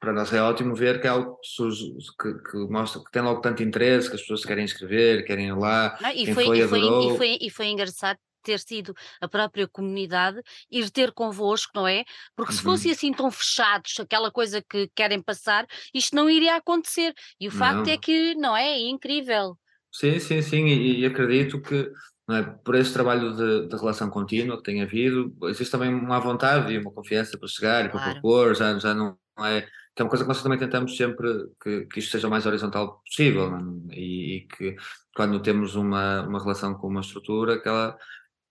para 0.00 0.12
nós 0.12 0.32
é 0.32 0.40
ótimo 0.40 0.74
ver 0.74 1.00
que 1.00 1.06
é 1.06 1.10
algo 1.10 1.36
que, 1.36 1.48
surge, 1.48 1.92
que, 2.20 2.34
que, 2.50 2.56
mostra 2.70 3.02
que 3.02 3.10
tem 3.10 3.22
logo 3.22 3.40
tanto 3.40 3.62
interesse, 3.62 4.08
que 4.08 4.16
as 4.16 4.22
pessoas 4.22 4.44
querem 4.44 4.64
escrever, 4.64 5.24
querem 5.24 5.48
ir 5.48 5.56
lá. 5.56 5.98
Não, 6.00 6.10
e, 6.10 6.32
foi, 6.32 6.44
foi, 6.44 6.58
e, 6.60 6.68
foi, 6.68 6.80
e, 6.80 7.16
foi, 7.16 7.38
e 7.40 7.50
foi 7.50 7.66
engraçado 7.66 8.18
ter 8.42 8.58
sido 8.60 8.94
a 9.20 9.28
própria 9.28 9.68
comunidade 9.68 10.40
ir 10.70 10.90
ter 10.90 11.12
convosco, 11.12 11.72
não 11.74 11.86
é? 11.86 12.04
Porque 12.34 12.52
se 12.52 12.58
uhum. 12.64 12.72
fossem 12.72 12.92
assim 12.92 13.12
tão 13.12 13.30
fechados, 13.30 13.94
aquela 14.00 14.30
coisa 14.30 14.62
que 14.62 14.88
querem 14.94 15.20
passar, 15.20 15.66
isto 15.92 16.16
não 16.16 16.30
iria 16.30 16.56
acontecer. 16.56 17.12
E 17.38 17.48
o 17.48 17.50
facto 17.50 17.88
é 17.88 17.98
que, 17.98 18.34
não 18.36 18.56
é? 18.56 18.70
É 18.70 18.88
incrível. 18.88 19.58
Sim, 19.92 20.18
sim, 20.18 20.40
sim, 20.42 20.66
e, 20.66 21.00
e 21.00 21.06
acredito 21.06 21.60
que 21.60 21.90
é? 22.30 22.42
por 22.42 22.74
esse 22.74 22.92
trabalho 22.92 23.34
de, 23.34 23.68
de, 23.68 23.76
relação 23.76 24.10
contínua 24.10 24.58
que 24.58 24.62
tem 24.62 24.82
havido, 24.82 25.34
existe 25.44 25.70
também 25.70 25.92
uma 25.94 26.20
vontade 26.20 26.72
e 26.72 26.78
uma 26.78 26.92
confiança 26.92 27.38
para 27.38 27.48
chegar 27.48 27.86
e 27.86 27.88
para 27.88 27.98
claro. 27.98 28.12
propor, 28.12 28.54
já, 28.54 28.78
já 28.78 28.94
não 28.94 29.16
é 29.38 29.66
que 29.98 30.02
é 30.02 30.04
uma 30.04 30.10
coisa 30.10 30.22
que 30.22 30.28
nós 30.28 30.40
também 30.44 30.58
tentamos 30.60 30.96
sempre 30.96 31.28
que, 31.60 31.86
que 31.86 31.98
isto 31.98 32.12
seja 32.12 32.28
o 32.28 32.30
mais 32.30 32.46
horizontal 32.46 33.02
possível 33.04 33.52
é? 33.56 33.96
e, 33.96 34.36
e, 34.36 34.40
que 34.42 34.76
quando 35.12 35.42
temos 35.42 35.74
uma, 35.74 36.22
uma 36.22 36.38
relação 36.38 36.72
com 36.74 36.86
uma 36.86 37.00
estrutura 37.00 37.60
que 37.60 37.68
ela 37.68 37.98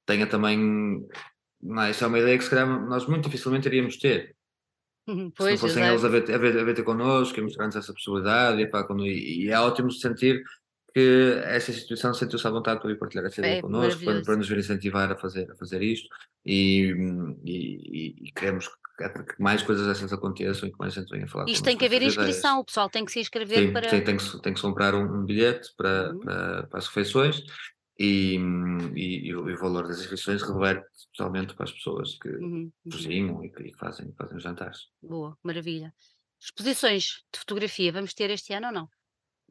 tenha 0.06 0.28
também 0.28 1.08
não, 1.62 1.84
é? 1.84 1.92
isso 1.92 2.04
é 2.04 2.08
uma 2.08 2.20
ideia 2.20 2.38
que 2.38 2.44
se 2.44 2.50
calhar 2.50 2.68
nós 2.68 3.06
muito 3.08 3.30
dificilmente 3.30 3.66
iríamos 3.66 3.96
ter 3.96 4.36
pois, 5.06 5.58
se 5.58 5.66
não 5.66 5.70
fossem 5.70 5.88
eles 5.88 6.04
a 6.04 6.10
ver, 6.10 6.30
a, 6.30 6.38
ver, 6.38 6.60
a 6.60 6.64
ver 6.66 6.74
ter 6.74 6.84
connosco 6.84 7.40
e 7.40 7.42
mostrar-nos 7.42 7.78
essa 7.78 7.94
possibilidade 7.94 8.62
e, 8.62 8.68
pá, 8.68 8.84
quando, 8.84 9.06
e, 9.06 9.46
e 9.46 9.50
é 9.50 9.58
ótimo 9.58 9.90
sentir 9.90 10.44
que 10.98 11.44
essa 11.44 11.70
instituição 11.70 12.12
sentiu-se 12.12 12.48
à 12.48 12.50
vontade 12.50 12.80
para 12.80 12.90
vir 12.90 12.98
partilhar 12.98 13.24
essa 13.28 13.40
ideia 13.40 13.60
é, 13.60 13.62
connosco, 13.62 14.04
para, 14.04 14.20
para, 14.24 14.36
nos 14.36 14.50
vir 14.50 14.58
incentivar 14.58 15.12
a 15.12 15.16
fazer, 15.16 15.52
a 15.52 15.56
fazer 15.56 15.84
isto 15.84 16.10
e, 16.44 16.92
e, 17.46 18.16
e 18.20 18.32
queremos 18.32 18.68
que, 18.68 19.08
que, 19.08 19.40
mais 19.40 19.62
coisas 19.62 19.86
dessas 19.86 20.12
aconteçam 20.12 20.68
e 20.68 20.72
que 20.72 20.80
mais 20.80 20.96
gente 20.96 21.12
venha 21.12 21.28
falar 21.28 21.48
Isto 21.48 21.64
tem 21.64 21.78
que 21.78 21.86
haver 21.86 22.02
inscrição, 22.02 22.54
ideias. 22.54 22.62
o 22.62 22.66
pessoal 22.66 22.90
tem 22.90 23.06
que 23.06 23.12
se 23.12 23.20
inscrever 23.20 23.72
para... 23.72 23.88
Sim, 23.90 24.02
tem 24.02 24.18
que, 24.18 24.42
tem 24.42 24.54
que 24.56 24.60
comprar 24.60 24.96
um, 24.96 25.04
um 25.04 25.24
bilhete 25.24 25.70
para, 25.78 26.14
uhum. 26.14 26.20
para, 26.20 26.64
para, 26.64 26.80
as 26.80 26.88
refeições 26.88 27.44
e, 28.00 28.40
e, 28.96 29.28
e, 29.28 29.36
o, 29.36 29.56
valor 29.56 29.88
das 29.88 30.00
inscrições 30.00 30.42
reverte 30.42 30.88
totalmente 31.16 31.54
para 31.54 31.66
as 31.66 31.72
pessoas 31.72 32.18
que 32.18 32.30
uhum. 32.30 32.72
uhum. 32.86 32.92
cozinham 32.92 33.46
e 33.46 33.50
que, 33.52 33.72
fazem, 33.78 34.12
fazem 34.18 34.38
os 34.38 34.42
jantares. 34.42 34.88
Boa, 35.00 35.38
maravilha. 35.44 35.94
Exposições 36.42 37.24
de 37.32 37.40
fotografia, 37.40 37.92
vamos 37.92 38.16
ter 38.16 38.32
este 38.32 38.52
ano 38.54 38.66
ou 38.66 38.74
não? 38.74 38.90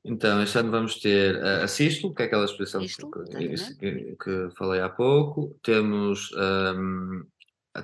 Então, 0.07 0.41
este 0.43 0.59
ano 0.59 0.71
vamos 0.71 1.01
ter 1.01 1.43
a, 1.43 1.65
a 1.65 1.69
Cisto, 1.69 2.15
que 2.15 2.23
é 2.23 2.27
aquela 2.27 2.45
exposição 2.45 2.81
que, 2.81 3.77
que, 3.79 4.17
que, 4.17 4.49
falei 4.57 4.81
há 4.81 4.89
pouco. 4.89 5.59
Temos 5.63 6.31
um, 6.33 7.25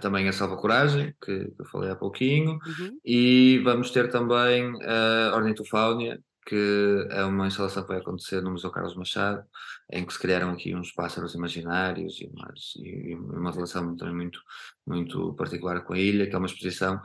também 0.00 0.28
a 0.28 0.32
Salva 0.32 0.56
Coragem, 0.56 1.14
que, 1.20 1.46
que 1.50 1.61
eu 1.61 1.66
falei 1.66 1.90
há 1.90 1.96
pouquinho. 1.96 2.52
Uhum. 2.52 2.98
E 3.04 3.61
vamos 3.64 3.90
ter 3.90 4.08
também 4.11 4.72
a 4.85 5.35
Ornitofáunia, 5.35 6.20
que 6.46 7.06
é 7.11 7.24
uma 7.24 7.48
instalação 7.48 7.82
que 7.82 7.88
vai 7.88 7.98
acontecer 7.98 8.40
no 8.40 8.52
Museu 8.52 8.70
Carlos 8.70 8.96
Machado, 8.96 9.44
em 9.90 10.04
que 10.04 10.12
se 10.12 10.18
criaram 10.18 10.50
aqui 10.50 10.74
uns 10.74 10.92
pássaros 10.92 11.35
imaginários 11.35 12.20
e, 12.20 12.26
umas, 12.26 12.72
e 12.76 13.14
uma 13.14 13.50
relação 13.50 13.96
também 13.96 14.14
muito, 14.14 14.40
muito 14.87 15.35
particular 15.35 15.82
com 15.82 15.92
a 15.92 15.98
ilha, 15.98 16.26
que 16.26 16.35
é 16.35 16.38
uma 16.38 16.46
exposição 16.46 17.00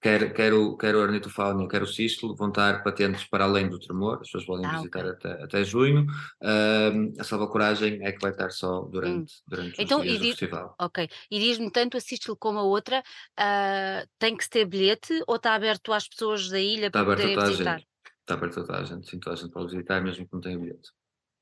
quer, 0.00 0.32
quer, 0.32 0.54
o, 0.54 0.76
quer 0.76 0.96
o 0.96 1.00
ornitofaunia, 1.00 1.68
quer 1.68 1.82
o 1.82 1.86
cisto 1.86 2.34
vão 2.34 2.48
estar 2.48 2.82
patentes 2.82 3.24
para 3.24 3.44
além 3.44 3.68
do 3.68 3.78
tremor, 3.78 4.14
as 4.14 4.28
pessoas 4.28 4.46
podem 4.46 4.66
ah, 4.66 4.76
visitar 4.76 5.06
okay. 5.06 5.30
até, 5.30 5.44
até 5.44 5.64
junho. 5.64 6.06
Uh, 6.40 7.20
a 7.20 7.24
Salva 7.24 7.48
Coragem 7.48 8.04
é 8.04 8.10
que 8.12 8.20
vai 8.20 8.30
estar 8.30 8.50
só 8.50 8.82
durante, 8.82 9.34
hum. 9.34 9.42
durante 9.48 9.82
então, 9.82 9.98
os 9.98 10.04
dias 10.04 10.18
do 10.18 10.22
diz, 10.22 10.38
festival. 10.38 10.74
Ok, 10.80 11.08
e 11.30 11.38
diz-me 11.38 11.70
tanto 11.70 11.96
a 11.96 12.00
Cisto 12.00 12.34
como 12.36 12.58
a 12.58 12.62
outra, 12.62 13.00
uh, 13.00 14.08
tem 14.18 14.36
que 14.36 14.48
ter 14.48 14.64
bilhete 14.64 15.22
ou 15.26 15.36
está 15.36 15.54
aberto 15.54 15.92
às 15.92 16.08
pessoas 16.08 16.48
da 16.48 16.58
ilha 16.58 16.86
está 16.86 17.04
para 17.04 17.16
poderem 17.16 17.38
visitar? 17.38 17.78
Gente. 17.78 17.88
Está 18.20 18.34
aberto 18.34 18.60
a 18.60 18.64
toda 18.64 18.78
a 18.78 18.84
gente, 18.84 19.10
sim, 19.10 19.20
toda 19.20 19.34
a 19.34 19.38
gente 19.38 19.52
pode 19.52 19.70
visitar 19.70 20.00
mesmo 20.00 20.26
que 20.26 20.32
não 20.32 20.40
tenha 20.40 20.58
bilhete. 20.58 20.90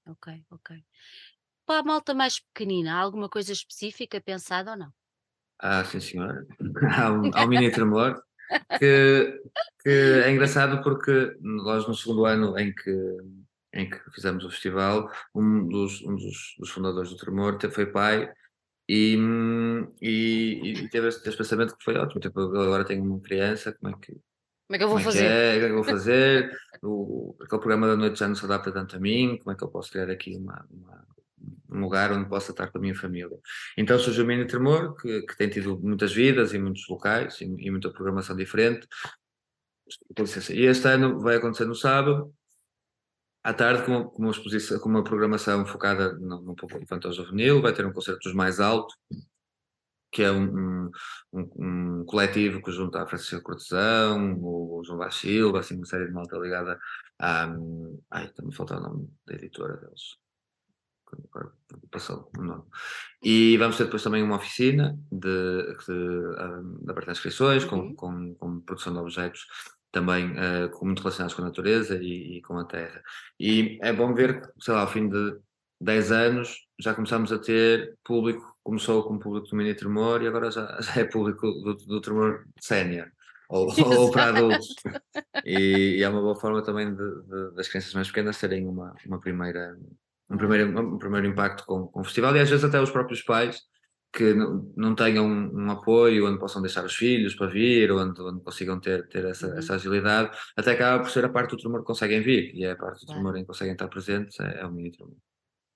Ok, 0.06 0.44
ok. 0.50 0.84
Para 1.64 1.80
a 1.80 1.84
malta 1.84 2.14
mais 2.14 2.40
pequenina, 2.40 2.94
há 2.94 2.98
alguma 2.98 3.28
coisa 3.28 3.52
específica 3.52 4.20
pensada 4.20 4.72
ou 4.72 4.76
não? 4.76 4.90
Ah, 5.60 5.84
sim 5.84 6.00
senhora. 6.00 6.46
há 6.96 7.12
um, 7.12 7.30
há 7.34 7.44
um 7.44 7.48
mini 7.48 7.70
tremor 7.70 8.20
que, 8.78 9.40
que 9.82 9.90
é 10.24 10.30
engraçado 10.30 10.82
porque 10.82 11.36
nós 11.40 11.86
no 11.86 11.94
segundo 11.94 12.24
ano 12.24 12.58
em 12.58 12.74
que, 12.74 13.16
em 13.74 13.88
que 13.88 13.98
fizemos 14.14 14.44
o 14.44 14.50
festival, 14.50 15.10
um 15.34 15.66
dos, 15.68 16.02
um 16.02 16.16
dos, 16.16 16.54
dos 16.58 16.70
fundadores 16.70 17.10
do 17.10 17.16
Tremor 17.16 17.58
foi 17.70 17.86
pai 17.86 18.32
e, 18.88 19.18
e, 20.00 20.84
e 20.84 20.88
teve 20.88 21.08
esse, 21.08 21.26
esse, 21.28 21.36
pensamento 21.36 21.76
que 21.76 21.84
foi 21.84 21.96
ótimo, 21.96 22.20
tipo, 22.20 22.40
agora 22.40 22.84
tenho 22.84 23.04
uma 23.04 23.20
criança, 23.20 23.72
como 23.72 23.94
é 23.94 23.98
que 23.98 24.12
como 24.68 24.76
é 24.76 24.78
que 24.78 24.84
eu 24.84 24.88
vou 24.90 25.00
fazer? 25.00 25.24
É, 25.24 25.56
o 25.56 25.58
que 25.58 25.64
é 25.64 25.66
que 25.66 25.72
eu 25.72 25.74
vou 25.76 25.84
fazer? 25.84 26.58
o, 26.82 27.34
aquele 27.40 27.60
programa 27.60 27.86
da 27.86 27.96
noite 27.96 28.18
já 28.18 28.28
não 28.28 28.34
se 28.34 28.44
adapta 28.44 28.70
tanto 28.70 28.96
a 28.96 29.00
mim, 29.00 29.38
como 29.38 29.50
é 29.50 29.56
que 29.56 29.64
eu 29.64 29.68
posso 29.68 29.90
criar 29.90 30.10
aqui 30.10 30.36
uma, 30.36 30.66
uma 30.70 31.06
um 31.70 31.80
lugar 31.80 32.12
onde 32.12 32.28
possa 32.28 32.50
estar 32.50 32.70
com 32.70 32.78
a 32.78 32.80
minha 32.80 32.94
família. 32.94 33.38
Então 33.76 33.98
surgiu 33.98 34.24
o 34.24 34.26
Mini 34.26 34.46
Tremor, 34.46 34.94
que, 34.96 35.22
que 35.22 35.36
tem 35.36 35.48
tido 35.48 35.78
muitas 35.80 36.12
vidas 36.12 36.52
e 36.52 36.58
muitos 36.58 36.86
locais 36.88 37.40
e, 37.40 37.44
e 37.44 37.70
muita 37.70 37.90
programação 37.90 38.36
diferente. 38.36 38.86
E 40.50 40.62
este 40.64 40.88
ano 40.88 41.20
vai 41.20 41.36
acontecer 41.36 41.64
no 41.64 41.74
sábado, 41.74 42.34
à 43.42 43.54
tarde, 43.54 43.84
com, 43.84 44.04
com, 44.04 44.22
uma, 44.22 44.30
exposição, 44.30 44.78
com 44.78 44.88
uma 44.88 45.02
programação 45.02 45.64
focada 45.66 46.12
no, 46.14 46.42
no 46.42 46.54
público 46.54 46.84
juvenil, 47.12 47.62
vai 47.62 47.72
ter 47.72 47.86
um 47.86 47.92
concerto 47.92 48.20
dos 48.24 48.34
mais 48.34 48.60
alto, 48.60 48.94
que 50.10 50.22
é 50.22 50.30
um, 50.30 50.90
um, 51.32 52.00
um, 52.02 52.04
coletivo 52.04 52.62
que 52.62 52.72
junta 52.72 53.02
a 53.02 53.06
Francisca 53.06 53.40
Cortesão, 53.40 54.38
o, 54.40 54.82
João 54.84 54.98
Bachilva, 54.98 55.60
assim, 55.60 55.76
uma 55.76 55.86
série 55.86 56.06
de 56.06 56.12
malta 56.12 56.36
ligada 56.36 56.78
a. 57.18 57.48
Ai, 58.10 58.28
também 58.32 58.52
falta 58.52 58.76
o 58.76 58.80
nome 58.80 59.08
da 59.26 59.34
editora 59.34 59.76
deles 59.76 60.18
passou 61.90 62.30
o 62.36 62.42
nome. 62.42 62.64
E 63.22 63.56
vamos 63.56 63.76
ter 63.76 63.84
depois 63.84 64.02
também 64.02 64.22
uma 64.22 64.36
oficina 64.36 64.98
de, 65.10 65.76
de, 65.86 66.84
de 66.84 66.90
aberta 66.90 67.12
inscrições, 67.12 67.64
uhum. 67.64 67.94
com, 67.94 67.94
com, 67.94 68.34
com, 68.34 68.60
produção 68.60 68.92
de 68.92 68.98
objetos 68.98 69.46
também 69.90 70.32
uh, 70.32 70.84
muito 70.84 71.00
relacionados 71.00 71.34
com 71.34 71.42
a 71.42 71.46
natureza 71.46 71.96
e, 71.96 72.38
e, 72.38 72.42
com 72.42 72.58
a 72.58 72.64
terra. 72.64 73.02
E 73.40 73.78
é 73.82 73.92
bom 73.92 74.14
ver 74.14 74.42
sei 74.60 74.74
lá, 74.74 74.82
ao 74.82 74.88
fim 74.88 75.08
de 75.08 75.38
10 75.80 76.12
anos 76.12 76.66
já 76.78 76.94
começamos 76.94 77.32
a 77.32 77.38
ter 77.38 77.96
público, 78.04 78.56
começou 78.62 79.02
com 79.04 79.18
público 79.18 79.48
do 79.48 79.56
mini 79.56 79.74
tremor 79.74 80.22
e 80.22 80.26
agora 80.26 80.50
já, 80.50 80.78
já 80.80 81.00
é 81.00 81.04
público 81.04 81.50
do, 81.50 81.74
do 81.74 82.00
tremor 82.00 82.44
sénior. 82.60 83.10
Ou, 83.48 83.66
ou, 83.98 84.10
para 84.10 84.26
adultos. 84.26 84.74
E, 85.44 85.96
e, 85.98 86.02
é 86.02 86.08
uma 86.08 86.20
boa 86.20 86.36
forma 86.36 86.62
também 86.62 86.94
de, 86.94 87.22
de, 87.22 87.54
das 87.54 87.66
crianças 87.66 87.94
mais 87.94 88.08
pequenas 88.08 88.38
terem 88.38 88.66
uma, 88.66 88.94
uma 89.06 89.18
primeira 89.18 89.74
um 90.30 90.36
primeiro, 90.36 90.78
um 90.78 90.98
primeiro 90.98 91.26
impacto 91.26 91.64
com, 91.64 91.86
com 91.86 92.00
o 92.00 92.04
festival 92.04 92.36
e 92.36 92.40
às 92.40 92.50
vezes 92.50 92.64
até 92.64 92.80
os 92.80 92.90
próprios 92.90 93.22
pais 93.22 93.60
que 94.12 94.32
não, 94.34 94.72
não 94.76 94.94
tenham 94.94 95.26
um, 95.26 95.64
um, 95.64 95.70
apoio 95.70 96.26
onde 96.26 96.38
possam 96.38 96.62
deixar 96.62 96.84
os 96.84 96.94
filhos 96.94 97.34
para 97.34 97.46
vir, 97.46 97.92
onde, 97.92 98.20
onde 98.22 98.42
consigam 98.42 98.80
ter, 98.80 99.06
ter 99.08 99.24
essa, 99.24 99.48
uhum. 99.48 99.58
essa 99.58 99.74
agilidade, 99.74 100.36
até 100.56 100.72
acaba 100.72 101.02
por 101.02 101.10
ser 101.10 101.24
a 101.24 101.28
parte 101.28 101.50
do 101.50 101.58
tremor 101.58 101.80
que 101.80 101.86
conseguem 101.86 102.22
vir, 102.22 102.54
e 102.54 102.64
é 102.64 102.70
a 102.70 102.76
parte 102.76 103.04
do 103.04 103.12
tremor 103.12 103.36
em 103.36 103.40
que 103.40 103.46
conseguem 103.46 103.74
estar 103.74 103.88
presentes, 103.88 104.38
é, 104.40 104.60
é 104.60 104.66
o 104.66 104.72
mini 104.72 104.90
tremor. 104.90 105.16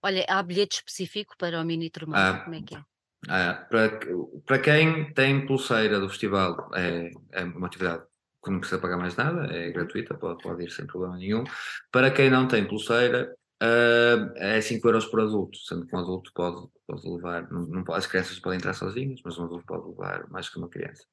Olha, 0.03 0.25
há 0.29 0.43
bilhete 0.43 0.77
específico 0.77 1.35
para 1.37 1.61
o 1.61 1.65
mini 1.65 1.91
tremor, 1.91 2.17
ah, 2.17 2.41
como 2.43 2.57
é 2.57 2.63
que 2.63 2.75
é? 2.75 2.83
Ah, 3.29 3.67
para, 3.69 4.01
para 4.47 4.59
quem 4.59 5.13
tem 5.13 5.47
pulseira 5.47 6.01
do 6.01 6.09
festival, 6.09 6.71
é, 6.75 7.11
é 7.33 7.45
uma 7.45 7.67
atividade 7.67 8.03
que 8.43 8.51
não 8.51 8.59
precisa 8.59 8.81
pagar 8.81 8.97
mais 8.97 9.15
nada, 9.15 9.47
é 9.55 9.71
gratuita, 9.71 10.15
pode, 10.15 10.43
pode 10.43 10.65
ir 10.65 10.71
sem 10.71 10.87
problema 10.87 11.17
nenhum. 11.17 11.45
Para 11.93 12.11
quem 12.11 12.29
não 12.29 12.49
tem 12.49 12.67
pulseira, 12.67 13.33
uh, 13.63 14.37
é 14.37 14.61
5 14.61 14.87
euros 14.89 15.07
por 15.07 15.21
adulto, 15.21 15.57
sendo 15.59 15.87
que 15.87 15.95
um 15.95 16.01
adulto 16.01 16.33
pode, 16.35 16.69
pode 16.87 17.09
levar, 17.09 17.51
não, 17.51 17.67
não, 17.67 17.95
as 17.95 18.07
crianças 18.07 18.39
podem 18.39 18.59
entrar 18.59 18.75
sozinhas, 18.75 19.21
mas 19.25 19.39
um 19.39 19.45
adulto 19.45 19.65
pode 19.65 19.89
levar 19.89 20.29
mais 20.29 20.49
que 20.49 20.59
uma 20.59 20.69
criança. 20.69 21.07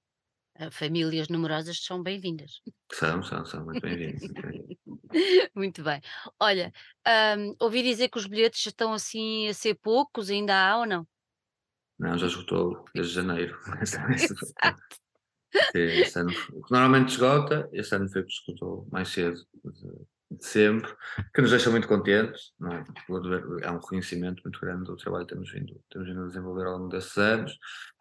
Famílias 0.71 1.29
numerosas 1.29 1.81
são 1.81 2.03
bem-vindas. 2.03 2.61
São, 2.91 3.23
são, 3.23 3.45
são 3.45 3.63
muito 3.63 3.79
bem-vindas. 3.79 4.21
muito 5.55 5.81
bem. 5.83 6.01
Olha, 6.37 6.73
um, 7.37 7.55
ouvi 7.61 7.81
dizer 7.81 8.09
que 8.09 8.17
os 8.17 8.27
bilhetes 8.27 8.65
estão 8.65 8.91
assim 8.91 9.47
a 9.47 9.53
ser 9.53 9.75
poucos, 9.75 10.29
ainda 10.29 10.53
há 10.53 10.79
ou 10.79 10.85
não? 10.85 11.07
Não, 11.97 12.17
já 12.17 12.27
esgotou 12.27 12.83
desde 12.93 13.13
janeiro. 13.13 13.57
Exato. 13.81 14.09
Este 15.73 16.19
ano, 16.19 16.31
normalmente 16.69 17.09
esgota, 17.09 17.67
este 17.73 17.95
ano 17.95 18.07
foi 18.07 18.21
que 18.23 18.31
esgotou 18.31 18.87
mais 18.91 19.07
cedo 19.09 19.43
de, 20.31 20.45
sempre, 20.45 20.93
que 21.33 21.41
nos 21.41 21.51
deixa 21.51 21.69
muito 21.69 21.87
contentes, 21.87 22.53
não 22.59 22.71
é? 22.71 22.83
é 23.61 23.71
um 23.71 23.79
reconhecimento 23.79 24.41
muito 24.43 24.59
grande 24.59 24.85
do 24.85 24.95
trabalho 24.95 25.25
que 25.25 25.33
temos 25.33 25.51
vindo, 25.51 25.81
temos 25.89 26.07
vindo 26.07 26.23
a 26.23 26.27
desenvolver 26.27 26.65
ao 26.65 26.77
longo 26.77 26.89
desses 26.89 27.17
anos. 27.17 27.57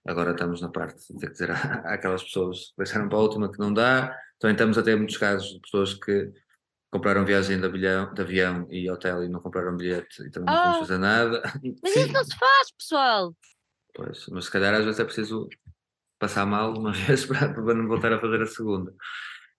Agora 0.07 0.33
estamos 0.33 0.61
na 0.61 0.69
parte 0.69 0.99
de 1.13 1.19
ter 1.19 1.27
que 1.27 1.33
dizer 1.33 1.51
àquelas 1.87 2.23
pessoas 2.23 2.69
que 2.71 2.77
deixaram 2.79 3.09
para 3.09 3.19
a 3.19 3.23
última 3.23 3.51
que 3.51 3.59
não 3.59 3.73
dá. 3.73 4.15
Também 4.39 4.55
estamos 4.55 4.79
a 4.79 4.83
ter 4.83 4.97
muitos 4.97 5.17
casos 5.17 5.55
de 5.55 5.61
pessoas 5.61 5.95
que 5.95 6.33
compraram 6.91 7.25
viagem 7.25 7.61
de 7.61 7.67
avião, 7.67 8.13
de 8.15 8.23
avião 8.23 8.67
e 8.71 8.91
hotel 8.91 9.25
e 9.25 9.29
não 9.29 9.41
compraram 9.41 9.77
bilhete 9.77 10.23
e 10.23 10.31
também 10.31 10.55
não 10.55 10.57
podemos 10.57 10.77
oh, 10.77 10.81
fazer 10.81 10.99
nada. 10.99 11.43
Mas 11.83 11.93
Sim. 11.93 12.01
isso 12.01 12.13
não 12.13 12.25
se 12.25 12.39
faz, 12.39 12.71
pessoal! 12.77 13.37
Pois, 13.95 14.27
mas 14.29 14.45
se 14.47 14.51
calhar 14.51 14.75
às 14.75 14.85
vezes 14.85 15.01
é 15.01 15.05
preciso 15.05 15.49
passar 16.19 16.47
mal 16.47 16.73
uma 16.77 16.93
vez 17.07 17.27
para, 17.27 17.53
para 17.53 17.75
não 17.75 17.87
voltar 17.87 18.13
a 18.13 18.21
fazer 18.21 18.43
a 18.43 18.47
segunda. 18.47 18.95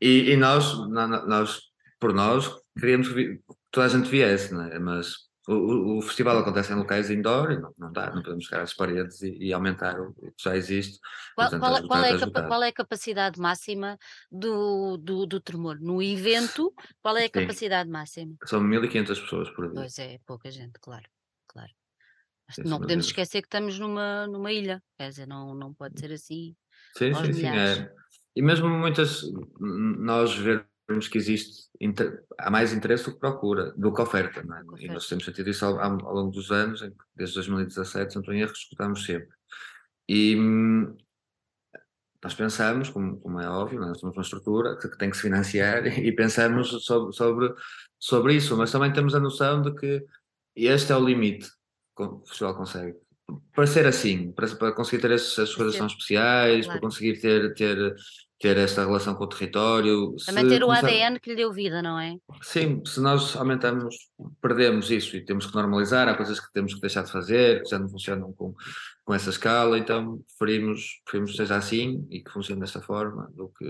E, 0.02 0.32
e 0.32 0.38
nós, 0.38 0.74
nós, 0.88 1.62
por 2.00 2.14
nós, 2.14 2.50
queríamos 2.78 3.10
que 3.10 3.42
toda 3.72 3.86
a 3.86 3.90
gente 3.90 4.10
viesse, 4.10 4.54
é? 4.54 4.80
mas 4.80 5.30
o, 5.48 5.98
o, 5.98 6.02
festival 6.02 6.38
acontece 6.38 6.72
em 6.72 6.76
locais 6.76 7.10
indoor 7.10 7.52
e 7.52 7.60
não, 7.60 7.74
não 7.78 7.92
dá, 7.92 8.14
não 8.14 8.22
podemos 8.22 8.46
chegar 8.46 8.62
às 8.62 8.74
paredes 8.74 9.22
e, 9.24 9.36
e 9.46 9.54
aumentar 9.54 10.00
o 10.00 10.14
que 10.14 10.32
já 10.38 10.56
existe. 10.56 11.00
Qual, 11.34 11.50
qual, 11.50 11.78
é, 11.78 11.88
qual, 11.88 12.04
é 12.04 12.48
qual, 12.48 12.64
é 12.64 12.68
a 12.68 12.74
capacidade 12.74 13.40
máxima 13.40 13.98
do, 14.32 14.98
do, 14.98 15.26
do 15.26 15.40
tremor? 15.40 15.80
No 15.80 16.04
evento, 16.04 16.72
qual 17.02 17.18
é 17.18 17.22
a 17.22 17.24
Sim. 17.24 17.32
capacidade 17.32 17.90
máxima? 17.90 18.36
São 18.46 18.62
1500 18.62 19.20
pessoas 19.20 19.50
por 19.50 19.66
dia. 19.66 19.80
Pois 19.80 19.98
é, 19.98 20.20
pouca 20.26 20.52
gente, 20.52 20.80
claro, 20.80 21.08
claro. 21.48 21.72
não 22.64 22.80
podemos 22.80 23.08
esquecer 23.08 23.42
que 23.42 23.48
estamos 23.48 23.80
numa, 23.80 24.28
numa 24.28 24.52
ilha, 24.52 24.84
quer 24.98 25.10
dizer, 25.10 25.28
não, 25.28 25.56
não 25.56 25.74
pode 25.74 26.00
ser 26.00 26.12
assim. 26.12 26.56
Sim, 26.96 27.14
sim, 27.14 27.34
sim. 27.34 27.48
É. 27.48 27.92
E 28.36 28.42
mesmo 28.42 28.70
muitas, 28.70 29.24
nós 29.60 30.36
ver 30.36 30.69
vemos 30.90 31.08
que 31.08 31.18
existe, 31.18 31.70
há 32.38 32.50
mais 32.50 32.74
interesse 32.74 33.06
do 33.06 33.14
que 33.14 33.20
procura, 33.20 33.72
do 33.78 33.94
que 33.94 34.02
oferta, 34.02 34.40
é? 34.42 34.84
E 34.84 34.88
nós 34.88 35.08
temos 35.08 35.24
sentido 35.24 35.50
isso 35.50 35.64
ao, 35.64 35.80
ao, 35.80 36.14
longo 36.14 36.32
dos 36.32 36.52
anos, 36.52 36.82
desde 37.16 37.36
2017, 37.36 38.10
se 38.12 38.16
não 38.16 38.22
estou 38.22 38.34
em 38.34 38.42
erro, 38.42 38.52
escutamos 38.52 39.06
sempre. 39.06 39.30
E 40.08 40.36
hum, 40.36 40.98
nós 42.24 42.34
pensamos, 42.34 42.90
como, 42.90 43.20
como, 43.20 43.40
é 43.40 43.48
óbvio, 43.48 43.84
é? 43.84 43.88
nós 43.88 44.00
temos 44.00 44.16
uma 44.18 44.24
estrutura 44.24 44.78
que, 44.78 44.90
que, 44.90 44.98
tem 44.98 45.12
que 45.12 45.16
se 45.16 45.22
financiar 45.22 45.86
e 46.00 46.12
pensamos 46.12 46.70
sobre, 46.84 47.14
sobre, 47.14 47.54
sobre 48.00 48.34
isso, 48.34 48.58
mas 48.58 48.72
também 48.72 48.92
temos 48.92 49.14
a 49.14 49.20
noção 49.20 49.62
de 49.62 49.74
que 49.76 50.06
este 50.56 50.92
é 50.92 50.98
o 50.98 51.06
limite 51.06 51.48
que 51.96 52.04
o 52.04 52.26
festival 52.26 52.56
consegue. 52.56 52.98
Para 53.54 53.68
ser 53.68 53.86
assim, 53.86 54.32
para, 54.32 54.48
para 54.56 54.72
conseguir 54.72 55.04
ter 55.04 55.12
essas 55.12 55.54
coisas 55.54 55.78
tão 55.78 55.86
especiais, 55.86 56.66
claro. 56.66 56.80
para 56.80 56.90
conseguir 56.90 57.22
ter, 57.22 57.54
ter 57.54 57.96
ter 58.40 58.58
esta 58.58 58.86
relação 58.86 59.16
com 59.16 59.26
o 59.26 59.28
território. 59.28 60.16
Também 60.26 60.48
ter 60.48 60.64
o 60.64 60.72
ADN 60.72 61.20
que 61.20 61.30
lhe 61.30 61.36
deu 61.36 61.52
vida, 61.52 61.82
não 61.82 62.00
é? 62.00 62.16
Sim, 62.42 62.82
se 62.86 63.02
nós 63.02 63.36
aumentamos, 63.36 63.96
perdemos 64.42 64.90
isso 64.90 65.18
e 65.18 65.26
temos 65.26 65.46
que 65.46 65.54
normalizar, 65.54 66.08
há 66.08 66.16
coisas 66.16 66.40
que 66.40 66.52
temos 66.54 66.74
que 66.74 66.80
deixar 66.80 67.04
de 67.04 67.12
fazer, 67.12 67.64
que 67.64 67.70
já 67.70 67.78
não 67.78 67.90
funcionam 67.90 68.32
com, 68.32 68.56
com 69.04 69.14
essa 69.14 69.30
escala, 69.30 69.78
então 69.78 70.24
preferimos, 70.38 71.02
preferimos 71.04 71.32
que 71.32 71.38
seja 71.38 71.58
assim 71.58 72.08
e 72.10 72.24
que 72.24 72.32
funcione 72.32 72.62
desta 72.62 72.82
forma 72.82 73.30
do 73.36 73.50
que, 73.50 73.66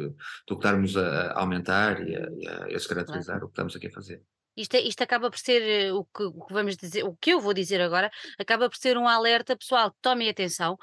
do 0.47 0.57
que 0.57 0.65
estarmos 0.67 0.95
a, 0.95 1.33
aumentar 1.39 2.07
e 2.07 2.15
a, 2.15 2.29
e 2.39 2.47
a 2.47 2.77
descaracterizar 2.77 3.37
claro. 3.37 3.45
o 3.45 3.49
que 3.49 3.53
estamos 3.53 3.75
aqui 3.75 3.87
a 3.87 3.91
fazer. 3.91 4.21
Isto, 4.55 4.75
é, 4.75 4.81
isto, 4.81 5.01
acaba 5.01 5.29
por 5.29 5.39
ser 5.39 5.61
eh, 5.61 5.93
o 5.93 6.03
que, 6.03 6.23
o 6.23 6.45
que, 6.45 6.53
vamos 6.53 6.75
dizer, 6.75 7.03
o 7.05 7.15
que 7.15 7.31
eu 7.31 7.39
vou 7.39 7.53
dizer 7.53 7.79
agora, 7.79 8.11
acaba 8.37 8.69
por 8.69 8.75
ser 8.75 8.97
um 8.97 9.07
alerta, 9.07 9.55
pessoal, 9.55 9.95
tomem 10.01 10.29
atenção, 10.29 10.77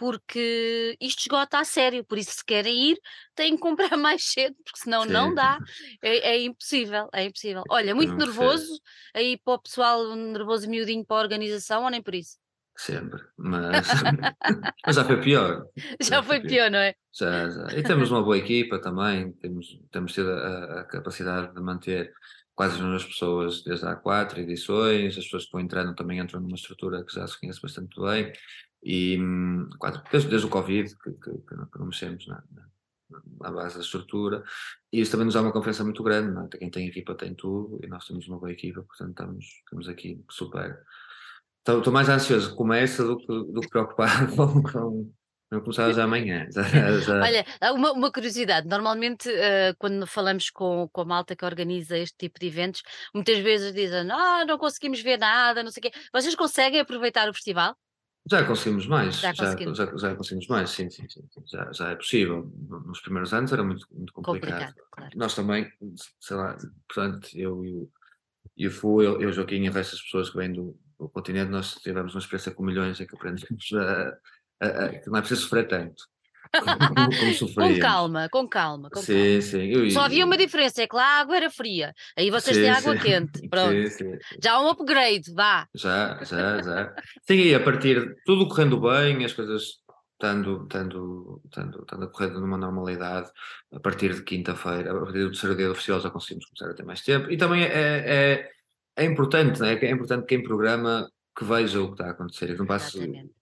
porque 0.00 0.96
isto 0.98 1.20
esgota 1.20 1.58
a 1.58 1.64
sério, 1.64 2.02
por 2.02 2.16
isso 2.16 2.32
se 2.32 2.42
querem 2.42 2.92
ir, 2.92 2.98
têm 3.34 3.54
que 3.54 3.60
comprar 3.60 3.90
mais 4.00 4.24
cedo, 4.32 4.56
porque 4.64 4.78
senão 4.78 5.02
Sim. 5.02 5.12
não 5.12 5.34
dá, 5.34 5.58
é, 6.00 6.30
é, 6.30 6.42
impossível, 6.42 7.06
é 7.12 7.24
impossível. 7.24 7.62
Olha, 7.68 7.94
muito 7.94 8.16
nervoso, 8.16 8.80
aí 9.12 9.36
para 9.44 9.52
o 9.52 9.58
pessoal, 9.58 10.16
nervoso 10.16 10.70
miudinho 10.70 11.04
para 11.04 11.18
a 11.18 11.20
organização, 11.20 11.84
ou 11.84 11.90
nem 11.90 12.00
por 12.02 12.14
isso? 12.14 12.38
Sempre, 12.74 13.20
mas, 13.36 13.86
mas 14.86 14.96
já 14.96 15.04
foi 15.04 15.20
pior. 15.20 15.66
Já, 16.00 16.16
já 16.16 16.22
foi 16.22 16.40
pior. 16.40 16.48
pior, 16.48 16.70
não 16.70 16.78
é? 16.78 16.94
Já, 17.12 17.50
já. 17.50 17.66
E 17.76 17.82
temos 17.82 18.10
uma 18.10 18.22
boa 18.22 18.38
equipa 18.38 18.80
também, 18.80 19.32
temos, 19.32 19.78
temos 19.90 20.14
tido 20.14 20.30
a, 20.30 20.80
a 20.80 20.84
capacidade 20.84 21.52
de 21.54 21.60
manter 21.60 22.10
quase 22.54 22.76
as 22.76 22.80
mesmas 22.80 23.04
pessoas 23.04 23.62
desde 23.62 23.86
há 23.86 23.94
quatro 23.96 24.40
edições, 24.40 25.18
as 25.18 25.24
pessoas 25.24 25.42
que 25.42 25.48
estão 25.48 25.60
entrando 25.60 25.94
também 25.94 26.20
entram 26.20 26.40
numa 26.40 26.56
estrutura 26.56 27.04
que 27.04 27.14
já 27.14 27.26
se 27.26 27.38
conhece 27.38 27.60
bastante 27.60 28.00
bem, 28.00 28.32
e 28.82 29.18
quase, 29.78 30.02
desde, 30.10 30.28
desde 30.28 30.46
o 30.46 30.50
Covid 30.50 30.96
que, 30.96 31.12
que, 31.12 31.30
que 31.30 31.78
não 31.78 31.86
mexemos 31.86 32.26
na, 32.26 32.42
na, 33.40 33.50
base 33.50 33.74
da 33.74 33.80
estrutura, 33.80 34.42
e 34.92 35.00
isso 35.00 35.10
também 35.10 35.26
nos 35.26 35.34
dá 35.34 35.42
uma 35.42 35.52
confiança 35.52 35.84
muito 35.84 36.02
grande, 36.02 36.32
não 36.32 36.44
é? 36.44 36.48
quem 36.48 36.70
tem 36.70 36.86
equipa 36.86 37.14
tem 37.14 37.34
tudo, 37.34 37.80
e 37.82 37.86
nós 37.86 38.06
temos 38.06 38.26
uma 38.28 38.38
boa 38.38 38.52
equipa, 38.52 38.82
portanto 38.82 39.10
estamos, 39.10 39.44
estamos 39.64 39.88
aqui 39.88 40.24
super. 40.30 40.80
Estou, 41.66 41.92
mais 41.92 42.08
ansioso 42.08 42.54
com 42.54 42.72
essa 42.72 43.04
do 43.04 43.18
que, 43.18 43.26
do 43.26 43.60
que 43.60 43.68
preocupado 43.68 44.32
com, 44.34 44.62
com, 44.62 45.12
não 45.50 45.60
começava 45.60 45.92
já 45.92 46.04
amanhã. 46.04 46.46
Já, 46.54 46.62
já... 47.00 47.20
Olha, 47.20 47.44
uma, 47.74 47.92
uma, 47.92 48.12
curiosidade. 48.12 48.68
Normalmente, 48.68 49.28
uh, 49.28 49.74
quando 49.78 50.06
falamos 50.06 50.48
com, 50.48 50.88
com 50.92 51.00
a 51.00 51.04
malta 51.04 51.34
que 51.34 51.44
organiza 51.44 51.98
este 51.98 52.16
tipo 52.16 52.38
de 52.38 52.46
eventos, 52.46 52.82
muitas 53.12 53.38
vezes 53.38 53.74
dizem: 53.74 54.08
Ah, 54.12 54.44
não 54.46 54.56
conseguimos 54.58 55.00
ver 55.00 55.18
nada, 55.18 55.62
não 55.62 55.72
sei 55.72 55.80
o 55.80 55.90
quê. 55.90 55.98
Vocês 56.12 56.36
conseguem 56.36 56.80
aproveitar 56.80 57.28
o 57.28 57.34
festival? 57.34 57.76
Já 58.30 58.44
conseguimos 58.44 58.86
mais, 58.86 59.16
já, 59.16 59.32
já, 59.32 59.56
já, 59.56 59.96
já, 59.96 60.14
conseguimos 60.14 60.46
mais, 60.46 60.70
sim, 60.70 60.88
sim, 60.88 61.08
sim, 61.08 61.22
já, 61.46 61.72
já 61.72 61.90
é 61.90 61.96
possível. 61.96 62.48
Nos 62.86 63.00
primeiros 63.00 63.34
anos 63.34 63.52
era 63.52 63.64
muito, 63.64 63.84
muito 63.90 64.12
complicado. 64.12 64.52
complicado 64.52 64.86
claro. 64.92 65.18
Nós 65.18 65.34
também, 65.34 65.68
sei 66.20 66.36
lá, 66.36 66.56
portanto, 66.88 67.28
eu 67.34 67.64
e 67.64 67.74
o, 67.74 67.90
e 68.56 68.66
o 68.68 68.70
Fu, 68.70 69.02
eu, 69.02 69.20
eu 69.20 69.32
Joaquim 69.32 69.64
e 69.64 69.68
o 69.68 69.72
resto 69.72 69.92
das 69.92 70.02
pessoas 70.02 70.30
que 70.30 70.36
vêm 70.36 70.52
do, 70.52 70.78
do 70.96 71.08
continente, 71.08 71.50
nós 71.50 71.74
tivemos 71.74 72.14
uma 72.14 72.20
experiência 72.20 72.52
com 72.52 72.62
milhões 72.62 73.00
em 73.00 73.06
que 73.06 73.16
aprendemos 73.16 73.68
a, 73.72 74.18
a, 74.60 74.66
a, 74.66 74.88
que 75.00 75.10
não 75.10 75.18
é 75.18 75.20
preciso 75.20 75.42
sofrer 75.42 75.66
tanto. 75.66 76.04
Como, 76.52 76.66
com 77.54 77.80
calma, 77.80 78.28
com 78.28 78.48
calma. 78.48 78.90
Com 78.90 79.00
sim, 79.00 79.14
calma. 79.14 79.42
sim. 79.42 79.66
Eu, 79.66 79.90
Só 79.90 80.02
havia 80.02 80.24
uma 80.24 80.36
diferença, 80.36 80.82
é 80.82 80.86
que 80.86 80.96
lá 80.96 81.04
a 81.04 81.20
água 81.20 81.36
era 81.36 81.50
fria. 81.50 81.94
Aí 82.16 82.30
vocês 82.30 82.56
sim, 82.56 82.62
têm 82.62 82.70
água 82.70 82.96
sim. 82.98 83.02
quente. 83.02 83.48
Pronto. 83.48 83.72
Sim, 83.72 83.88
sim, 83.88 84.18
já 84.42 84.54
há 84.54 84.60
um 84.60 84.68
upgrade, 84.68 85.32
vá. 85.32 85.66
Já, 85.74 86.18
já, 86.24 86.62
já. 86.62 86.94
Sim, 87.22 87.34
e 87.34 87.54
a 87.54 87.60
partir 87.60 88.16
tudo 88.24 88.48
correndo 88.48 88.80
bem, 88.80 89.24
as 89.24 89.32
coisas 89.32 89.80
estando, 90.14 90.64
estando, 90.64 91.40
estando, 91.46 91.80
estando 91.80 92.04
a 92.04 92.08
correr 92.08 92.30
numa 92.30 92.58
normalidade, 92.58 93.30
a 93.72 93.80
partir 93.80 94.14
de 94.14 94.22
quinta-feira, 94.22 94.92
a 94.92 95.00
partir 95.00 95.20
do 95.20 95.30
terceiro 95.30 95.56
dia 95.56 95.70
oficial 95.70 96.00
já 96.00 96.10
conseguimos 96.10 96.46
começar 96.46 96.70
a 96.70 96.74
ter 96.74 96.84
mais 96.84 97.00
tempo. 97.02 97.30
E 97.30 97.36
também 97.36 97.62
é, 97.62 97.68
é, 97.68 98.50
é 98.96 99.04
importante, 99.04 99.60
né? 99.60 99.74
é 99.74 99.90
importante 99.90 100.26
quem 100.26 100.42
programa 100.42 101.10
que 101.36 101.44
veja 101.44 101.80
o 101.80 101.86
que 101.86 101.92
está 101.92 102.08
a 102.08 102.10
acontecer, 102.10 102.48
que 102.48 102.58
não 102.58 102.66
passe 102.66 102.98
Exatamente 102.98 103.39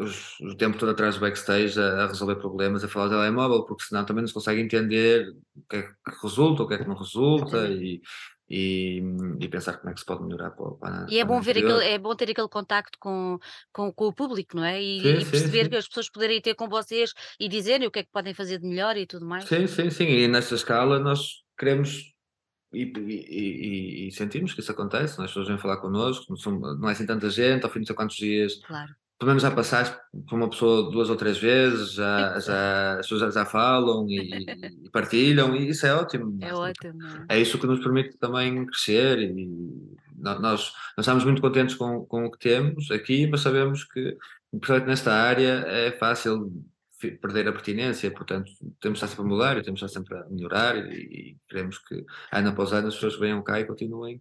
os, 0.00 0.40
o 0.40 0.54
tempo 0.54 0.78
todo 0.78 0.90
atrás 0.90 1.14
do 1.16 1.20
backstage 1.20 1.78
a, 1.78 2.04
a, 2.04 2.06
resolver 2.06 2.36
problemas, 2.36 2.82
a 2.82 2.88
falar 2.88 3.08
do 3.08 3.14
telemóvel, 3.14 3.64
porque 3.64 3.84
senão 3.84 4.04
também 4.04 4.22
não 4.22 4.28
se 4.28 4.34
consegue 4.34 4.60
entender 4.60 5.28
o 5.54 5.62
que 5.68 5.76
é 5.76 5.82
que 5.82 6.22
resulta, 6.22 6.62
o 6.62 6.68
que 6.68 6.74
é 6.74 6.78
que 6.78 6.88
não 6.88 6.96
resulta 6.96 7.68
e, 7.68 8.00
e, 8.48 9.02
e 9.38 9.48
pensar 9.48 9.76
como 9.78 9.90
é 9.90 9.94
que 9.94 10.00
se 10.00 10.06
pode 10.06 10.24
melhorar 10.24 10.50
para, 10.50 10.70
para 10.72 11.06
E 11.08 11.18
é 11.18 11.24
bom, 11.24 11.40
ver 11.40 11.58
aquele, 11.58 11.84
é 11.84 11.98
bom 11.98 12.14
ter 12.16 12.30
aquele 12.30 12.48
contacto 12.48 12.98
com, 12.98 13.38
com, 13.72 13.92
com 13.92 14.06
o 14.06 14.12
público, 14.12 14.56
não 14.56 14.64
é? 14.64 14.82
E, 14.82 15.00
sim, 15.00 15.08
e 15.08 15.24
perceber 15.24 15.64
sim, 15.64 15.70
que 15.70 15.76
as 15.76 15.86
pessoas 15.86 16.10
poderem 16.10 16.40
ter 16.40 16.54
com 16.54 16.68
vocês 16.68 17.12
e 17.38 17.48
dizerem 17.48 17.86
o 17.86 17.90
que 17.90 18.00
é 18.00 18.02
que 18.02 18.10
podem 18.10 18.34
fazer 18.34 18.58
de 18.58 18.66
melhor 18.66 18.96
e 18.96 19.06
tudo 19.06 19.26
mais. 19.26 19.44
Sim, 19.44 19.66
sim, 19.66 19.90
sim. 19.90 20.06
E 20.06 20.26
nessa 20.26 20.54
escala 20.54 20.98
nós 20.98 21.42
queremos 21.58 22.10
e, 22.72 22.84
e, 22.84 24.06
e, 24.06 24.12
sentimos 24.12 24.54
que 24.54 24.60
isso 24.60 24.70
acontece, 24.70 25.20
as 25.20 25.26
pessoas 25.26 25.48
vêm 25.48 25.58
falar 25.58 25.78
connosco, 25.78 26.26
não, 26.28 26.36
são, 26.36 26.56
não 26.56 26.88
é 26.88 26.92
assim 26.92 27.04
tanta 27.04 27.28
gente, 27.28 27.64
ao 27.64 27.70
fim 27.70 27.80
de 27.80 27.86
sei 27.86 27.96
quantos 27.96 28.16
dias 28.16 28.60
claro 28.64 28.94
pelo 29.20 29.32
menos 29.32 29.42
já 29.42 29.50
passaste 29.50 29.94
por 30.26 30.34
uma 30.34 30.48
pessoa 30.48 30.90
duas 30.90 31.10
ou 31.10 31.14
três 31.14 31.36
vezes, 31.36 31.92
já, 31.92 32.40
já, 32.40 32.92
as 32.92 33.06
pessoas 33.06 33.20
já, 33.20 33.30
já 33.30 33.44
falam 33.44 34.08
e, 34.08 34.46
e, 34.86 34.88
partilham, 34.90 35.54
e 35.54 35.68
isso 35.68 35.84
é 35.84 35.94
ótimo. 35.94 36.38
É 36.40 36.54
ótimo. 36.54 36.98
É 37.28 37.38
isso 37.38 37.58
que 37.58 37.66
nos 37.66 37.80
permite 37.80 38.16
também 38.16 38.64
crescer 38.64 39.18
e 39.18 39.46
nós, 40.16 40.40
nós 40.40 40.72
estamos 40.98 41.22
muito 41.22 41.42
contentes 41.42 41.74
com, 41.74 42.06
com 42.06 42.24
o 42.24 42.30
que 42.30 42.38
temos 42.38 42.90
aqui, 42.90 43.26
mas 43.26 43.42
sabemos 43.42 43.84
que, 43.84 44.16
principalmente 44.52 44.86
nesta 44.86 45.12
área, 45.12 45.66
é 45.68 45.92
fácil 45.92 46.50
perder 47.20 47.46
a 47.46 47.52
pertinência, 47.52 48.10
portanto, 48.10 48.50
temos 48.80 48.98
de 48.98 49.04
estar 49.04 49.08
sempre 49.08 49.22
a 49.22 49.28
mudar 49.28 49.58
e 49.58 49.62
temos 49.62 49.80
de 49.80 49.84
estar 49.84 50.00
sempre 50.00 50.16
a 50.16 50.26
melhorar 50.30 50.76
e, 50.78 50.96
e 50.96 51.36
queremos 51.46 51.76
que 51.76 52.06
ano 52.32 52.48
após 52.48 52.72
ano 52.72 52.88
as 52.88 52.94
pessoas 52.94 53.18
venham 53.18 53.42
cá 53.42 53.60
e 53.60 53.66
continuem 53.66 54.18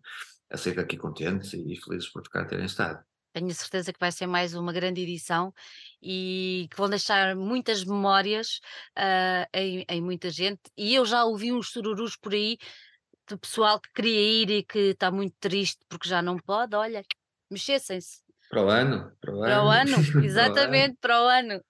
a 0.50 0.58
sair 0.58 0.74
daqui 0.74 0.98
contentes 0.98 1.54
e 1.54 1.80
felizes 1.82 2.10
por 2.10 2.22
cá 2.24 2.44
terem 2.44 2.66
estado. 2.66 3.02
Tenho 3.40 3.54
certeza 3.56 3.94
que 3.94 4.00
vai 4.00 4.12
ser 4.12 4.28
mais 4.28 4.54
uma 4.54 4.74
grande 4.74 5.02
edição 5.02 5.54
e 6.02 6.68
que 6.70 6.76
vão 6.78 6.90
deixar 6.90 7.36
muitas 7.38 7.86
memórias, 7.86 8.60
ah, 8.96 9.48
em 9.54 9.86
em 9.90 10.02
muita 10.02 10.30
gente. 10.30 10.62
E 10.78 10.94
eu 10.94 11.06
já 11.06 11.24
ouvi 11.24 11.54
uns 11.54 11.70
sururus 11.72 12.18
por 12.18 12.34
aí 12.34 12.58
do 13.30 13.38
pessoal 13.40 13.80
que 13.80 13.90
queria 13.94 14.44
ir 14.44 14.50
e 14.50 14.64
que 14.64 14.80
está 14.92 15.10
muito 15.10 15.36
triste 15.40 15.80
porque 15.88 16.10
já 16.10 16.22
não 16.22 16.38
pode. 16.38 16.76
Olha, 16.76 17.02
mexessem-se 17.50 18.24
Para 18.50 18.64
o 18.66 18.70
ano, 18.70 19.12
para 19.22 19.34
o 19.34 19.40
para 19.40 19.64
o 19.64 19.70
ano, 19.70 19.96
ano, 19.96 19.96
para 20.12 20.20
o 20.20 20.22
ano. 20.22 20.26
exatamente, 20.26 20.98
para 21.00 21.24
o 21.24 21.28
ano. 21.28 21.64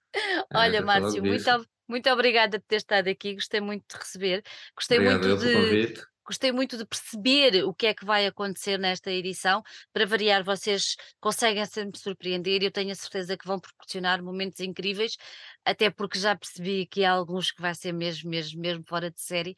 É, 0.52 0.58
Olha, 0.58 0.80
logo 0.80 0.88
Márcio, 0.88 1.24
muito, 1.24 1.70
muito 1.88 2.10
obrigada 2.10 2.60
por 2.60 2.66
ter 2.68 2.78
estado 2.78 3.10
aqui. 3.10 3.36
Gostei 3.36 3.62
muito 3.62 3.86
de 3.88 3.98
receber, 3.98 4.44
gostei 4.76 4.98
Obrigado 4.98 5.28
muito 5.28 5.46
de 5.46 5.54
convite. 5.54 6.02
Gostei 6.30 6.52
muito 6.52 6.78
de 6.78 6.86
perceber 6.86 7.64
o 7.66 7.74
que 7.74 7.88
é 7.88 7.94
que 7.96 8.06
vai 8.06 8.28
acontecer 8.28 8.78
nesta 8.78 9.12
edição. 9.12 9.64
Para 9.92 10.06
variar, 10.06 10.44
vocês 10.44 10.96
conseguem 11.20 11.66
sempre 11.66 12.00
surpreender 12.00 12.62
e 12.62 12.66
eu 12.66 12.72
tenho 12.72 12.92
a 12.92 12.96
certeza 12.96 13.36
que 13.36 13.48
vão 13.48 13.60
proporcionar 13.60 14.22
momentos 14.22 14.60
incríveis, 14.60 15.18
até 15.66 15.90
porque 15.90 16.20
já 16.20 16.36
percebi 16.36 16.86
que 16.86 17.04
há 17.04 17.14
alguns 17.14 17.50
que 17.50 17.60
vai 17.60 17.74
ser 17.74 17.94
mesmo, 17.94 18.30
mesmo, 18.30 18.62
mesmo 18.62 18.84
fora 18.88 19.10
de 19.10 19.20
série. 19.20 19.56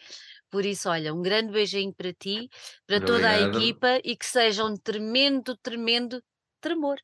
Por 0.50 0.64
isso, 0.64 0.88
olha, 0.88 1.14
um 1.14 1.22
grande 1.22 1.52
beijinho 1.52 1.94
para 1.94 2.14
ti, 2.14 2.50
para 2.88 3.00
Muito 3.00 3.12
toda 3.12 3.30
a 3.30 3.34
obrigado. 3.34 3.58
equipa 3.58 4.00
e 4.06 4.16
que 4.16 4.26
seja 4.26 4.64
um 4.64 4.78
tremendo, 4.78 5.58
tremendo 5.58 6.24
tremor. 6.62 6.96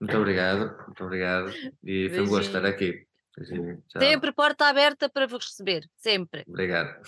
Muito 0.00 0.16
obrigado, 0.16 0.76
muito 0.84 1.04
obrigado. 1.04 1.52
E 1.84 2.10
foi 2.10 2.22
um 2.22 2.26
gosto 2.26 2.48
estar 2.48 2.66
aqui. 2.66 3.06
Beijinho. 3.38 3.84
Sempre 3.96 4.32
porta 4.32 4.66
aberta 4.66 5.08
para 5.08 5.28
vos 5.28 5.44
receber, 5.44 5.88
sempre. 5.96 6.42
Obrigado. 6.48 7.00